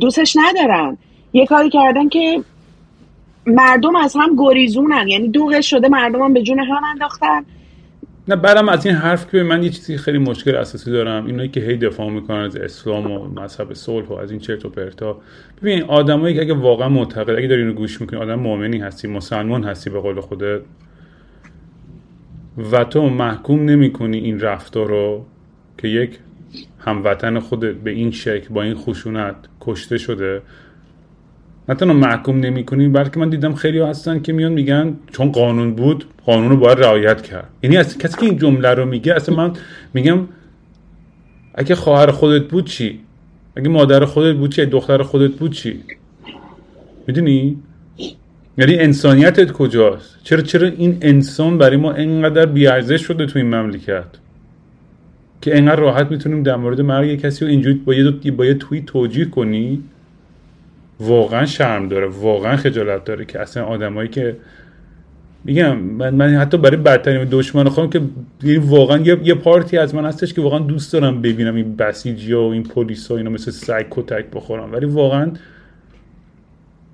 دوستش 0.00 0.36
ندارن. 0.36 0.98
یه 1.32 1.46
کاری 1.46 1.70
کردن 1.70 2.08
که 2.08 2.42
مردم 3.46 3.96
از 3.96 4.16
هم 4.16 4.36
گریزونن. 4.38 5.08
یعنی 5.08 5.28
دوغش 5.28 5.70
شده 5.70 5.88
مردم 5.88 6.22
هم 6.22 6.32
به 6.32 6.42
جون 6.42 6.58
هم 6.58 6.84
انداختن. 6.84 7.44
نه 8.28 8.36
برم 8.36 8.68
از 8.68 8.86
این 8.86 8.94
حرف 8.94 9.30
که 9.30 9.42
من 9.42 9.62
یه 9.62 9.70
چیزی 9.70 9.96
خیلی 9.96 10.18
مشکل 10.18 10.54
اساسی 10.56 10.90
دارم. 10.90 11.26
اینایی 11.26 11.48
که 11.48 11.60
هی 11.60 11.76
دفاع 11.76 12.10
می‌کنن 12.10 12.40
از 12.40 12.56
اسلام 12.56 13.10
و 13.10 13.40
مذهب 13.40 13.72
صلح 13.72 14.06
و 14.06 14.12
از 14.12 14.30
این 14.30 14.40
چرت 14.40 14.64
و 14.64 14.68
پرتا. 14.68 15.16
ببین 15.62 15.82
آدمایی 15.82 16.34
که 16.34 16.40
اگه 16.40 16.54
واقعا 16.54 16.88
معتقد 16.88 17.30
اگه 17.30 17.48
داری 17.48 17.62
اینو 17.62 17.72
گوش 17.72 18.00
می‌کنی 18.00 18.20
آدم 18.20 18.34
مؤمنی 18.34 18.78
هستی 18.78 19.08
مسلمان 19.08 19.64
هستی 19.64 19.90
به 19.90 20.00
قول 20.00 20.20
خودت. 20.20 20.60
و 22.72 22.84
تو 22.84 23.08
محکوم 23.08 23.64
نمی‌کنی 23.64 24.18
این 24.18 24.40
رفتار 24.40 24.88
رو 24.88 25.24
که 25.78 25.88
یک 25.88 26.18
هموطن 26.84 27.38
خودت 27.38 27.74
به 27.74 27.90
این 27.90 28.10
شکل 28.10 28.48
با 28.48 28.62
این 28.62 28.74
خشونت 28.74 29.36
کشته 29.60 29.98
شده. 29.98 30.42
نه 31.68 31.74
تنها 31.74 31.94
محکوم 31.94 32.40
نمی 32.40 32.64
کنی 32.64 32.88
بلکه 32.88 33.20
من 33.20 33.28
دیدم 33.28 33.54
خیلی 33.54 33.80
هستن 33.80 34.20
که 34.20 34.32
میان 34.32 34.52
میگن 34.52 34.96
چون 35.12 35.32
قانون 35.32 35.74
بود 35.74 36.04
قانون 36.26 36.48
رو 36.48 36.56
باید 36.56 36.78
رعایت 36.78 37.22
کرد. 37.22 37.48
یعنی 37.62 37.76
از 37.76 37.98
کسی 37.98 38.16
که 38.16 38.26
این 38.26 38.38
جمله 38.38 38.68
رو 38.68 38.86
میگه 38.86 39.14
اصلا 39.14 39.36
من 39.36 39.52
میگم 39.94 40.28
اگه 41.54 41.74
خواهر 41.74 42.10
خودت 42.10 42.48
بود 42.48 42.66
چی؟ 42.66 43.00
اگه 43.56 43.68
مادر 43.68 44.04
خودت 44.04 44.36
بود 44.36 44.52
چی؟ 44.52 44.66
دختر 44.66 45.02
خودت 45.02 45.30
بود 45.30 45.52
چی؟ 45.52 45.80
می‌دونی؟ 47.06 47.56
یعنی 48.58 48.74
انسانیتت 48.74 49.52
کجاست؟ 49.52 50.18
چرا 50.22 50.40
چرا 50.40 50.68
این 50.68 50.98
انسان 51.02 51.58
برای 51.58 51.76
ما 51.76 51.92
انقدر 51.92 52.46
بیارزش 52.46 53.02
شده 53.02 53.26
تو 53.26 53.38
این 53.38 53.54
مملکت؟ 53.54 54.04
که 55.42 55.58
انقدر 55.58 55.80
راحت 55.80 56.10
می‌تونیم 56.10 56.42
در 56.42 56.56
مورد 56.56 56.80
مرگ 56.80 57.14
کسی 57.20 57.44
رو 57.44 57.50
اینجوری 57.50 57.74
با 57.74 57.94
یه, 57.94 58.30
با 58.30 58.46
یه 58.46 58.54
توییت 58.54 58.86
توجیه 58.86 59.24
کنی 59.24 59.82
واقعا 61.00 61.46
شرم 61.46 61.88
داره 61.88 62.06
واقعا 62.06 62.56
خجالت 62.56 63.04
داره 63.04 63.24
که 63.24 63.40
اصلا 63.40 63.64
آدمایی 63.64 64.08
که 64.08 64.36
میگم 65.44 65.76
من, 65.76 66.14
من 66.14 66.34
حتی 66.34 66.58
برای 66.58 66.76
بدترین 66.76 67.28
دشمن 67.30 67.68
خواهم 67.68 67.90
که 67.90 68.00
یعنی 68.42 68.58
واقعا 68.58 68.98
یه،, 68.98 69.20
یه 69.24 69.34
پارتی 69.34 69.78
از 69.78 69.94
من 69.94 70.04
هستش 70.04 70.34
که 70.34 70.40
واقعا 70.40 70.58
دوست 70.58 70.92
دارم 70.92 71.22
ببینم 71.22 71.54
این 71.54 71.76
بسیجی 71.76 72.32
ها 72.32 72.48
و 72.48 72.52
این 72.52 72.62
پلیس 72.62 73.10
ها 73.10 73.16
اینا 73.16 73.30
مثل 73.30 73.50
سگ 73.50 73.86
کتک 73.90 74.24
بخورم. 74.34 74.72
ولی 74.72 74.86
واقعا 74.86 75.30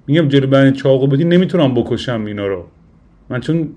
میگم 0.06 0.28
جلو 0.28 0.46
برای 0.46 0.72
چاقو 0.72 1.06
بدی 1.06 1.24
نمی‌تونم 1.24 1.74
بکشم 1.74 2.24
اینا 2.24 2.46
رو. 2.46 2.64
من 3.30 3.40
چون 3.40 3.68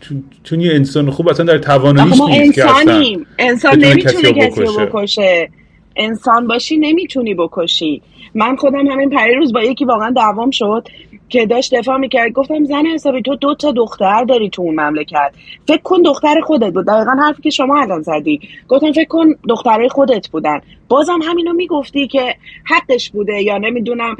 چون, 0.00 0.24
چون 0.42 0.60
یه 0.60 0.74
انسان 0.74 1.10
خوب 1.10 1.28
اصلا 1.28 1.46
در 1.46 1.58
تواناییش 1.58 2.20
نیست 2.20 2.54
که 2.54 2.64
انسان 3.38 3.78
نمی‌تونه 3.78 4.32
کسی 4.32 4.62
رو 4.62 4.86
بکشه. 4.86 5.50
انسان 5.96 6.46
باشی 6.46 6.76
نمی‌تونی 6.76 7.34
بکشی. 7.34 8.02
من 8.34 8.56
خودم 8.56 8.86
همین 8.86 9.10
روز 9.36 9.52
با 9.52 9.62
یکی 9.62 9.84
واقعا 9.84 10.10
دوام 10.10 10.50
شد 10.50 10.88
که 11.28 11.46
داشت 11.46 11.74
دفاع 11.74 11.96
می‌کرد. 11.96 12.32
گفتم 12.32 12.64
زن 12.64 12.86
حسابی 12.86 13.22
تو 13.22 13.36
دو 13.36 13.54
تا 13.54 13.72
دختر 13.72 14.24
داری 14.24 14.50
تو 14.50 14.62
اون 14.62 14.80
مملکت. 14.80 15.32
فکر 15.68 15.82
کن 15.82 16.02
دختر 16.02 16.40
خودت 16.40 16.72
بود. 16.72 16.86
دقیقا 16.86 17.10
حرفی 17.10 17.42
که 17.42 17.50
شما 17.50 17.80
الان 17.80 18.02
زدی. 18.02 18.40
گفتم 18.68 18.92
فکر 18.92 19.08
کن 19.08 19.26
دخترای 19.48 19.88
خودت 19.88 20.28
بودن. 20.28 20.60
بازم 20.88 21.18
همینو 21.22 21.52
می‌گفتی 21.52 22.06
که 22.08 22.34
حقش 22.64 23.10
بوده 23.10 23.42
یا 23.42 23.58
نمی‌دونم 23.58 24.16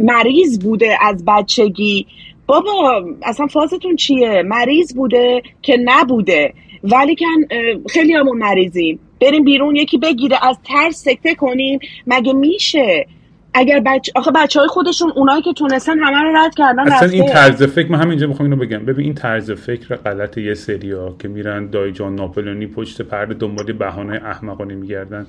مریض 0.00 0.58
بوده 0.58 0.98
از 1.00 1.24
بچگی. 1.26 2.06
بابا 2.48 3.04
اصلا 3.22 3.46
فازتون 3.46 3.96
چیه؟ 3.96 4.42
مریض 4.42 4.94
بوده 4.94 5.42
که 5.62 5.76
نبوده. 5.84 6.54
ولی 6.84 7.16
کن 7.16 7.56
خیلی 7.90 8.12
همون 8.12 8.38
مریضیم. 8.38 8.98
بریم 9.20 9.44
بیرون 9.44 9.76
یکی 9.76 9.98
بگیره 9.98 10.46
از 10.48 10.58
ترس 10.64 11.04
سکته 11.04 11.34
کنیم. 11.34 11.78
مگه 12.06 12.32
میشه؟ 12.32 13.06
اگر 13.54 13.80
بچه 13.80 14.12
آخه 14.14 14.30
بچه 14.30 14.60
های 14.60 14.68
خودشون 14.68 15.12
اونایی 15.16 15.42
که 15.42 15.52
تونستن 15.52 15.98
همه 15.98 16.22
رو 16.22 16.36
رد 16.36 16.54
کردن 16.54 16.92
اصلا 16.92 17.08
این 17.08 17.26
طرز 17.26 17.62
فکر 17.62 17.92
من 17.92 18.00
همینجا 18.00 18.26
می‌خوام 18.26 18.50
اینو 18.50 18.64
بگم. 18.64 18.84
ببین 18.84 19.04
این 19.04 19.14
طرز 19.14 19.50
فکر 19.50 19.96
غلط 19.96 20.38
یه 20.38 20.54
سریا 20.54 21.16
که 21.18 21.28
میرن 21.28 21.70
دایجان 21.70 22.14
ناپلونی 22.14 22.66
پشت 22.66 23.02
پرده 23.02 23.34
دنبال 23.34 23.72
بهانه 23.72 24.20
احمقانه 24.24 24.74
میگردن 24.74 25.26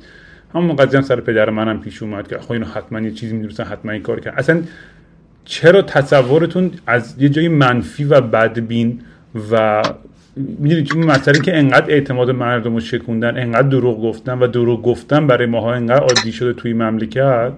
همون 0.55 0.75
قضیه 0.75 0.99
هم 0.99 1.05
سر 1.05 1.19
پدر 1.19 1.49
منم 1.49 1.81
پیش 1.81 2.03
اومد 2.03 2.27
که 2.27 2.37
خب 2.37 2.51
اینو 2.51 2.65
حتما 2.65 2.99
یه 2.99 3.11
چیزی 3.11 3.33
می‌دونستن 3.35 3.63
حتما 3.63 3.91
این 3.91 4.01
کار 4.01 4.19
کرد. 4.19 4.33
اصلا 4.37 4.61
چرا 5.49 5.81
تصورتون 5.81 6.71
از 6.87 7.15
یه 7.19 7.29
جای 7.29 7.47
منفی 7.47 8.03
و 8.03 8.21
بدبین 8.21 8.99
و 9.51 9.81
می‌دونید 10.37 10.91
این 10.95 11.05
مسئله 11.05 11.39
که 11.39 11.57
انقدر 11.57 11.91
اعتماد 11.91 12.31
مردم 12.31 12.73
رو 12.73 12.79
شکوندن 12.79 13.37
انقدر 13.37 13.67
دروغ 13.67 14.01
گفتن 14.03 14.39
و 14.39 14.47
دروغ 14.47 14.81
گفتن 14.81 15.27
برای 15.27 15.45
ماها 15.45 15.73
انقدر 15.73 16.01
عادی 16.01 16.31
شده 16.31 16.53
توی 16.53 16.73
مملکت 16.73 17.53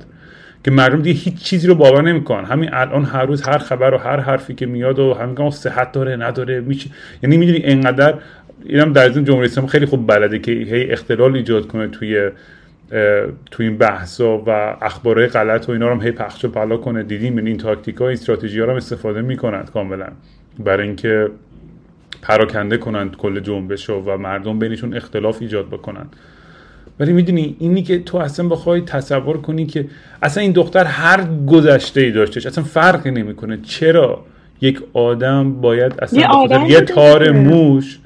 که 0.64 0.72
مردم 0.72 1.02
دیگه 1.02 1.20
هیچ 1.20 1.36
چیزی 1.36 1.68
رو 1.68 1.76
باور 1.76 2.02
نمی‌کنن. 2.02 2.46
همین 2.46 2.70
الان 2.74 3.06
هر 3.06 3.26
روز 3.26 3.42
هر 3.42 3.58
خبر 3.58 3.94
و 3.94 3.98
هر 3.98 4.20
حرفی 4.20 4.54
که 4.54 4.66
میاد 4.66 5.00
و 5.00 5.14
همین 5.14 5.52
صحت 5.52 5.92
داره 5.92 6.16
نداره 6.16 6.60
میشه 6.60 6.90
یعنی 7.24 7.38
می‌دونی 7.38 7.62
انقدر 7.64 8.14
اینم 8.66 8.94
در 8.94 9.10
این 9.10 9.24
جمهوری 9.24 9.48
اسلامی 9.48 9.70
خیلی 9.70 9.86
خوب 9.86 10.08
بلده 10.08 10.40
که 10.40 10.52
هی 10.52 10.92
اختلال 10.92 11.36
ایجاد 11.36 11.68
کنه 11.68 11.88
توی 11.88 12.30
توی 13.52 13.68
این 13.68 13.78
بحثا 13.78 14.38
و 14.38 14.50
اخبارهای 14.82 15.28
غلط 15.28 15.70
و 15.70 15.72
اینا 15.72 15.88
رو 15.88 15.96
هم 15.96 16.02
هی 16.02 16.12
پخش 16.12 16.46
و 16.46 16.52
پلا 16.52 16.78
کنه. 16.78 17.04
دیدیم 17.04 17.38
این 17.38 17.58
تاکتیک 17.58 17.96
ها 17.96 18.10
استراتژی 18.10 18.60
ها 18.60 18.66
رو 18.66 18.72
هم 18.72 18.78
استفاده 18.78 19.22
می‌کنند 19.22 19.72
کاملا. 19.72 20.08
برای 20.60 20.88
اینکه 20.88 21.28
پراکنده 22.22 22.78
کنند 22.78 23.18
کل 23.18 23.40
جنبش 23.40 23.90
و 23.90 24.18
مردم 24.18 24.60
بینشون 24.60 24.94
اختلاف 24.94 25.42
ایجاد 25.42 25.68
بکنن. 25.68 26.06
ولی 27.00 27.14
می‌دونی 27.14 27.56
اینی 27.60 27.84
که 27.84 28.00
تو 28.00 28.18
اصلا 28.18 28.48
بخوای 28.48 28.82
تصور 28.82 29.38
کنی 29.38 29.66
که 29.66 29.86
اصلا 30.24 30.44
این 30.44 30.52
دختر 30.52 30.84
هر 30.84 31.28
گذشته 31.48 32.02
ای 32.02 32.12
داشتش 32.12 32.46
اصلا 32.46 32.64
فرقی 32.64 33.12
نمی‌کنه. 33.12 33.60
چرا 33.64 34.26
یک 34.62 34.82
آدم 34.94 35.54
باید 35.54 35.94
اصلا 36.00 36.20
یه 36.20 36.28
آدم 36.28 36.66
یه 36.66 36.82
تار. 36.82 37.32
موش 37.32 38.00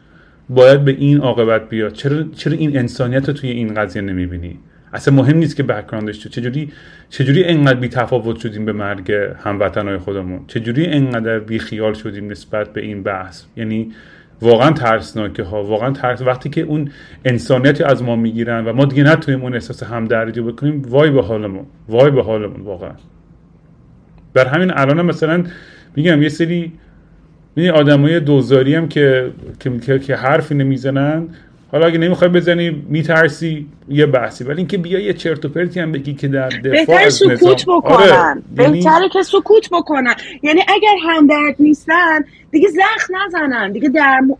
باید 0.49 0.85
به 0.85 0.91
این 0.91 1.21
عاقبت 1.21 1.69
بیاد؟ 1.69 1.93
چرا 1.93 2.23
چرا 2.35 2.53
این 2.53 2.77
انسانیت 2.77 3.27
رو 3.27 3.33
توی 3.33 3.49
این 3.49 3.73
قضیه 3.73 4.01
نمی‌بینی؟ 4.01 4.59
اصلا 4.95 5.13
مهم 5.13 5.37
نیست 5.37 5.55
که 5.55 5.63
بک‌گراندش 5.63 6.19
چیه. 6.19 6.31
چجوری 6.31 6.71
چجوری 7.09 7.43
انقدر 7.43 7.79
بی 7.79 7.87
تفاوت 7.87 8.39
شدیم 8.39 8.65
به 8.65 8.73
مرگ 8.73 9.11
هموطنهای 9.43 9.97
خودمون 9.97 10.39
چجوری 10.47 10.85
انقدر 10.85 11.39
بی 11.39 11.59
خیال 11.59 11.93
شدیم 11.93 12.31
نسبت 12.31 12.73
به 12.73 12.81
این 12.81 13.03
بحث 13.03 13.43
یعنی 13.57 13.91
واقعا 14.41 14.71
ترسناکه 14.71 15.43
ها 15.43 15.63
واقعا 15.63 15.91
ترس 15.91 16.21
وقتی 16.21 16.49
که 16.49 16.61
اون 16.61 16.91
انسانیتی 17.25 17.83
از 17.83 18.03
ما 18.03 18.15
می‌گیرن 18.15 18.65
و 18.65 18.73
ما 18.73 18.85
دیگه 18.85 19.03
نتونیم 19.03 19.41
اون 19.41 19.53
احساس 19.53 19.83
همدردی 19.83 20.41
بکنیم 20.41 20.81
وای 20.81 21.09
به 21.09 21.21
حالمون 21.21 21.65
وای 21.89 22.11
به 22.11 22.23
حالمون 22.23 22.61
واقعا 22.61 22.91
بر 24.33 24.47
همین 24.47 24.71
الان 24.75 24.99
هم 24.99 25.05
مثلا 25.05 25.43
میگم 25.95 26.21
یه 26.21 26.29
سری 26.29 26.71
می 27.55 27.69
آدمای 27.69 28.19
دوزاری 28.19 28.75
هم 28.75 28.87
که, 28.87 29.31
که, 29.59 29.99
که 29.99 30.15
حرفی 30.15 30.55
نمی‌زنن 30.55 31.27
حالا 31.71 31.85
اگه 31.87 31.97
نمی‌خوای 31.97 32.29
بزنی 32.29 32.69
میترسی 32.89 33.67
یه 33.89 34.05
بحثی. 34.05 34.43
ولی 34.43 34.57
اینکه 34.57 34.77
بیا 34.77 34.99
یه 34.99 35.13
چرت 35.13 35.45
و 35.45 35.49
پرتی 35.49 35.79
هم 35.79 35.91
بگی 35.91 36.13
که 36.13 36.27
در 36.27 36.49
دفاع 36.49 36.71
بهتر 36.71 37.09
سکوت 37.09 37.43
نظام 37.43 37.79
بکنن. 37.79 38.11
آره، 38.11 38.41
بهتره 38.55 39.09
که 39.13 39.23
سکوت 39.23 39.69
بکنن. 39.71 40.15
یعنی 40.43 40.61
اگر 40.67 40.95
همدرد 41.09 41.55
نیستن 41.59 42.23
دیگه 42.51 42.69
زخم 42.69 43.13
نزنن. 43.25 43.71
دیگه 43.71 43.89
درم... 43.89 44.37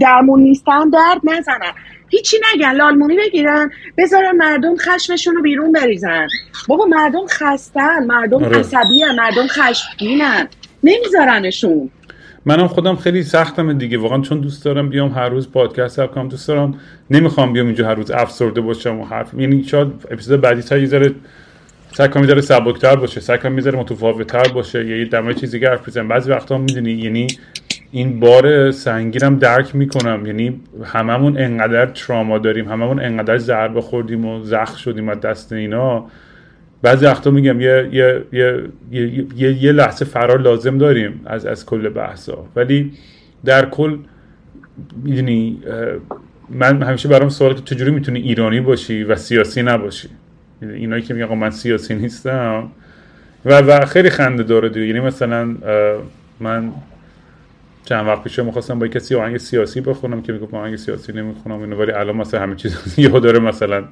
درمون 0.00 0.40
نیستن 0.40 0.88
درد 0.88 1.20
نزنن. 1.38 1.72
هیچی 2.08 2.36
نگن. 2.54 2.72
لالمونی 2.72 3.16
بگیرن 3.16 3.70
بذارن 3.98 4.36
مردم 4.36 4.76
خشمشون 4.76 5.34
رو 5.34 5.42
بیرون 5.42 5.72
بریزن. 5.72 6.26
بابا 6.68 6.84
مردم 6.84 7.26
خستن. 7.26 8.06
مردم 8.06 8.44
آره. 8.44 8.58
عصبی 8.58 9.04
مردم 9.16 9.46
خشمگینن. 9.46 10.48
نمیذارنشون. 10.82 11.90
منم 12.44 12.66
خودم 12.66 12.96
خیلی 12.96 13.22
سختم 13.22 13.72
دیگه. 13.78 13.98
واقعا 13.98 14.20
چون 14.20 14.40
دوست 14.40 14.64
دارم 14.64 14.88
بیام 14.88 15.12
هر 15.12 15.28
روز 15.28 15.50
پادکست 15.50 15.96
ضبط 15.96 16.10
کنم 16.10 16.28
دوست 16.28 16.48
دارم. 16.48 16.74
نمی‌خوام 17.10 17.52
بیام 17.52 17.66
اینجا 17.66 17.86
هر 17.86 17.94
روز 17.94 18.10
افسرده 18.10 18.60
باشم 18.60 19.00
و 19.00 19.04
حرف 19.04 19.34
یعنی 19.34 19.64
شاید 19.64 19.88
اپیزود 20.10 20.40
بعدی 20.40 20.62
تا 20.62 20.78
یه 20.78 20.86
ذره 20.86 21.06
یه 21.98 22.26
ذره 22.26 22.40
سبکتر 22.40 22.96
باشه. 22.96 23.38
یه 23.44 23.60
ذره 23.60 23.78
متفاوت‌تر 23.78 24.48
باشه. 24.48 24.86
یا 24.86 24.96
یه 24.96 25.20
مورد 25.20 25.36
چیزی 25.36 25.60
که 25.60 25.68
حرف 25.68 25.88
بزنم. 25.88 26.08
بعضی 26.08 26.30
وقتا 26.30 26.58
می‌دونی 26.58 26.92
یعنی 26.92 27.26
این 27.92 28.20
بار 28.20 28.70
سنگینم 28.70 29.38
درک 29.38 29.74
می‌کنم. 29.74 30.26
یعنی 30.26 30.60
هممون 30.84 31.38
انقدر 31.38 31.86
تراما 31.86 32.38
داریم. 32.38 32.68
هممون 32.68 33.00
انقدر 33.00 33.38
ضربه 33.38 33.80
خوردیم 33.80 34.24
و 34.24 34.44
زخم 34.44 34.76
شدیم 34.76 35.08
از 35.08 35.20
دست 35.20 35.52
اینا. 35.52 36.06
بعضی 36.82 37.06
وقتا 37.06 37.30
میگم 37.30 37.60
یه 37.60 37.88
یه 37.92 38.24
یه 38.32 38.68
یه, 39.36 39.62
یه, 39.62 39.72
لحظه 39.72 40.04
فرار 40.04 40.40
لازم 40.40 40.78
داریم 40.78 41.20
از 41.26 41.46
از 41.46 41.66
کل 41.66 41.88
بحثا. 41.88 42.46
ولی 42.56 42.92
در 43.44 43.66
کل 43.66 43.98
می‌دونی 45.04 45.62
من 46.48 46.82
همیشه 46.82 47.08
برام 47.08 47.28
سوال 47.28 47.54
که 47.54 47.60
چجوری 47.64 47.90
می‌تونی 47.90 48.20
ایرانی 48.20 48.60
باشی 48.60 49.04
و 49.04 49.16
سیاسی 49.16 49.62
نباشی؟ 49.62 50.08
اینایی 50.62 51.02
که 51.02 51.24
آقا 51.24 51.34
من 51.34 51.50
سیاسی 51.50 51.94
نیستم 51.94 52.70
و 53.44 53.58
و 53.58 53.84
خیلی 53.86 54.10
خنده 54.10 54.42
داره 54.42 54.68
دیگه. 54.68 54.86
یعنی 54.86 55.00
مثلا 55.00 55.56
من 56.40 56.72
چند 57.84 58.06
وقت 58.06 58.22
پیش 58.24 58.38
می‌خواستم 58.38 58.78
با 58.78 58.86
کسی 58.86 59.14
آهنگ 59.14 59.36
سیاسی 59.36 59.80
بخونم 59.80 60.22
که 60.22 60.32
می‌گفت 60.32 60.54
آهنگ 60.54 60.76
سیاسی 60.76 61.12
نمی‌خونم 61.12 61.60
اینو 61.60 61.76
ولی 61.76 61.92
الان 61.92 62.16
مثلا 62.16 62.40
همه 62.40 62.54
چیز 62.54 62.98
یهو 62.98 63.20
داره 63.20 63.38
مثلا 63.38 63.84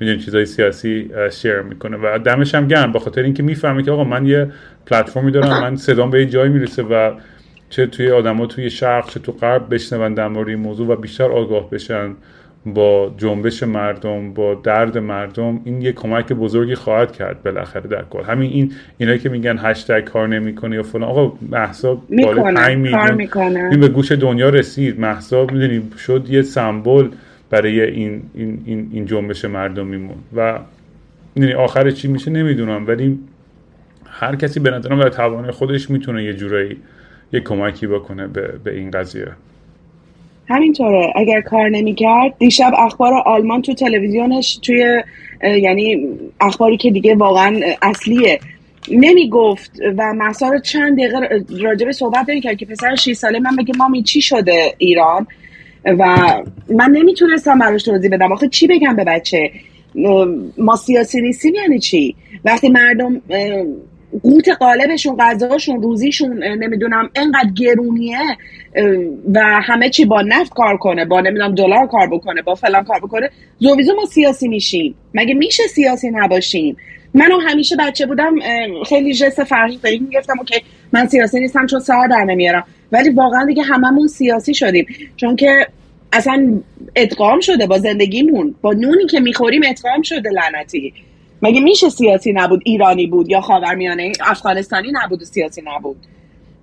می‌دونی 0.00 0.18
چیزای 0.18 0.46
سیاسی 0.46 1.10
شیر 1.32 1.60
می‌کنه 1.60 1.96
و 1.96 2.18
دمش 2.18 2.54
هم 2.54 2.68
گرم. 2.68 2.92
به 2.92 2.98
خاطر 2.98 3.22
اینکه 3.22 3.42
می‌فهمه 3.42 3.82
که 3.82 3.90
آقا 3.90 4.04
من 4.04 4.26
یه 4.26 4.50
پلتفرمی 4.86 5.30
دارم 5.30 5.60
من 5.60 5.76
صدام 5.76 6.10
به 6.10 6.20
یه 6.20 6.26
جایی 6.26 6.52
می‌رسه 6.52 6.82
و 6.82 7.12
چه 7.70 7.86
توی 7.86 8.10
آدما 8.10 8.46
توی 8.46 8.70
شرق 8.70 9.08
چه 9.08 9.20
تو 9.20 9.32
غرب 9.32 9.74
بشنون 9.74 10.14
در 10.14 10.28
مورد 10.28 10.48
این 10.48 10.58
موضوع 10.58 10.88
و 10.88 10.96
بیشتر 10.96 11.32
آگاه 11.32 11.70
بشن. 11.70 12.14
با 12.66 13.14
جنبش 13.18 13.62
مردم 13.62 14.34
با 14.34 14.54
درد 14.54 14.98
مردم 14.98 15.60
این 15.64 15.82
یه 15.82 15.92
کمک 15.92 16.32
بزرگی 16.32 16.74
خواهد 16.74 17.12
کرد 17.12 17.42
بالاخره 17.42 17.88
در 17.88 18.04
کل 18.10 18.22
همین 18.22 18.50
این 18.50 18.72
اینایی 18.98 19.18
که 19.18 19.28
میگن 19.28 19.58
هشتگ 19.58 20.00
کار 20.00 20.28
نمی‌کنه 20.28 20.76
یا 20.76 20.82
فلان 20.82 21.08
آقا 21.08 21.32
محسا 21.50 21.94
بالا 21.94 22.32
می‌کنن 22.32 22.54
5 22.54 22.56
کار 22.56 22.74
میلیون 22.76 23.14
می‌کنن 23.14 23.68
این 23.70 23.80
به 23.80 23.88
گوش 23.88 24.12
دنیا 24.12 24.48
رسید. 24.48 25.00
محسا 25.00 25.46
می‌دونی 25.46 25.82
شد 25.98 26.26
یه 26.30 26.42
سمبل 26.42 27.08
برای 27.50 27.80
این 27.80 28.22
این 28.34 28.62
این, 28.66 28.90
این 28.92 29.06
جنبش 29.06 29.44
مردمیمون 29.44 30.16
و 30.36 30.58
می‌دونی 31.34 31.54
آخر 31.54 31.90
چی 31.90 32.08
میشه 32.08 32.30
نمی‌دونم 32.30 32.86
ولی 32.86 33.18
هر 34.06 34.36
کسی 34.36 34.60
به 34.60 34.70
نظرم 34.70 35.00
در 35.00 35.08
توان 35.08 35.50
خودش 35.50 35.90
می‌تونه 35.90 36.24
یه 36.24 36.34
جورایی 36.34 36.76
یه 37.32 37.40
کمکی 37.40 37.86
بکنه 37.86 38.26
به, 38.26 38.54
به 38.64 38.74
این 38.74 38.90
قضیه. 38.90 39.26
همینطوره. 40.48 41.12
اگر 41.16 41.40
کار 41.40 41.68
نمی‌کرد 41.68 42.34
دیشب 42.38 42.72
اخبار 42.78 43.14
آلمان 43.14 43.62
تو 43.62 43.74
تلویزیونش 43.74 44.58
توی 44.62 45.02
یعنی 45.42 46.06
اخباری 46.40 46.76
که 46.76 46.90
دیگه 46.90 47.14
واقعا 47.14 47.60
اصلیه 47.82 48.40
نمی‌گفت 48.90 49.70
و 49.98 50.12
محسا 50.12 50.48
رو 50.48 50.58
چند 50.58 50.98
دقیقه 50.98 51.44
راجع 51.60 51.86
به 51.86 51.92
صحبت 51.92 52.26
کرد 52.42 52.56
که 52.56 52.66
پسر 52.66 52.94
6 52.94 53.12
ساله 53.12 53.38
من 53.38 53.56
بگه 53.56 53.74
مامی 53.78 54.02
چی 54.02 54.20
شده 54.20 54.74
ایران؟ 54.78 55.26
و 55.84 56.16
من 56.70 56.90
نمی‌تونستم 56.90 57.58
براش 57.58 57.82
توضیح 57.82 58.10
بدم. 58.10 58.32
آخه 58.32 58.48
چی 58.48 58.66
بگم 58.66 58.96
به 58.96 59.04
بچه؟ 59.04 59.50
ما 60.58 60.76
سیاسی 60.76 61.20
نیستیم 61.20 61.54
یعنی 61.54 61.78
چی؟ 61.78 62.14
وقتی 62.44 62.68
مردم 62.68 63.22
قوت 64.22 64.48
قالبشون 64.48 65.16
غذاشون 65.16 65.82
روزیشون 65.82 66.44
نمی‌دونم 66.44 67.10
انقدر 67.14 67.50
گرونیه 67.56 68.18
و 69.34 69.40
همه 69.40 69.90
چی 69.90 70.04
با 70.04 70.22
نفت 70.22 70.54
کار 70.54 70.76
کنه 70.76 71.04
با 71.04 71.20
نمی‌دونم 71.20 71.54
دلار 71.54 71.86
کار 71.86 72.08
بکنه 72.10 72.42
با 72.42 72.54
فلان 72.54 72.84
کار 72.84 73.00
بکنه. 73.00 73.30
زویزو 73.58 73.94
ما 73.94 74.06
سیاسی 74.06 74.48
میشیم. 74.48 74.94
مگه 75.14 75.34
میشه 75.34 75.62
سیاسی 75.62 76.10
نباشیم؟ 76.10 76.76
منو 77.14 77.38
همیشه 77.38 77.76
بچه 77.76 78.06
بودم 78.06 78.34
خیلی 78.86 79.14
جست 79.14 79.44
فرهی 79.44 79.78
می‌گفتم 79.84 80.38
اوکی 80.38 80.62
من 80.92 81.06
سیاسی 81.06 81.40
نیستم 81.40 81.66
چون 81.66 81.80
سر 81.80 82.06
در 82.10 82.24
نمیارم. 82.24 82.64
ولی 82.92 83.10
واقعا 83.10 83.44
دیگه 83.46 83.62
هممون 83.62 84.08
سیاسی 84.08 84.54
شدیم. 84.54 84.86
چون 85.16 85.36
که 85.36 85.66
اصلا 86.12 86.60
ادغام 86.96 87.40
شده 87.40 87.66
با 87.66 87.78
زندگیمون. 87.78 88.54
با 88.62 88.72
نونی 88.72 89.06
که 89.06 89.20
می‌خوریم 89.20 89.62
ادغام 89.64 90.02
شده 90.02 90.30
لعنتی. 90.30 90.94
مگه 91.44 91.60
میشه 91.60 91.88
سیاسی 91.88 92.32
نبود؟ 92.32 92.62
ایرانی 92.64 93.06
بود 93.06 93.28
یا 93.28 93.40
خاورمیانه؟ 93.40 94.12
افغانستانی 94.20 94.92
نبود 94.92 95.22
و 95.22 95.24
سیاسی 95.24 95.62
نبود. 95.66 95.96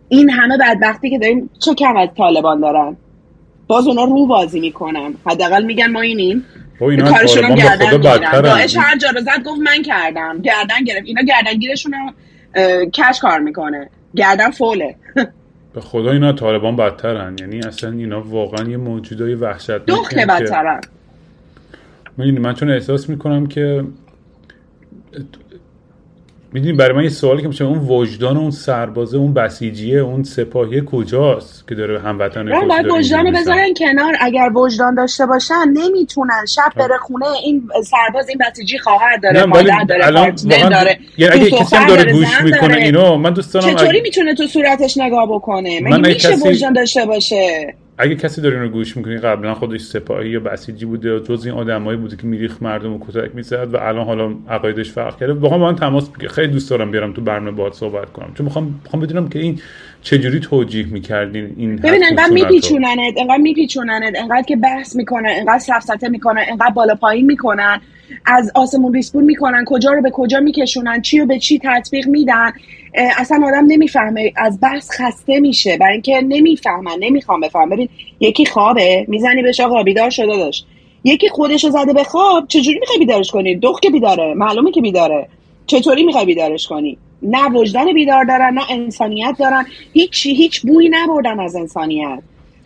این 0.09 0.29
همه 0.29 0.57
بدبختی 0.57 1.09
که 1.09 1.19
داریم 1.19 1.49
چه 1.59 1.73
کم 1.73 1.97
از 1.97 2.09
طالبان 2.17 2.61
دارن؟ 2.61 2.97
باز 3.67 3.87
اونا 3.87 4.03
رو 4.03 4.25
بازی 4.25 4.59
می‌کنن. 4.59 5.13
حداقل 5.25 5.63
میگن 5.63 5.91
ما 5.91 6.01
اینیم. 6.01 6.45
اینا 6.81 7.11
کارشون 7.11 7.43
هم 7.43 7.55
گردن 7.55 7.97
بدترن. 7.97 8.41
داعش 8.41 8.77
هر 8.77 8.97
جا 8.97 9.09
رو 9.09 9.21
زد 9.21 9.43
گفت 9.45 9.61
من 9.61 9.81
کردم. 9.81 10.41
گردن 10.41 10.83
گرفت. 10.85 11.05
اینا 11.05 11.21
گردنگیرشون 11.21 11.93
هم 11.93 12.13
اه، 12.55 12.85
کش 12.85 13.19
کار 13.21 13.39
می‌کنه. 13.39 13.89
گردن 14.15 14.51
فوله. 14.51 14.95
به 15.75 15.81
خدا 15.81 16.11
اینا 16.11 16.33
طالبان 16.33 16.75
بدترن. 16.75 17.35
یعنی 17.39 17.59
اصلا 17.59 17.91
اینا 17.91 18.21
واقعا 18.21 18.69
یه 18.69 18.77
موجودای 18.77 19.35
وحشتناک 19.35 19.85
دخه 19.87 20.25
بدترن. 20.25 20.81
من 22.17 22.53
چون 22.53 22.71
احساس 22.71 23.09
می‌کنم 23.09 23.47
که 23.47 23.83
می‌دونی 26.53 26.73
برای 26.73 26.95
من 26.95 27.03
یه 27.03 27.09
سوالی 27.09 27.41
که 27.41 27.47
میشه 27.47 27.65
اون 27.65 27.79
وجدان 27.79 28.37
اون 28.37 28.51
سربازه 28.51 29.17
اون 29.17 29.33
بسیجیه 29.33 29.99
اون 29.99 30.23
سپاهی 30.23 30.83
کجاست 30.85 31.67
که 31.67 31.75
داره 31.75 31.99
هموطن 31.99 32.43
نه 32.43 32.65
باید 32.65 32.85
وجدان 32.89 33.31
بذارن 33.31 33.73
کنار. 33.73 34.13
اگر 34.21 34.49
وجدان 34.55 34.95
داشته 34.95 35.25
باشن 35.25 35.69
نمی‌تونن. 35.73 36.45
شب 36.49 36.71
بره 36.75 36.97
خونه 36.97 37.25
این 37.45 37.69
سرباز 37.83 38.29
این 38.29 38.37
بسیجی 38.49 38.77
خواهر 38.77 39.17
داره 39.17 39.45
مادر 39.45 39.83
داره 39.89 40.05
الان 40.05 40.35
داره. 40.69 40.99
یعنی 41.17 41.33
اگه 41.33 41.51
کسی 41.51 41.75
هم 41.75 41.87
داره 41.87 42.13
گوش 42.13 42.41
می‌کنه 42.43 42.75
اینو 42.75 43.17
من 43.17 43.33
دوست 43.33 43.53
دارم 43.53 43.75
چطوری. 43.75 44.01
می‌تونه 44.01 44.35
تو 44.35 44.47
صورتش 44.47 44.97
نگاه 44.97 45.29
بکنه؟ 45.29 45.79
من 45.81 45.99
میشه 45.99 46.31
کسی... 46.31 46.49
وجدان 46.49 46.73
داشته 46.73 47.05
باشه؟ 47.05 47.73
اگه 47.97 48.15
کسی 48.15 48.41
داره 48.41 48.55
اینو 48.55 48.69
گوش 48.69 48.97
می‌کنی 48.97 49.17
قبلا 49.17 49.53
خودش 49.53 49.81
سپاهی 49.81 50.29
یا 50.29 50.39
بسیجی 50.39 50.85
بوده 50.85 51.19
جز 51.19 51.45
این 51.45 51.55
آدمایی 51.55 51.97
بوده 51.97 52.15
که 52.15 52.27
میریخ 52.27 52.61
مردم 52.61 52.93
و 52.93 52.99
کتک 53.07 53.35
می‌زد 53.35 53.73
و 53.73 53.77
الان 53.77 54.05
حالا 54.05 54.35
عقایدش 54.49 54.91
فرق 54.91 55.19
کرده. 55.19 55.33
واقعا 55.33 55.57
من 55.57 55.75
تماس 55.75 56.09
خیلی 56.29 56.47
دوست 56.47 56.69
دارم 56.69 56.91
بیارم 56.91 57.13
تو 57.13 57.21
برنامه 57.21 57.51
باهات 57.51 57.73
صحبت 57.73 58.11
کنم. 58.11 58.33
چون 58.37 58.45
می‌خوام 58.45 58.79
می‌خوام 58.83 59.03
بدونم 59.03 59.29
که 59.29 59.39
این 59.39 59.59
چجوری 60.01 60.39
توجیه 60.39 60.85
می‌کردین 60.85 61.53
این 61.57 61.75
ببین 61.75 62.03
انقدر 62.03 62.33
میپیچوننت 62.33 63.13
انقدر 63.17 63.37
میپیچوننت 63.37 64.13
انقدر 64.15 64.43
که 64.47 64.55
بحث 64.55 64.95
می‌کنن 64.95 65.29
انقدر 65.29 65.59
سفسطه 65.59 66.09
می‌کنن 66.09 66.41
انقدر 66.49 66.73
بالا 66.73 66.95
پایین 66.95 67.25
می‌کنن 67.25 67.81
از 68.25 68.51
آسمون 68.55 68.93
ریسپون 68.93 69.23
می‌کنن 69.23 69.65
کجا 69.67 69.91
رو 69.91 70.01
به 70.01 70.11
کجا 70.11 70.39
میکشونن 70.39 71.01
چی 71.01 71.19
رو 71.19 71.25
به 71.25 71.39
چی 71.39 71.59
تطبیق 71.63 72.07
میدن. 72.07 72.51
اصلا 72.93 73.47
آدم 73.47 73.65
نمی‌فهمه 73.67 74.33
از 74.35 74.59
بحث 74.61 74.91
خسته 74.91 75.39
میشه. 75.39 75.77
برای 75.77 75.93
اینکه 75.93 76.21
نمی‌فهمن 76.21 76.97
نمی‌خوام 76.99 77.39
بفهم 77.39 77.69
ببین 77.69 77.89
یکی 78.19 78.45
خوابه 78.45 79.05
می‌زنی 79.07 79.41
بهش 79.41 79.59
آقا 79.59 79.83
بیدار 79.83 80.09
شده 80.09 80.37
داشت 80.37 80.67
یکی 81.03 81.29
خودشو 81.29 81.69
زده 81.69 81.93
به 81.93 82.03
خواب 82.03 82.47
چجوری 82.47 82.79
می‌خوای 82.79 82.99
بیدارش 82.99 83.31
کنی؟ 83.31 83.55
دخ 83.55 83.79
که 83.79 83.89
بیداره 83.89 84.33
معلومه 84.33 84.71
که 84.71 84.81
بیداره. 84.81 85.27
چطوری 85.67 86.03
می‌خوای 86.03 86.25
بیدارش 86.25 86.67
کنی؟ 86.67 86.97
نه 87.21 87.49
وجدان 87.49 87.93
بیدار 87.93 88.23
دارن 88.23 88.53
نه 88.53 88.71
انسانیت 88.71 89.35
دارن. 89.39 89.65
هیچ 89.93 90.25
هیچ 90.25 90.61
بوی 90.61 90.89
نبردن 90.89 91.39
از 91.39 91.55
انسانیت. 91.55 92.19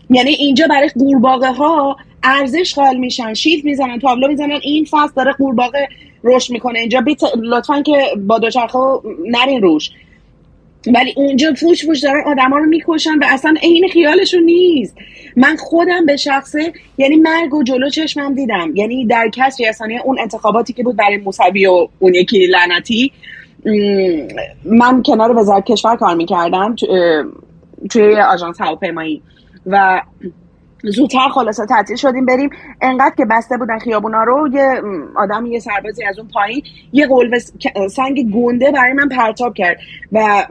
یعنی 0.09 0.29
اینجا 0.29 0.67
برای 0.67 0.89
قورباغه 0.89 1.51
ها 1.51 1.97
ارزش 2.23 2.73
قائل 2.75 2.97
میشن. 2.97 3.33
شیلد 3.33 3.65
می‌زنن 3.65 3.99
تابلو 3.99 4.27
می‌زنن 4.27 4.59
این 4.63 4.85
فصل 4.85 5.13
داره 5.15 5.31
قورباغه 5.31 5.87
رشد 6.23 6.53
می‌کنه. 6.53 6.79
اینجا 6.79 7.01
بیت 7.01 7.21
لطفا 7.43 7.81
که 7.81 8.05
با 8.27 8.39
دوچرخه 8.39 8.79
نرین 9.27 9.61
روش. 9.61 9.91
ولی 10.93 11.13
اونجا 11.15 11.53
فوش 11.53 11.85
فوش 11.85 11.99
دارن 11.99 12.23
آدما 12.25 12.57
رو 12.57 12.65
می‌کشن 12.65 13.19
و 13.19 13.25
اصلا 13.29 13.55
عین 13.63 13.87
خیالشون 13.87 14.43
نیست. 14.43 14.97
من 15.35 15.55
خودم 15.55 16.05
به 16.05 16.17
شخصه 16.17 16.73
یعنی 16.97 17.15
مرگ 17.15 17.53
و 17.53 17.63
جلو 17.63 17.89
چشمم 17.89 18.35
دیدم. 18.35 18.71
یعنی 18.75 19.05
در 19.05 19.29
کس 19.33 19.59
ریاسانی 19.59 19.97
اون 19.97 20.19
انتخاباتی 20.19 20.73
که 20.73 20.83
بود 20.83 20.95
برای 20.95 21.17
موسوی 21.17 21.67
و 21.67 21.87
اون 21.99 22.13
یکی 22.13 22.47
لعنتی 22.47 23.11
من 24.65 25.03
کنار 25.03 25.37
وزارت 25.37 25.65
کشور 25.65 25.95
کار 25.95 26.15
می‌کردم 26.15 26.75
توی 27.89 28.15
آژانس 28.15 28.61
هواپیمایی. 28.61 29.21
و 29.65 30.01
زودتر 30.83 31.29
خلاصه 31.33 31.65
تعطیل 31.65 31.95
شدیم 31.95 32.25
بریم. 32.25 32.49
انقدر 32.81 33.15
که 33.17 33.25
بسته 33.25 33.57
بودن 33.57 33.79
خیابونا 33.79 34.23
رو 34.23 34.49
یه 34.53 34.81
آدم 35.15 35.45
یه 35.45 35.59
سربازی 35.59 36.03
از 36.03 36.19
اون 36.19 36.27
پایین 36.33 36.63
یه 36.93 37.07
قلب 37.07 37.37
سنگ 37.87 38.31
گنده 38.31 38.71
برای 38.71 38.93
من 38.93 39.09
پرتاب 39.09 39.53
کرد. 39.53 39.77
و 40.11 40.45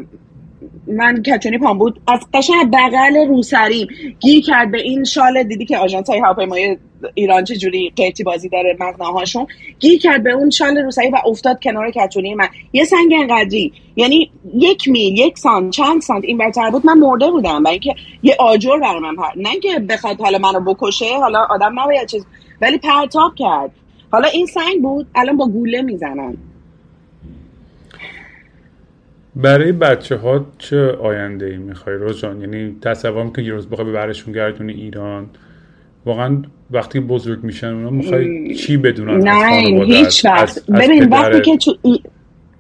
من 0.87 1.23
کچونی 1.23 1.59
پام 1.59 1.79
بود. 1.79 2.01
از 2.07 2.21
قشنگ 2.35 2.71
بغل 2.73 3.29
روسریم 3.29 3.89
گیر 4.21 4.45
کرد 4.45 4.71
به 4.71 4.81
این 4.81 5.05
شال. 5.05 5.43
دیدی 5.43 5.65
که 5.65 5.79
آژانس 5.79 6.11
های 6.11 6.19
هواپیمایی 6.19 6.79
ایران 7.15 7.45
چه 7.45 7.57
جوری 7.57 7.93
قیتی 7.97 8.25
بازی 8.25 8.49
داره 8.49 8.77
مغناهاشون 8.81 9.47
گیر 9.79 9.99
کرد 9.99 10.23
به 10.23 10.33
اون 10.33 10.51
شال 10.51 10.77
روسری 10.77 11.11
و 11.11 11.17
افتاد 11.27 11.63
کنار 11.63 11.91
کچونی 11.91 12.35
من. 12.35 12.49
یه 12.73 12.85
سنگ 12.85 13.15
انقدری 13.21 13.73
یعنی 13.97 14.31
یک 14.55 14.89
میل 14.89 15.19
یک 15.19 15.39
سانت 15.39 15.73
چند 15.73 16.01
سانت 16.01 16.25
این 16.25 16.39
برتر 16.39 16.71
بود. 16.71 16.87
من 16.87 16.99
مرده 16.99 17.31
بودم. 17.31 17.63
برای 17.63 17.73
اینکه 17.73 17.95
یه 18.23 18.37
آجر 18.39 18.79
بر 18.83 18.99
من 18.99 19.17
پر 19.17 19.29
نه 19.37 19.51
اینکه 19.51 19.79
بخواد 19.79 20.21
حالا 20.21 20.39
منو 20.39 20.61
بکشه 20.61 21.19
حالا 21.21 21.47
آدم 21.51 21.81
نباید 21.81 22.09
چیز 22.09 22.27
ولی 22.61 22.79
پرتاب 22.79 23.35
کرد. 23.35 23.71
حالا 24.13 24.29
این 24.29 24.47
سنگ 24.47 24.83
بود. 24.83 25.07
الان 25.15 25.37
با 25.37 25.47
گوله 25.47 25.83
می‌زنن. 25.83 26.37
برای 29.37 29.73
بچه 29.73 30.17
ها 30.17 30.47
چه 30.59 30.93
آینده 30.93 31.47
ای 31.47 31.57
می‌خوای 31.57 31.97
روزان 31.97 32.41
یعنی 32.41 32.77
تصور 32.83 33.31
که 33.37 33.43
یه 33.43 33.53
روز 33.53 33.67
بخوای 33.67 33.93
برشون 33.93 34.35
گردونی 34.35 34.73
ایران 34.73 35.27
واقعا 36.07 36.43
وقتی 36.71 37.01
بزرگ 37.01 37.45
میشن 37.45 37.67
اونا 37.67 37.91
می‌خوای 37.91 38.55
چی 38.55 38.77
بدونن 38.77 39.29
نه 39.29 39.85
هیچ 39.85 40.25
وقت 40.25 40.71
ببین 40.71 41.09
وقتی 41.09 41.41
که 41.41 41.57
تو 41.57 41.77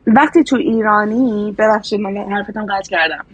وقتی 0.06 0.44
تو 0.44 0.56
ایرانی 0.56 1.54
ببخشید 1.58 2.00
من 2.00 2.16
حرفتم 2.16 2.66
قطع 2.66 2.90
کردم. 2.90 3.24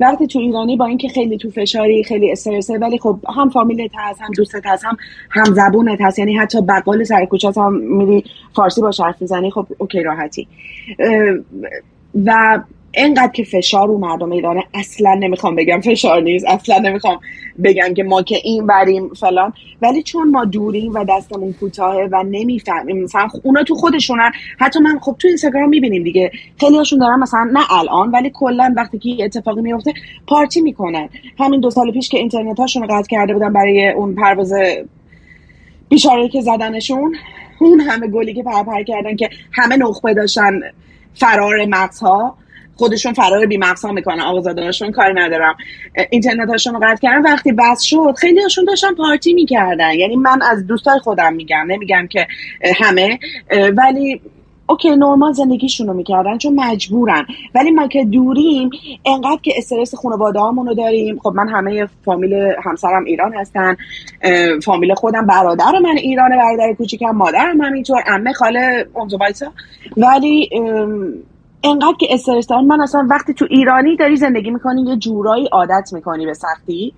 وقتی 0.00 0.26
تو 0.26 0.38
ایرانی 0.38 0.76
با 0.76 0.86
اینکه 0.86 1.08
خیلی 1.08 1.38
تو 1.38 1.50
فشاری 1.50 2.04
خیلی 2.04 2.32
استرسه 2.32 2.78
ولی 2.78 2.98
خب 2.98 3.18
هم 3.36 3.50
فامیلت 3.50 3.90
هست 3.94 4.22
هم 4.22 4.30
دوستت 4.36 4.66
هست 4.66 4.84
هم 4.84 4.96
هم 5.30 5.44
زبونت 5.44 6.00
هست 6.00 6.18
یعنی 6.18 6.36
حتی 6.36 6.60
بقال 6.60 7.04
سر 7.04 7.24
کوچه 7.24 7.52
هم 7.56 7.74
میری 7.74 8.24
فارسی 8.56 8.80
با 8.80 8.90
حرف 9.04 9.22
می‌زنی 9.22 9.50
خب 9.50 9.66
اوکی 9.78 10.02
راحتی. 10.02 10.48
و 12.14 12.60
اینقدر 12.96 13.32
که 13.32 13.44
فشار 13.44 13.88
رو 13.88 13.98
مردم 13.98 14.32
ایرانه 14.32 14.64
اصلا 14.74 15.14
نمی‌خوام 15.14 15.54
بگم 15.54 15.80
فشار 15.80 16.22
نیست 16.22 16.46
اصلا 16.48 16.78
نمی‌خوام 16.78 17.20
بگم 17.64 17.94
که 17.94 18.02
ما 18.02 18.22
که 18.22 18.36
این 18.44 18.66
بریم 18.66 19.08
فلان. 19.08 19.52
ولی 19.82 20.02
چون 20.02 20.30
ما 20.30 20.44
دوریم 20.44 20.94
و 20.94 21.04
دستمون 21.04 21.52
کوتاهه 21.52 22.08
و 22.12 22.22
نمی‌فهمیم 22.22 23.02
مثلا 23.02 23.28
اونا 23.42 23.62
تو 23.62 23.74
خودشونن 23.74 24.32
حتی 24.58 24.80
من 24.80 24.98
خب 24.98 25.16
تو 25.18 25.28
اینستاگرام 25.28 25.68
می‌بینیم 25.68 26.04
دیگه 26.04 26.30
خیلی 26.60 26.76
هاشون 26.76 26.98
دارن 26.98 27.18
مثلا 27.18 27.50
نه 27.52 27.72
الان 27.72 28.10
ولی 28.10 28.30
کلا 28.34 28.74
وقتی 28.76 28.98
که 28.98 29.24
اتفاقی 29.24 29.62
میفته 29.62 29.92
پارتی 30.26 30.60
می‌کنن. 30.60 31.08
همین 31.38 31.60
دو 31.60 31.70
سال 31.70 31.92
پیش 31.92 32.08
که 32.08 32.18
اینترنت 32.18 32.60
هاشون 32.60 32.86
قطع 32.86 33.08
کرده 33.08 33.32
بودن 33.32 33.52
برای 33.52 33.88
اون 33.88 34.14
پرواز 34.14 34.52
بیچاره 35.88 36.28
که 36.28 36.40
زدنشون 36.40 37.14
اون 37.60 37.80
همه 37.80 38.08
گلی 38.08 38.34
که 38.34 38.42
پرپر 38.42 38.82
کردن 38.82 39.16
که 39.16 39.30
همه 39.52 39.76
نخبه 39.76 40.14
داشتن 40.14 40.60
فرار 41.14 41.64
مغزها. 41.64 42.36
خودشون 42.76 43.12
فرار 43.12 43.46
بی 43.46 43.60
ها 43.84 43.92
می‌کنن. 43.92 44.20
آقازادهاشون 44.20 44.92
کاری 44.92 45.14
ندارم. 45.14 45.56
اینترنت 46.10 46.48
هاشون 46.48 46.78
قطع 46.78 47.00
کردن. 47.00 47.22
وقتی 47.22 47.52
بس 47.52 47.82
شد 47.82 48.14
خیلی 48.18 48.42
هاشون 48.42 48.64
داشتن 48.64 48.94
پارتی 48.94 49.34
می‌کردن. 49.34 49.94
یعنی 49.94 50.16
من 50.16 50.42
از 50.42 50.66
دوستای 50.66 50.98
خودم 50.98 51.34
میگم. 51.34 51.64
نمیگم 51.68 52.06
که 52.10 52.26
همه. 52.76 53.18
ولی 53.76 54.20
اوکی 54.66 54.96
نرمال 54.96 55.32
زندگیشون 55.32 55.86
رو 55.86 55.94
می‌کردن 55.94 56.38
چون 56.38 56.54
مجبورن. 56.54 57.26
ولی 57.54 57.70
ما 57.70 57.86
که 57.86 58.04
دوریم 58.04 58.70
انقدر 59.04 59.38
که 59.42 59.54
استرس 59.56 59.94
خانواده 59.94 60.40
رو 60.40 60.74
داریم. 60.74 61.18
خب 61.18 61.32
من 61.34 61.48
همه 61.48 61.88
فامیل 62.04 62.34
همسرم 62.64 63.04
ایران 63.04 63.34
هستن. 63.34 63.76
فامیل 64.64 64.94
خودم 64.94 65.26
برادر 65.26 65.72
من 65.82 65.96
ایرانه 65.96 66.36
برادر 66.36 66.72
کوچیکم 66.72 67.10
مادرم 67.10 67.60
همینطور 67.60 68.02
عمه 68.06 68.32
خاله 68.32 68.86
اونزو 68.94 69.18
ولی 69.96 70.50
انقدر 71.64 71.96
که 72.00 72.06
استرس 72.10 72.46
دارن. 72.46 72.64
من 72.64 72.80
اصلا 72.80 73.06
وقتی 73.10 73.34
تو 73.34 73.46
ایرانی 73.50 73.96
داری 73.96 74.16
زندگی 74.16 74.50
می‌کنی 74.50 74.82
یه 74.82 74.96
جورایی 74.96 75.46
عادت 75.52 75.90
می‌کنی 75.92 76.26
به 76.26 76.34
سختی. 76.34 76.92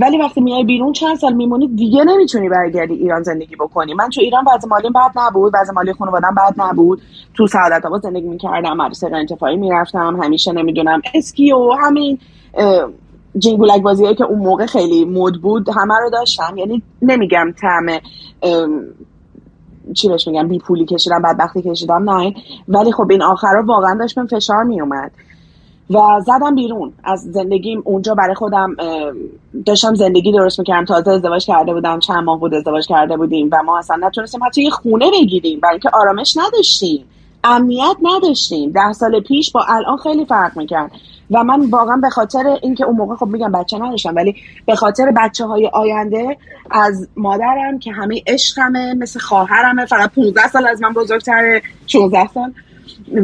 ولی 0.00 0.18
وقتی 0.18 0.40
میای 0.40 0.64
بیرون 0.64 0.92
چند 0.92 1.16
سال 1.16 1.32
میمونی 1.32 1.68
دیگه 1.68 2.04
نمی‌تونی 2.04 2.48
برگردی 2.48 2.94
ایران 2.94 3.22
زندگی 3.22 3.56
بکنی. 3.56 3.94
من 3.94 4.08
تو 4.08 4.20
ایران 4.20 4.44
وضع 4.54 4.68
مالی 4.68 4.88
بد 4.90 5.12
نبود 5.16 5.52
وضع 5.54 5.72
مالی 5.72 5.92
خانوادم 5.92 6.34
بد 6.34 6.54
نبود. 6.56 7.02
تو 7.34 7.46
سعادت 7.46 7.86
آباد 7.86 8.02
زندگی 8.02 8.28
می‌کردم 8.28 8.76
مدرسه 8.76 9.10
انتفاعی 9.12 9.56
می‌رفتم 9.56 10.20
همیشه 10.22 10.52
نمی‌دونم 10.52 11.00
اسکی 11.14 11.52
و 11.52 11.70
همین 11.80 12.18
جینگولک 13.38 13.82
بازی 13.82 14.14
که 14.14 14.24
اون 14.24 14.38
موقع 14.38 14.66
خیلی 14.66 15.04
مد 15.04 15.34
بود 15.34 15.68
همه 15.68 15.94
رو 16.02 16.10
داشتم. 16.10 16.56
یعنی 16.56 16.82
نمیگم 17.02 17.54
طعم 17.60 18.00
چی 19.94 20.08
بهش 20.08 20.28
میگم 20.28 20.48
بی 20.48 20.58
پولی 20.58 20.84
کشیدم 20.84 21.22
بدبختی 21.22 21.62
کشیدم 21.62 22.10
نه. 22.10 22.34
ولی 22.68 22.92
خب 22.92 23.10
این 23.10 23.22
آخرا 23.22 23.62
واقعا 23.62 23.94
داشت 23.94 24.18
من 24.18 24.26
فشار 24.26 24.62
میومد 24.62 25.10
و 25.90 26.20
زدم 26.20 26.54
بیرون. 26.54 26.92
از 27.04 27.20
زندگیم 27.22 27.82
اونجا 27.84 28.14
برای 28.14 28.34
خودم 28.34 28.76
داشتم 29.66 29.94
زندگی 29.94 30.32
درست 30.32 30.58
می‌کردم. 30.58 30.84
تازه 30.84 31.10
ازدواج 31.10 31.46
کرده 31.46 31.74
بودم. 31.74 31.98
چند 31.98 32.24
ماه 32.24 32.40
بود 32.40 32.54
ازدواج 32.54 32.86
کرده 32.86 33.16
بودیم 33.16 33.48
و 33.52 33.62
ما 33.62 33.78
اصلا 33.78 33.96
نتونستیم 34.06 34.44
حتی 34.44 34.62
یه 34.62 34.70
خونه 34.70 35.10
بگیریم. 35.10 35.60
برای 35.60 35.72
اینکه 35.72 35.90
آرامش 35.92 36.36
نداشتیم. 36.36 37.04
امنیت 37.44 37.96
نداشتیم. 38.02 38.70
ده 38.70 38.92
سال 38.92 39.20
پیش 39.20 39.52
با 39.52 39.64
الان 39.68 39.96
خیلی 39.96 40.24
فرق 40.24 40.56
می‌کرد. 40.56 40.90
و 41.30 41.44
من 41.44 41.70
واقعا 41.70 41.96
به 41.96 42.10
خاطر 42.10 42.58
اینکه 42.62 42.84
اون 42.84 42.96
موقع 42.96 43.14
خب 43.14 43.26
میگم 43.26 43.52
بچه 43.52 43.78
نداشتم 43.78 44.14
ولی 44.16 44.34
به 44.66 44.74
خاطر 44.74 45.12
بچه 45.16 45.46
های 45.46 45.70
آینده 45.72 46.36
از 46.70 47.08
مادرم 47.16 47.78
که 47.78 47.92
همه 47.92 48.22
عشقمه 48.26 48.94
مثل 48.94 49.20
خواهرمه 49.20 49.86
فقط 49.86 50.10
15 50.14 50.48
سال 50.48 50.66
از 50.66 50.82
من 50.82 50.92
بزرگتره 50.92 51.62
16 51.86 52.28
سال. 52.34 52.52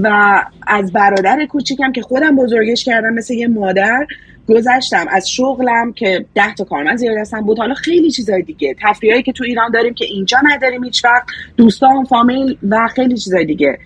و 0.03 0.41
از 0.67 0.93
برادر 0.93 1.47
کوچیکم 1.47 1.93
که 1.93 2.03
خودم 2.03 2.37
بزرگش 2.37 2.85
کردم 2.85 3.15
مثل 3.15 3.35
یه 3.35 3.49
مادر 3.49 4.07
گذشتم. 4.49 5.07
از 5.11 5.31
شغلم 5.31 5.93
که 5.93 6.25
ده 6.35 6.55
تا 6.55 6.65
کارمند 6.65 6.99
زیاد 6.99 7.17
هستم 7.19 7.41
بود. 7.41 7.59
حالا 7.59 7.75
خیلی 7.75 8.11
چیزای 8.11 8.43
دیگه. 8.43 8.75
تفریحایی 8.83 9.23
که 9.23 9.33
تو 9.33 9.45
ایران 9.45 9.71
داریم 9.71 9.95
که 9.95 10.05
اینجا 10.05 10.39
نداریم 10.45 10.85
هیچ 10.85 11.05
وقت. 11.05 11.27
دوستان 11.57 12.05
فامیل 12.05 12.59
و 12.69 12.89
خیلی 12.95 13.17
چیزای 13.17 13.45
دیگه. 13.45 13.79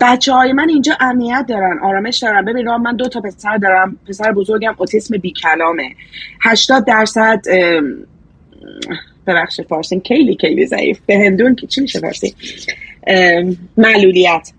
بچه 0.00 0.32
های 0.32 0.52
من 0.52 0.68
اینجا 0.68 0.96
امنیت 1.00 1.44
دارن 1.48 1.78
آرامش 1.82 2.18
دارن. 2.18 2.44
ببین 2.44 2.70
من 2.70 2.96
دو 2.96 3.08
تا 3.08 3.20
پسر 3.20 3.56
دارم. 3.56 3.96
پسر 4.08 4.32
بزرگم 4.32 4.74
اوتیسم 4.78 5.16
بی 5.16 5.32
کلامه 5.32 5.88
80 6.42 6.84
درصد 6.84 7.40
ببخشید 9.26 9.66
فارسی. 9.66 10.00
کلی 10.00 10.36
کلی 10.36 10.66
ضعیف. 10.66 11.00
به 11.06 11.18
هندون 11.18 11.56
چی 11.56 11.80
میشه 11.80 12.00
فارسی؟ 12.00 12.34
معلولیت. 13.76 14.52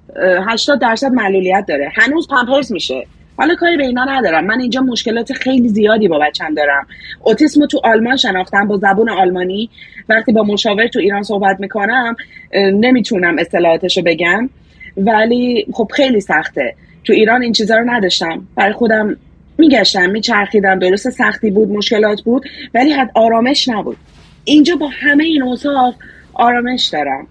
80 0.48 0.82
درصد 0.82 1.12
معلولیت 1.12 1.66
داره. 1.68 1.92
هنوز 1.96 2.28
پمپرز 2.28 2.72
میشه. 2.72 3.08
حالا 3.38 3.56
کاری 3.56 3.78
به 3.78 3.86
اینا 3.86 4.06
ندارم. 4.06 4.46
من 4.46 4.60
اینجا 4.60 4.82
مشکلات 4.82 5.34
خیلی 5.34 5.70
زیادی 5.70 6.08
با 6.08 6.20
بچم 6.20 6.54
دارم. 6.54 6.88
اوتیسم 7.24 7.66
تو 7.66 7.82
آلمان 7.84 8.16
شناختم 8.16 8.68
با 8.68 8.78
زبون 8.78 9.10
آلمانی. 9.10 9.70
وقتی 10.10 10.32
با 10.32 10.44
مشاور 10.44 10.88
تو 10.88 11.00
ایران 11.00 11.24
صحبت 11.24 11.60
می‌کنم 11.60 12.16
نمی‌تونم 12.56 13.40
اصطلاحاتش 13.40 13.98
رو 13.98 14.04
بگم. 14.04 14.50
ولی 14.98 15.66
خب 15.74 15.92
خیلی 15.94 16.22
سخته. 16.22 16.76
تو 17.04 17.14
ایران 17.14 17.42
این 17.42 17.54
چیزا 17.54 17.78
رو 17.78 17.84
نداشتم. 17.90 18.48
برای 18.56 18.74
خودم 18.74 19.18
میگشتم 19.58 20.10
میچرخیدم. 20.10 20.80
درست 20.80 21.10
سختی 21.10 21.52
بود 21.52 21.70
مشکلات 21.70 22.22
بود 22.22 22.46
ولی 22.74 22.92
حد 22.92 23.12
آرامش 23.16 23.70
نبود. 23.70 23.98
اینجا 24.46 24.76
با 24.76 24.88
همه 24.88 25.24
این 25.24 25.44
اوصاف 25.44 25.96
آرامش 26.34 26.86
دارم. 26.86 27.28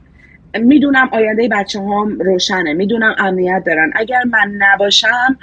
می‌دونم 0.55 1.09
آینده 1.13 1.49
بچه 1.49 1.79
هم 1.79 2.19
روشنه 2.21 2.73
می‌دونم 2.73 3.15
امنیت 3.19 3.63
دارن. 3.67 3.91
اگر 3.95 4.23
من 4.25 4.53
نباشم 4.59 5.39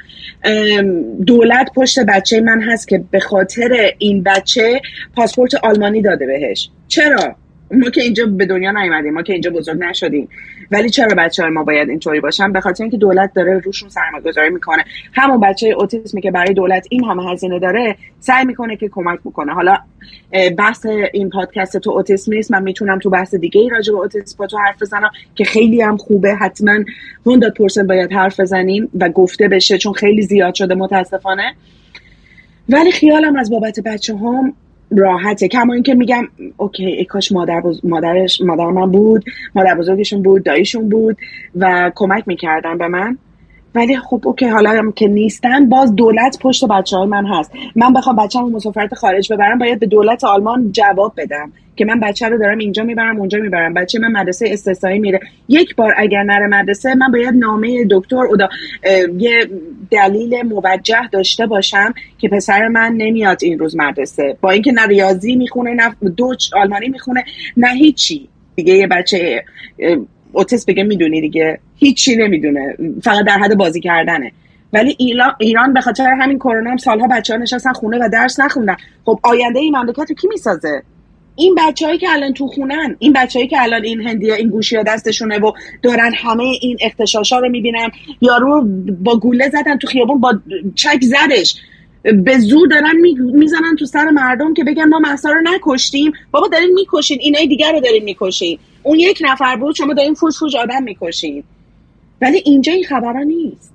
دولت 1.25 1.71
پشت 1.75 1.99
بچه 1.99 2.41
من 2.41 2.61
هست 2.61 2.87
که 2.87 3.03
به 3.11 3.19
خاطر 3.19 3.91
این 3.97 4.23
بچه 4.23 4.81
پاسپورت 5.15 5.55
آلمانی 5.55 6.01
داده 6.01 6.25
بهش. 6.25 6.69
چرا؟ 6.87 7.35
ما 7.71 7.89
که 7.89 8.01
اینجا 8.01 8.25
به 8.25 8.45
دنیا 8.45 8.71
نیومدیم 8.71 9.13
ما 9.13 9.21
که 9.21 9.33
اینجا 9.33 9.51
بزرگ 9.51 9.77
نشدیم. 9.79 10.29
ولی 10.71 10.89
چرا 10.89 11.15
بچه 11.17 11.43
های 11.43 11.51
ما 11.51 11.63
باید 11.63 11.89
اینطوری 11.89 12.19
باشن؟ 12.19 12.51
به 12.51 12.61
خاطر 12.61 12.83
اینکه 12.83 12.97
دولت 12.97 13.33
داره 13.33 13.59
روشون 13.59 13.89
سرمایه 13.89 14.23
گذاری 14.23 14.49
می‌کنه. 14.49 14.85
همون 15.13 15.39
بچه 15.39 15.67
اوتیسمی 15.67 16.21
که 16.21 16.31
برای 16.31 16.53
دولت 16.53 16.87
این 16.89 17.03
همه 17.03 17.31
هزینه 17.31 17.59
داره 17.59 17.95
سعی 18.19 18.45
می‌کنه 18.45 18.75
که 18.75 18.89
کمک 18.89 19.19
بکنه. 19.19 19.53
حالا 19.53 19.77
بحث 20.57 20.85
این 21.13 21.29
پادکست 21.29 21.77
تو 21.77 21.91
اوتیسم 21.91 22.33
نیست. 22.33 22.51
من 22.51 22.63
می‌تونم 22.63 22.99
تو 22.99 23.09
بحث 23.09 23.35
دیگه 23.35 23.61
ای 23.61 23.69
راجع 23.69 23.93
به 23.93 23.99
اوتیسم 23.99 24.35
با 24.37 24.47
تو 24.47 24.57
حرف 24.57 24.81
بزنم 24.81 25.09
که 25.35 25.43
خیلی 25.43 25.81
هم 25.81 25.97
خوبه. 25.97 26.35
حتما 26.35 26.83
100% 27.25 27.87
باید 27.87 28.13
حرف 28.13 28.39
بزنیم 28.39 28.89
و 28.99 29.09
گفته 29.09 29.47
بشه 29.47 29.77
چون 29.77 29.93
خیلی 29.93 30.21
زیاد 30.21 30.53
شده 30.53 30.75
متاسفانه. 30.75 31.53
ولی 32.69 32.91
خیالم 32.91 33.35
از 33.35 33.49
بابت 33.49 33.79
بچه 33.79 34.15
هم 34.15 34.53
راحته. 34.91 35.47
کما 35.47 35.73
اینکه 35.73 35.93
میگم 35.93 36.23
okay 36.57 36.85
ای 36.85 37.05
کاش 37.05 37.31
مادر 37.31 37.61
مادرش 37.83 38.41
مادر 38.41 38.65
من 38.65 38.91
بود 38.91 39.23
مادر 39.55 39.75
بزرگشون 39.75 40.21
بود 40.21 40.43
داییشون 40.43 40.89
بود 40.89 41.17
و 41.55 41.91
کمک 41.95 42.23
می‌کردن 42.27 42.77
به 42.77 42.87
من. 42.87 43.17
ولی 43.75 43.97
خب 43.97 44.21
okay 44.25 44.45
حالا 44.45 44.69
هم 44.69 44.91
که 44.91 45.07
نیستن 45.07 45.69
باز 45.69 45.95
دولت 45.95 46.39
پشت 46.41 46.65
بچه 46.65 46.97
های 46.97 47.07
من 47.07 47.25
هست. 47.25 47.51
من 47.75 47.93
بخوام 47.93 48.15
بچه 48.15 48.39
هم 48.39 48.51
مسافرت 48.51 48.93
خارج 48.93 49.33
ببرم 49.33 49.57
باید 49.57 49.79
به 49.79 49.85
دولت 49.85 50.23
آلمان 50.23 50.71
جواب 50.71 51.13
بدم 51.17 51.51
که 51.75 51.85
من 51.85 51.99
بچه 51.99 52.29
رو 52.29 52.37
دارم 52.37 52.57
اینجا 52.57 52.83
می‌برم 52.83 53.17
اونجا 53.17 53.39
می‌برم. 53.39 53.73
بچه 53.73 53.99
من 53.99 54.11
مدرسه 54.11 54.49
استثنایی 54.51 54.99
میره. 54.99 55.19
یک 55.47 55.75
بار 55.75 55.93
اگر 55.97 56.23
نره 56.23 56.47
مدرسه 56.47 56.95
من 56.95 57.11
باید 57.11 57.35
نامه 57.35 57.85
دکتر 57.91 58.15
ادا 58.33 58.49
یه 59.17 59.49
دلیل 59.91 60.41
موجه 60.41 61.07
داشته 61.11 61.45
باشم 61.45 61.93
که 62.17 62.29
پسر 62.29 62.67
من 62.67 62.93
نمیاد 62.97 63.37
این 63.41 63.59
روز 63.59 63.75
مدرسه. 63.77 64.37
با 64.41 64.51
اینکه 64.51 64.71
نه 64.71 64.85
ریاضی 64.85 65.35
می‌خونه 65.35 65.73
نه 65.73 66.09
دوچ 66.09 66.53
آلمانی 66.53 66.89
می‌خونه 66.89 67.23
نه 67.57 67.69
هیچی. 67.73 68.29
دیگه 68.55 68.73
یه 68.73 68.87
بچه 68.87 69.43
اوتیس 70.31 70.65
بگه 70.65 70.83
می‌دونی 70.83 71.21
دیگه. 71.21 71.59
هیچی 71.75 72.15
نمی‌دونه. 72.15 72.75
فقط 73.03 73.25
در 73.25 73.37
حد 73.37 73.57
بازی 73.57 73.79
کردنه. 73.79 74.31
ولی 74.73 74.97
ایران 75.39 75.73
به 75.73 75.81
خاطر 75.81 76.07
همین 76.21 76.37
کرونا 76.37 76.71
هم 76.71 76.77
سالها 76.77 77.07
بچه 77.07 77.33
ها 77.33 77.39
نشستن 77.39 77.73
خونه 77.73 77.97
و 77.97 78.09
درس 78.13 78.39
نخوندن. 78.39 78.75
خب 79.05 79.19
آینده 79.23 79.59
این 79.59 79.77
مملکت 79.77 80.09
رو 80.09 80.15
کی 80.15 80.27
می‌سازه؟ 80.27 80.83
این 81.35 81.55
بچههایی 81.55 81.97
که 81.97 82.09
الان 82.09 82.33
تو 82.33 82.47
خونن 82.47 82.95
این 82.99 83.13
بچههایی 83.13 83.49
که 83.49 83.61
الان 83.61 83.83
این 83.83 84.07
هندی 84.07 84.31
این 84.31 84.49
گوشی 84.49 84.75
ها 84.75 84.83
دستشونه 84.83 85.39
و 85.39 85.51
دارن 85.81 86.11
همه 86.15 86.43
این 86.43 86.77
اختشاشا 86.81 87.39
رو 87.39 87.49
می‌بینن. 87.49 87.89
یارو 88.21 88.67
با 89.03 89.19
گوله 89.19 89.49
زدن 89.49 89.77
تو 89.77 89.87
خیابون 89.87 90.19
با 90.19 90.39
چک 90.75 90.99
زدش. 91.01 91.55
به 92.03 92.37
زور 92.39 92.67
دارن 92.67 92.95
می‌زنن 93.33 93.75
تو 93.79 93.85
سر 93.85 94.09
مردم 94.09 94.53
که 94.53 94.63
بگن 94.63 94.85
ما 94.85 94.99
محسا 94.99 95.29
رو 95.29 95.41
نکشتیم. 95.41 96.11
بابا 96.31 96.47
دارین 96.47 96.73
می‌کشین 96.73 97.17
اینای 97.21 97.47
دیگر 97.47 97.71
رو 97.71 97.79
دارین 97.79 98.03
می‌کشین. 98.03 98.59
اون 98.83 98.99
یک 98.99 99.19
نفر 99.21 99.55
بود 99.55 99.75
شما 99.75 99.93
دارین 99.93 100.13
فوش 100.13 100.39
فوش 100.39 100.55
آدم 100.55 100.83
می‌کشین. 100.83 101.43
ولی 102.21 102.41
اینجا 102.45 102.73
این 102.73 102.83
خبرها 102.83 103.23
نیست. 103.23 103.73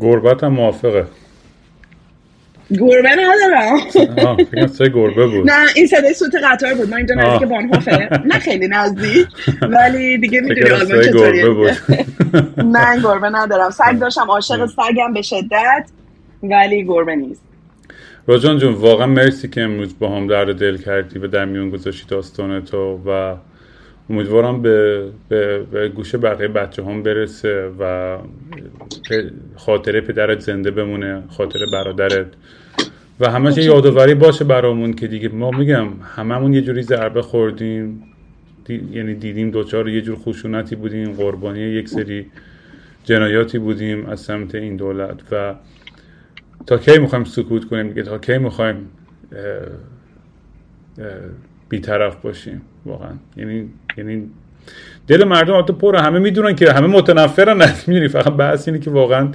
گربت 0.00 0.44
هم 0.44 0.52
موافقه. 0.52 1.06
گربه 2.70 3.08
ندارم. 3.10 3.78
فکرم 4.36 4.66
صدای 4.66 4.90
گربه 4.92 5.26
بود. 5.26 5.50
نه 5.50 5.66
این 5.76 5.86
صدای 5.86 6.14
سوت 6.14 6.32
قطار 6.44 6.74
بود. 6.74 6.88
من 6.90 6.96
اینجا 6.96 7.14
نزدیک 7.14 7.48
بانهوفه 7.48 8.08
نه 8.24 8.38
خیلی 8.38 8.68
نزدیک. 8.68 9.26
ولی 9.62 10.18
دیگه 10.18 10.40
می‌دونی 10.40 10.70
آلمان 10.70 11.02
چطوریه 11.02 11.44
نه 12.76 13.02
گربه 13.02 13.28
ندارم. 13.28 13.70
سگ 13.70 13.98
داشتم 14.00 14.30
عاشق 14.30 14.66
سگم 14.66 15.12
به 15.14 15.22
شدت 15.22 15.86
ولی 16.42 16.84
گربه 16.84 17.16
نیست. 17.16 17.42
راجان 18.26 18.58
جون 18.58 18.74
واقعا 18.74 19.06
مرسی 19.06 19.48
که 19.48 19.62
امروز 19.62 19.98
با 19.98 20.16
هم 20.16 20.26
درد 20.26 20.58
دل 20.58 20.76
کردی 20.76 21.18
و 21.18 21.26
در 21.26 21.44
میون 21.44 21.70
گذاشتی 21.70 22.06
داستان 22.08 22.64
تو 22.64 23.00
و 23.06 23.36
امیدوارم 24.10 24.62
به, 24.62 25.04
به, 25.28 25.62
به 25.72 25.88
گوش 25.88 26.14
بقیه 26.14 26.48
بچه 26.48 26.84
هم 26.84 27.02
برسه 27.02 27.70
و 27.80 28.18
خاطره 29.56 30.00
پدرت 30.00 30.40
زنده 30.40 30.70
بمونه 30.70 31.22
خاطره 31.28 31.66
برادرت. 31.72 32.26
و 33.20 33.30
همش 33.30 33.58
یادآوری 33.58 34.14
باشه 34.14 34.44
برامون 34.44 34.92
که 34.92 35.06
دیگه 35.06 35.28
ما 35.28 35.50
میگم 35.50 35.88
هممون 36.16 36.54
یه 36.54 36.62
جوری 36.62 36.82
ضربه 36.82 37.22
خوردیم. 37.22 38.02
یعنی 38.68 39.14
دیدیم 39.14 39.50
دوچار 39.50 39.88
یه 39.88 40.00
جور 40.00 40.16
خشونتی 40.16 40.76
بودیم 40.76 41.12
قربانی 41.12 41.60
یک 41.60 41.88
سری 41.88 42.26
جنایاتی 43.04 43.58
بودیم 43.58 44.06
از 44.06 44.20
سمت 44.20 44.54
این 44.54 44.76
دولت. 44.76 45.20
و 45.32 45.54
تا 46.66 46.78
کی 46.78 46.98
می‌خوایم 46.98 47.24
سکوت 47.24 47.64
کنیم؟ 47.64 47.88
دیگه 47.88 48.02
تا 48.02 48.18
کی 48.18 48.38
می‌خوایم 48.38 48.76
بیطرف 51.68 52.16
باشیم 52.16 52.62
واقعا. 52.86 53.12
یعنی 53.36 53.68
یعنی 53.96 54.30
دل 55.08 55.24
مردم 55.24 55.54
البته 55.54 55.72
پره 55.72 56.00
همه 56.00 56.18
می‌دونن 56.18 56.54
که 56.54 56.72
همه 56.72 56.86
متنفرن 56.86 57.72
می‌دونی 57.86 58.08
فقط 58.08 58.32
بحث 58.32 58.68
اینه 58.68 58.80
که 58.80 58.90
واقعا 58.90 59.28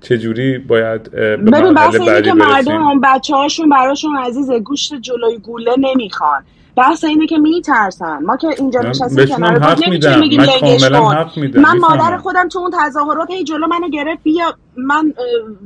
چجوری 0.00 0.58
باید 0.58 1.10
به 1.10 1.36
ببین 1.36 1.74
بحث 1.74 1.94
اینه 1.94 2.22
که 2.22 2.32
مردم 2.32 3.00
بچه 3.00 3.36
هاشون 3.36 3.68
براشون 3.68 4.16
عزیز 4.16 4.50
گوشت 4.50 4.94
جلوی 4.94 5.38
گوله 5.38 5.72
نمی‌خوان. 5.78 6.42
بحث 6.76 7.04
اینه 7.04 7.26
که 7.26 7.38
میترسن. 7.38 8.18
ما 8.24 8.36
که 8.36 8.48
اینجا 8.58 8.80
نشستیم 8.80 9.26
کنار 9.26 9.58
بود 9.58 9.84
نمی‌تونیم 9.84 10.20
بگیم 10.20 10.40
لنگش 10.40 10.84
کن 10.84 11.60
من 11.60 11.78
مادر 11.78 12.16
خودم 12.16 12.48
تو 12.48 12.58
اون 12.58 12.70
تظاهرات 12.80 13.30
هی 13.30 13.44
جلو 13.44 13.66
منو 13.66 13.88
گرفت. 13.88 14.22
بیا 14.22 14.54
من 14.76 15.14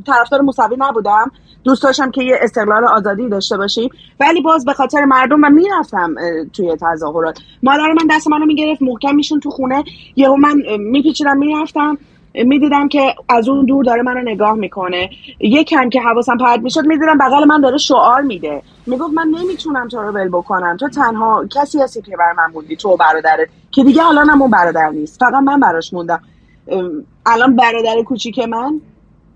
طرفدار 0.06 0.40
موسوی 0.40 0.76
نبودم. 0.78 1.30
دوست 1.64 1.82
داشتم 1.82 2.10
که 2.10 2.22
یه 2.22 2.38
استقلال 2.42 2.84
آزادی 2.84 3.28
داشته 3.28 3.56
باشیم. 3.56 3.90
ولی 4.20 4.40
باز 4.42 4.64
به 4.64 4.72
خاطر 4.72 5.04
مردم 5.04 5.40
من 5.40 5.52
می‌رفتم 5.52 6.14
توی 6.52 6.76
تظاهرات. 6.80 7.38
مادر 7.62 7.92
من 7.92 8.06
دست 8.16 8.28
منو 8.28 8.46
می‌گرفت 8.46 8.82
محکم 8.82 9.14
میشون 9.14 9.40
تو 9.40 9.50
خونه. 9.50 9.84
یهو 10.16 10.36
من 10.36 10.62
میپیچیدم 10.78 11.36
می‌رفتم. 11.36 11.98
می‌دیدم 12.44 12.88
که 12.88 13.14
از 13.28 13.48
اون 13.48 13.64
دور 13.64 13.84
داره 13.84 14.02
منو 14.02 14.20
نگاه 14.20 14.54
می‌کنه. 14.54 15.10
یکم 15.40 15.88
که 15.88 16.00
حواسم 16.00 16.36
پرت 16.36 16.60
می‌شد 16.60 16.86
می‌دیدم 16.86 17.18
بغل 17.18 17.44
من 17.44 17.60
داره 17.60 17.78
شعار 17.78 18.22
میده. 18.22 18.62
می‌گفت 18.86 19.14
من 19.14 19.28
نمی‌تونم 19.28 19.88
تو 19.88 20.02
رو 20.02 20.12
ول 20.12 20.28
بکنم. 20.28 20.76
تو 20.76 20.88
تنها 20.88 21.44
کسی 21.54 21.82
هستی 21.82 22.02
که 22.02 22.16
بر 22.16 22.32
من 22.36 22.52
موندی 22.52 22.76
تو 22.76 22.96
برادرت. 22.96 23.48
که 23.70 23.84
دیگه 23.84 24.06
الان 24.06 24.30
هم 24.30 24.42
اون 24.42 24.50
برادر 24.50 24.88
نیست. 24.88 25.20
فقط 25.20 25.34
من 25.34 25.60
براش 25.60 25.92
موندم. 25.92 26.20
الان 27.26 27.56
برادر 27.56 28.02
کوچیک 28.02 28.38
من؟ 28.38 28.80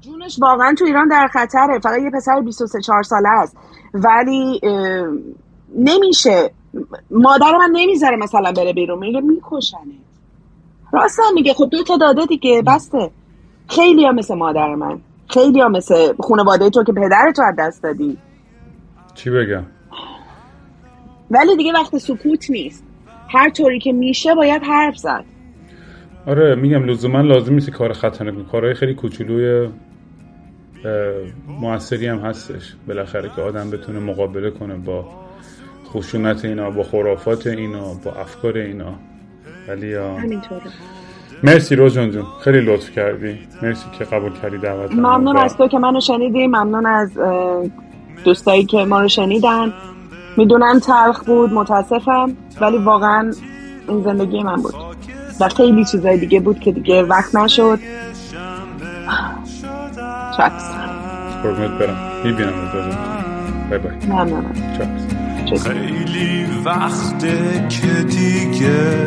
جونش 0.00 0.38
واقعا 0.40 0.74
تو 0.78 0.84
ایران 0.84 1.08
در 1.08 1.28
خطره. 1.32 1.78
فقط 1.78 2.02
یه 2.02 2.10
پسر 2.10 2.40
23 2.40 2.80
4 2.80 3.02
ساله 3.02 3.28
است. 3.28 3.56
ولی 3.94 4.60
نمیشه. 5.76 6.50
مادر 7.10 7.56
من 7.58 7.70
نمی‌ذاره 7.72 8.16
مثلا 8.16 8.52
بره 8.52 8.72
بیرون. 8.72 8.98
میگه 8.98 9.20
میکشنه 9.20 9.80
راست 10.92 11.20
هم 11.20 11.34
میگه. 11.34 11.54
خب 11.54 11.68
دو 11.70 11.82
تا 11.82 11.96
داده 11.96 12.26
دیگه 12.26 12.62
بسته. 12.66 13.10
خیلی 13.68 14.04
ها 14.04 14.12
مثل 14.12 14.34
مادر 14.34 14.74
من. 14.74 15.00
خیلی 15.28 15.60
ها 15.60 15.68
مثل 15.68 16.12
خانواده 16.20 16.70
تو 16.70 16.84
که 16.84 16.92
پدر 16.92 17.32
تو 17.36 17.42
از 17.42 17.54
دست 17.58 17.82
دادی. 17.82 18.18
چی 19.14 19.30
بگم؟ 19.30 19.64
ولی 21.30 21.56
دیگه 21.56 21.72
وقت 21.72 21.98
سکوت 21.98 22.50
نیست. 22.50 22.84
هر 23.28 23.50
طوری 23.50 23.78
که 23.78 23.92
میشه 23.92 24.34
باید 24.34 24.62
حرف 24.62 24.96
زد. 24.96 25.24
آره 26.26 26.54
میگم 26.54 26.84
لزوما 26.84 27.20
لازم 27.20 27.54
نیست 27.54 27.70
کار 27.70 27.92
خطرناک 27.92 28.48
کارهای 28.48 28.74
خیلی 28.74 28.94
کوچولوی 28.94 29.68
موثری 31.48 32.06
هم 32.06 32.18
هستش. 32.18 32.74
بالاخره 32.88 33.30
که 33.36 33.42
آدم 33.42 33.70
بتونه 33.70 33.98
مقابله 33.98 34.50
کنه 34.50 34.74
با 34.74 35.04
خشونت 35.86 36.44
اینا 36.44 36.70
با 36.70 36.82
خرافات 36.82 37.46
اینا 37.46 37.94
با 38.04 38.12
افکار 38.12 38.58
اینا. 38.58 38.94
ولی 39.70 39.94
همینطوره. 39.94 40.60
مرسی 41.42 41.76
روزان 41.76 42.10
جون. 42.10 42.24
خیلی 42.44 42.60
لطف 42.60 42.90
کردی. 42.90 43.38
مرسی 43.62 43.84
که 43.98 44.04
قبول 44.04 44.32
کردی 44.42 44.58
دعوت 44.58 44.92
ممنون 44.92 45.36
از 45.36 45.56
تو 45.56 45.68
که 45.68 45.78
منو 45.78 46.00
شنیدی. 46.00 46.46
ممنون 46.46 46.86
از 46.86 47.10
دوستایی 48.24 48.64
که 48.64 48.84
ما 48.84 49.00
رو 49.00 49.08
شنیدن. 49.08 49.72
می‌دونم 50.36 50.78
تلخ 50.78 51.24
بود 51.24 51.52
متاسفم 51.52 52.36
ولی 52.60 52.78
واقعا 52.78 53.32
این 53.88 54.02
زندگی 54.02 54.42
من 54.42 54.56
بود. 54.56 54.74
و 55.40 55.48
خیلی 55.48 55.84
چیزای 55.84 56.18
دیگه 56.18 56.40
بود 56.40 56.60
که 56.60 56.72
دیگه 56.72 57.02
وقت 57.02 57.34
نشد. 57.34 57.78
چکس. 60.36 60.70
قربونت 61.42 61.70
برم. 61.70 61.96
می‌بینم 62.24 62.52
بای 63.70 63.78
بای. 63.78 63.92
ممنونم. 64.08 64.54
خیلی 65.64 66.46
وقته 66.64 67.68
که 67.68 68.02
دیگه 68.02 69.06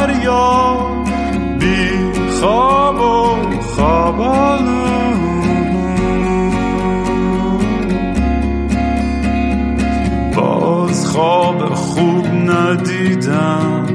خواب 2.41 3.01
و 3.01 3.61
خوابالو 3.61 4.81
باز 10.35 11.07
خواب 11.07 11.75
خوب 11.75 12.27
ندیدم 12.27 13.85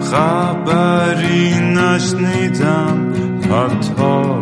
خبری 0.00 1.54
نشنیدم 1.60 3.12
حتی 3.50 4.41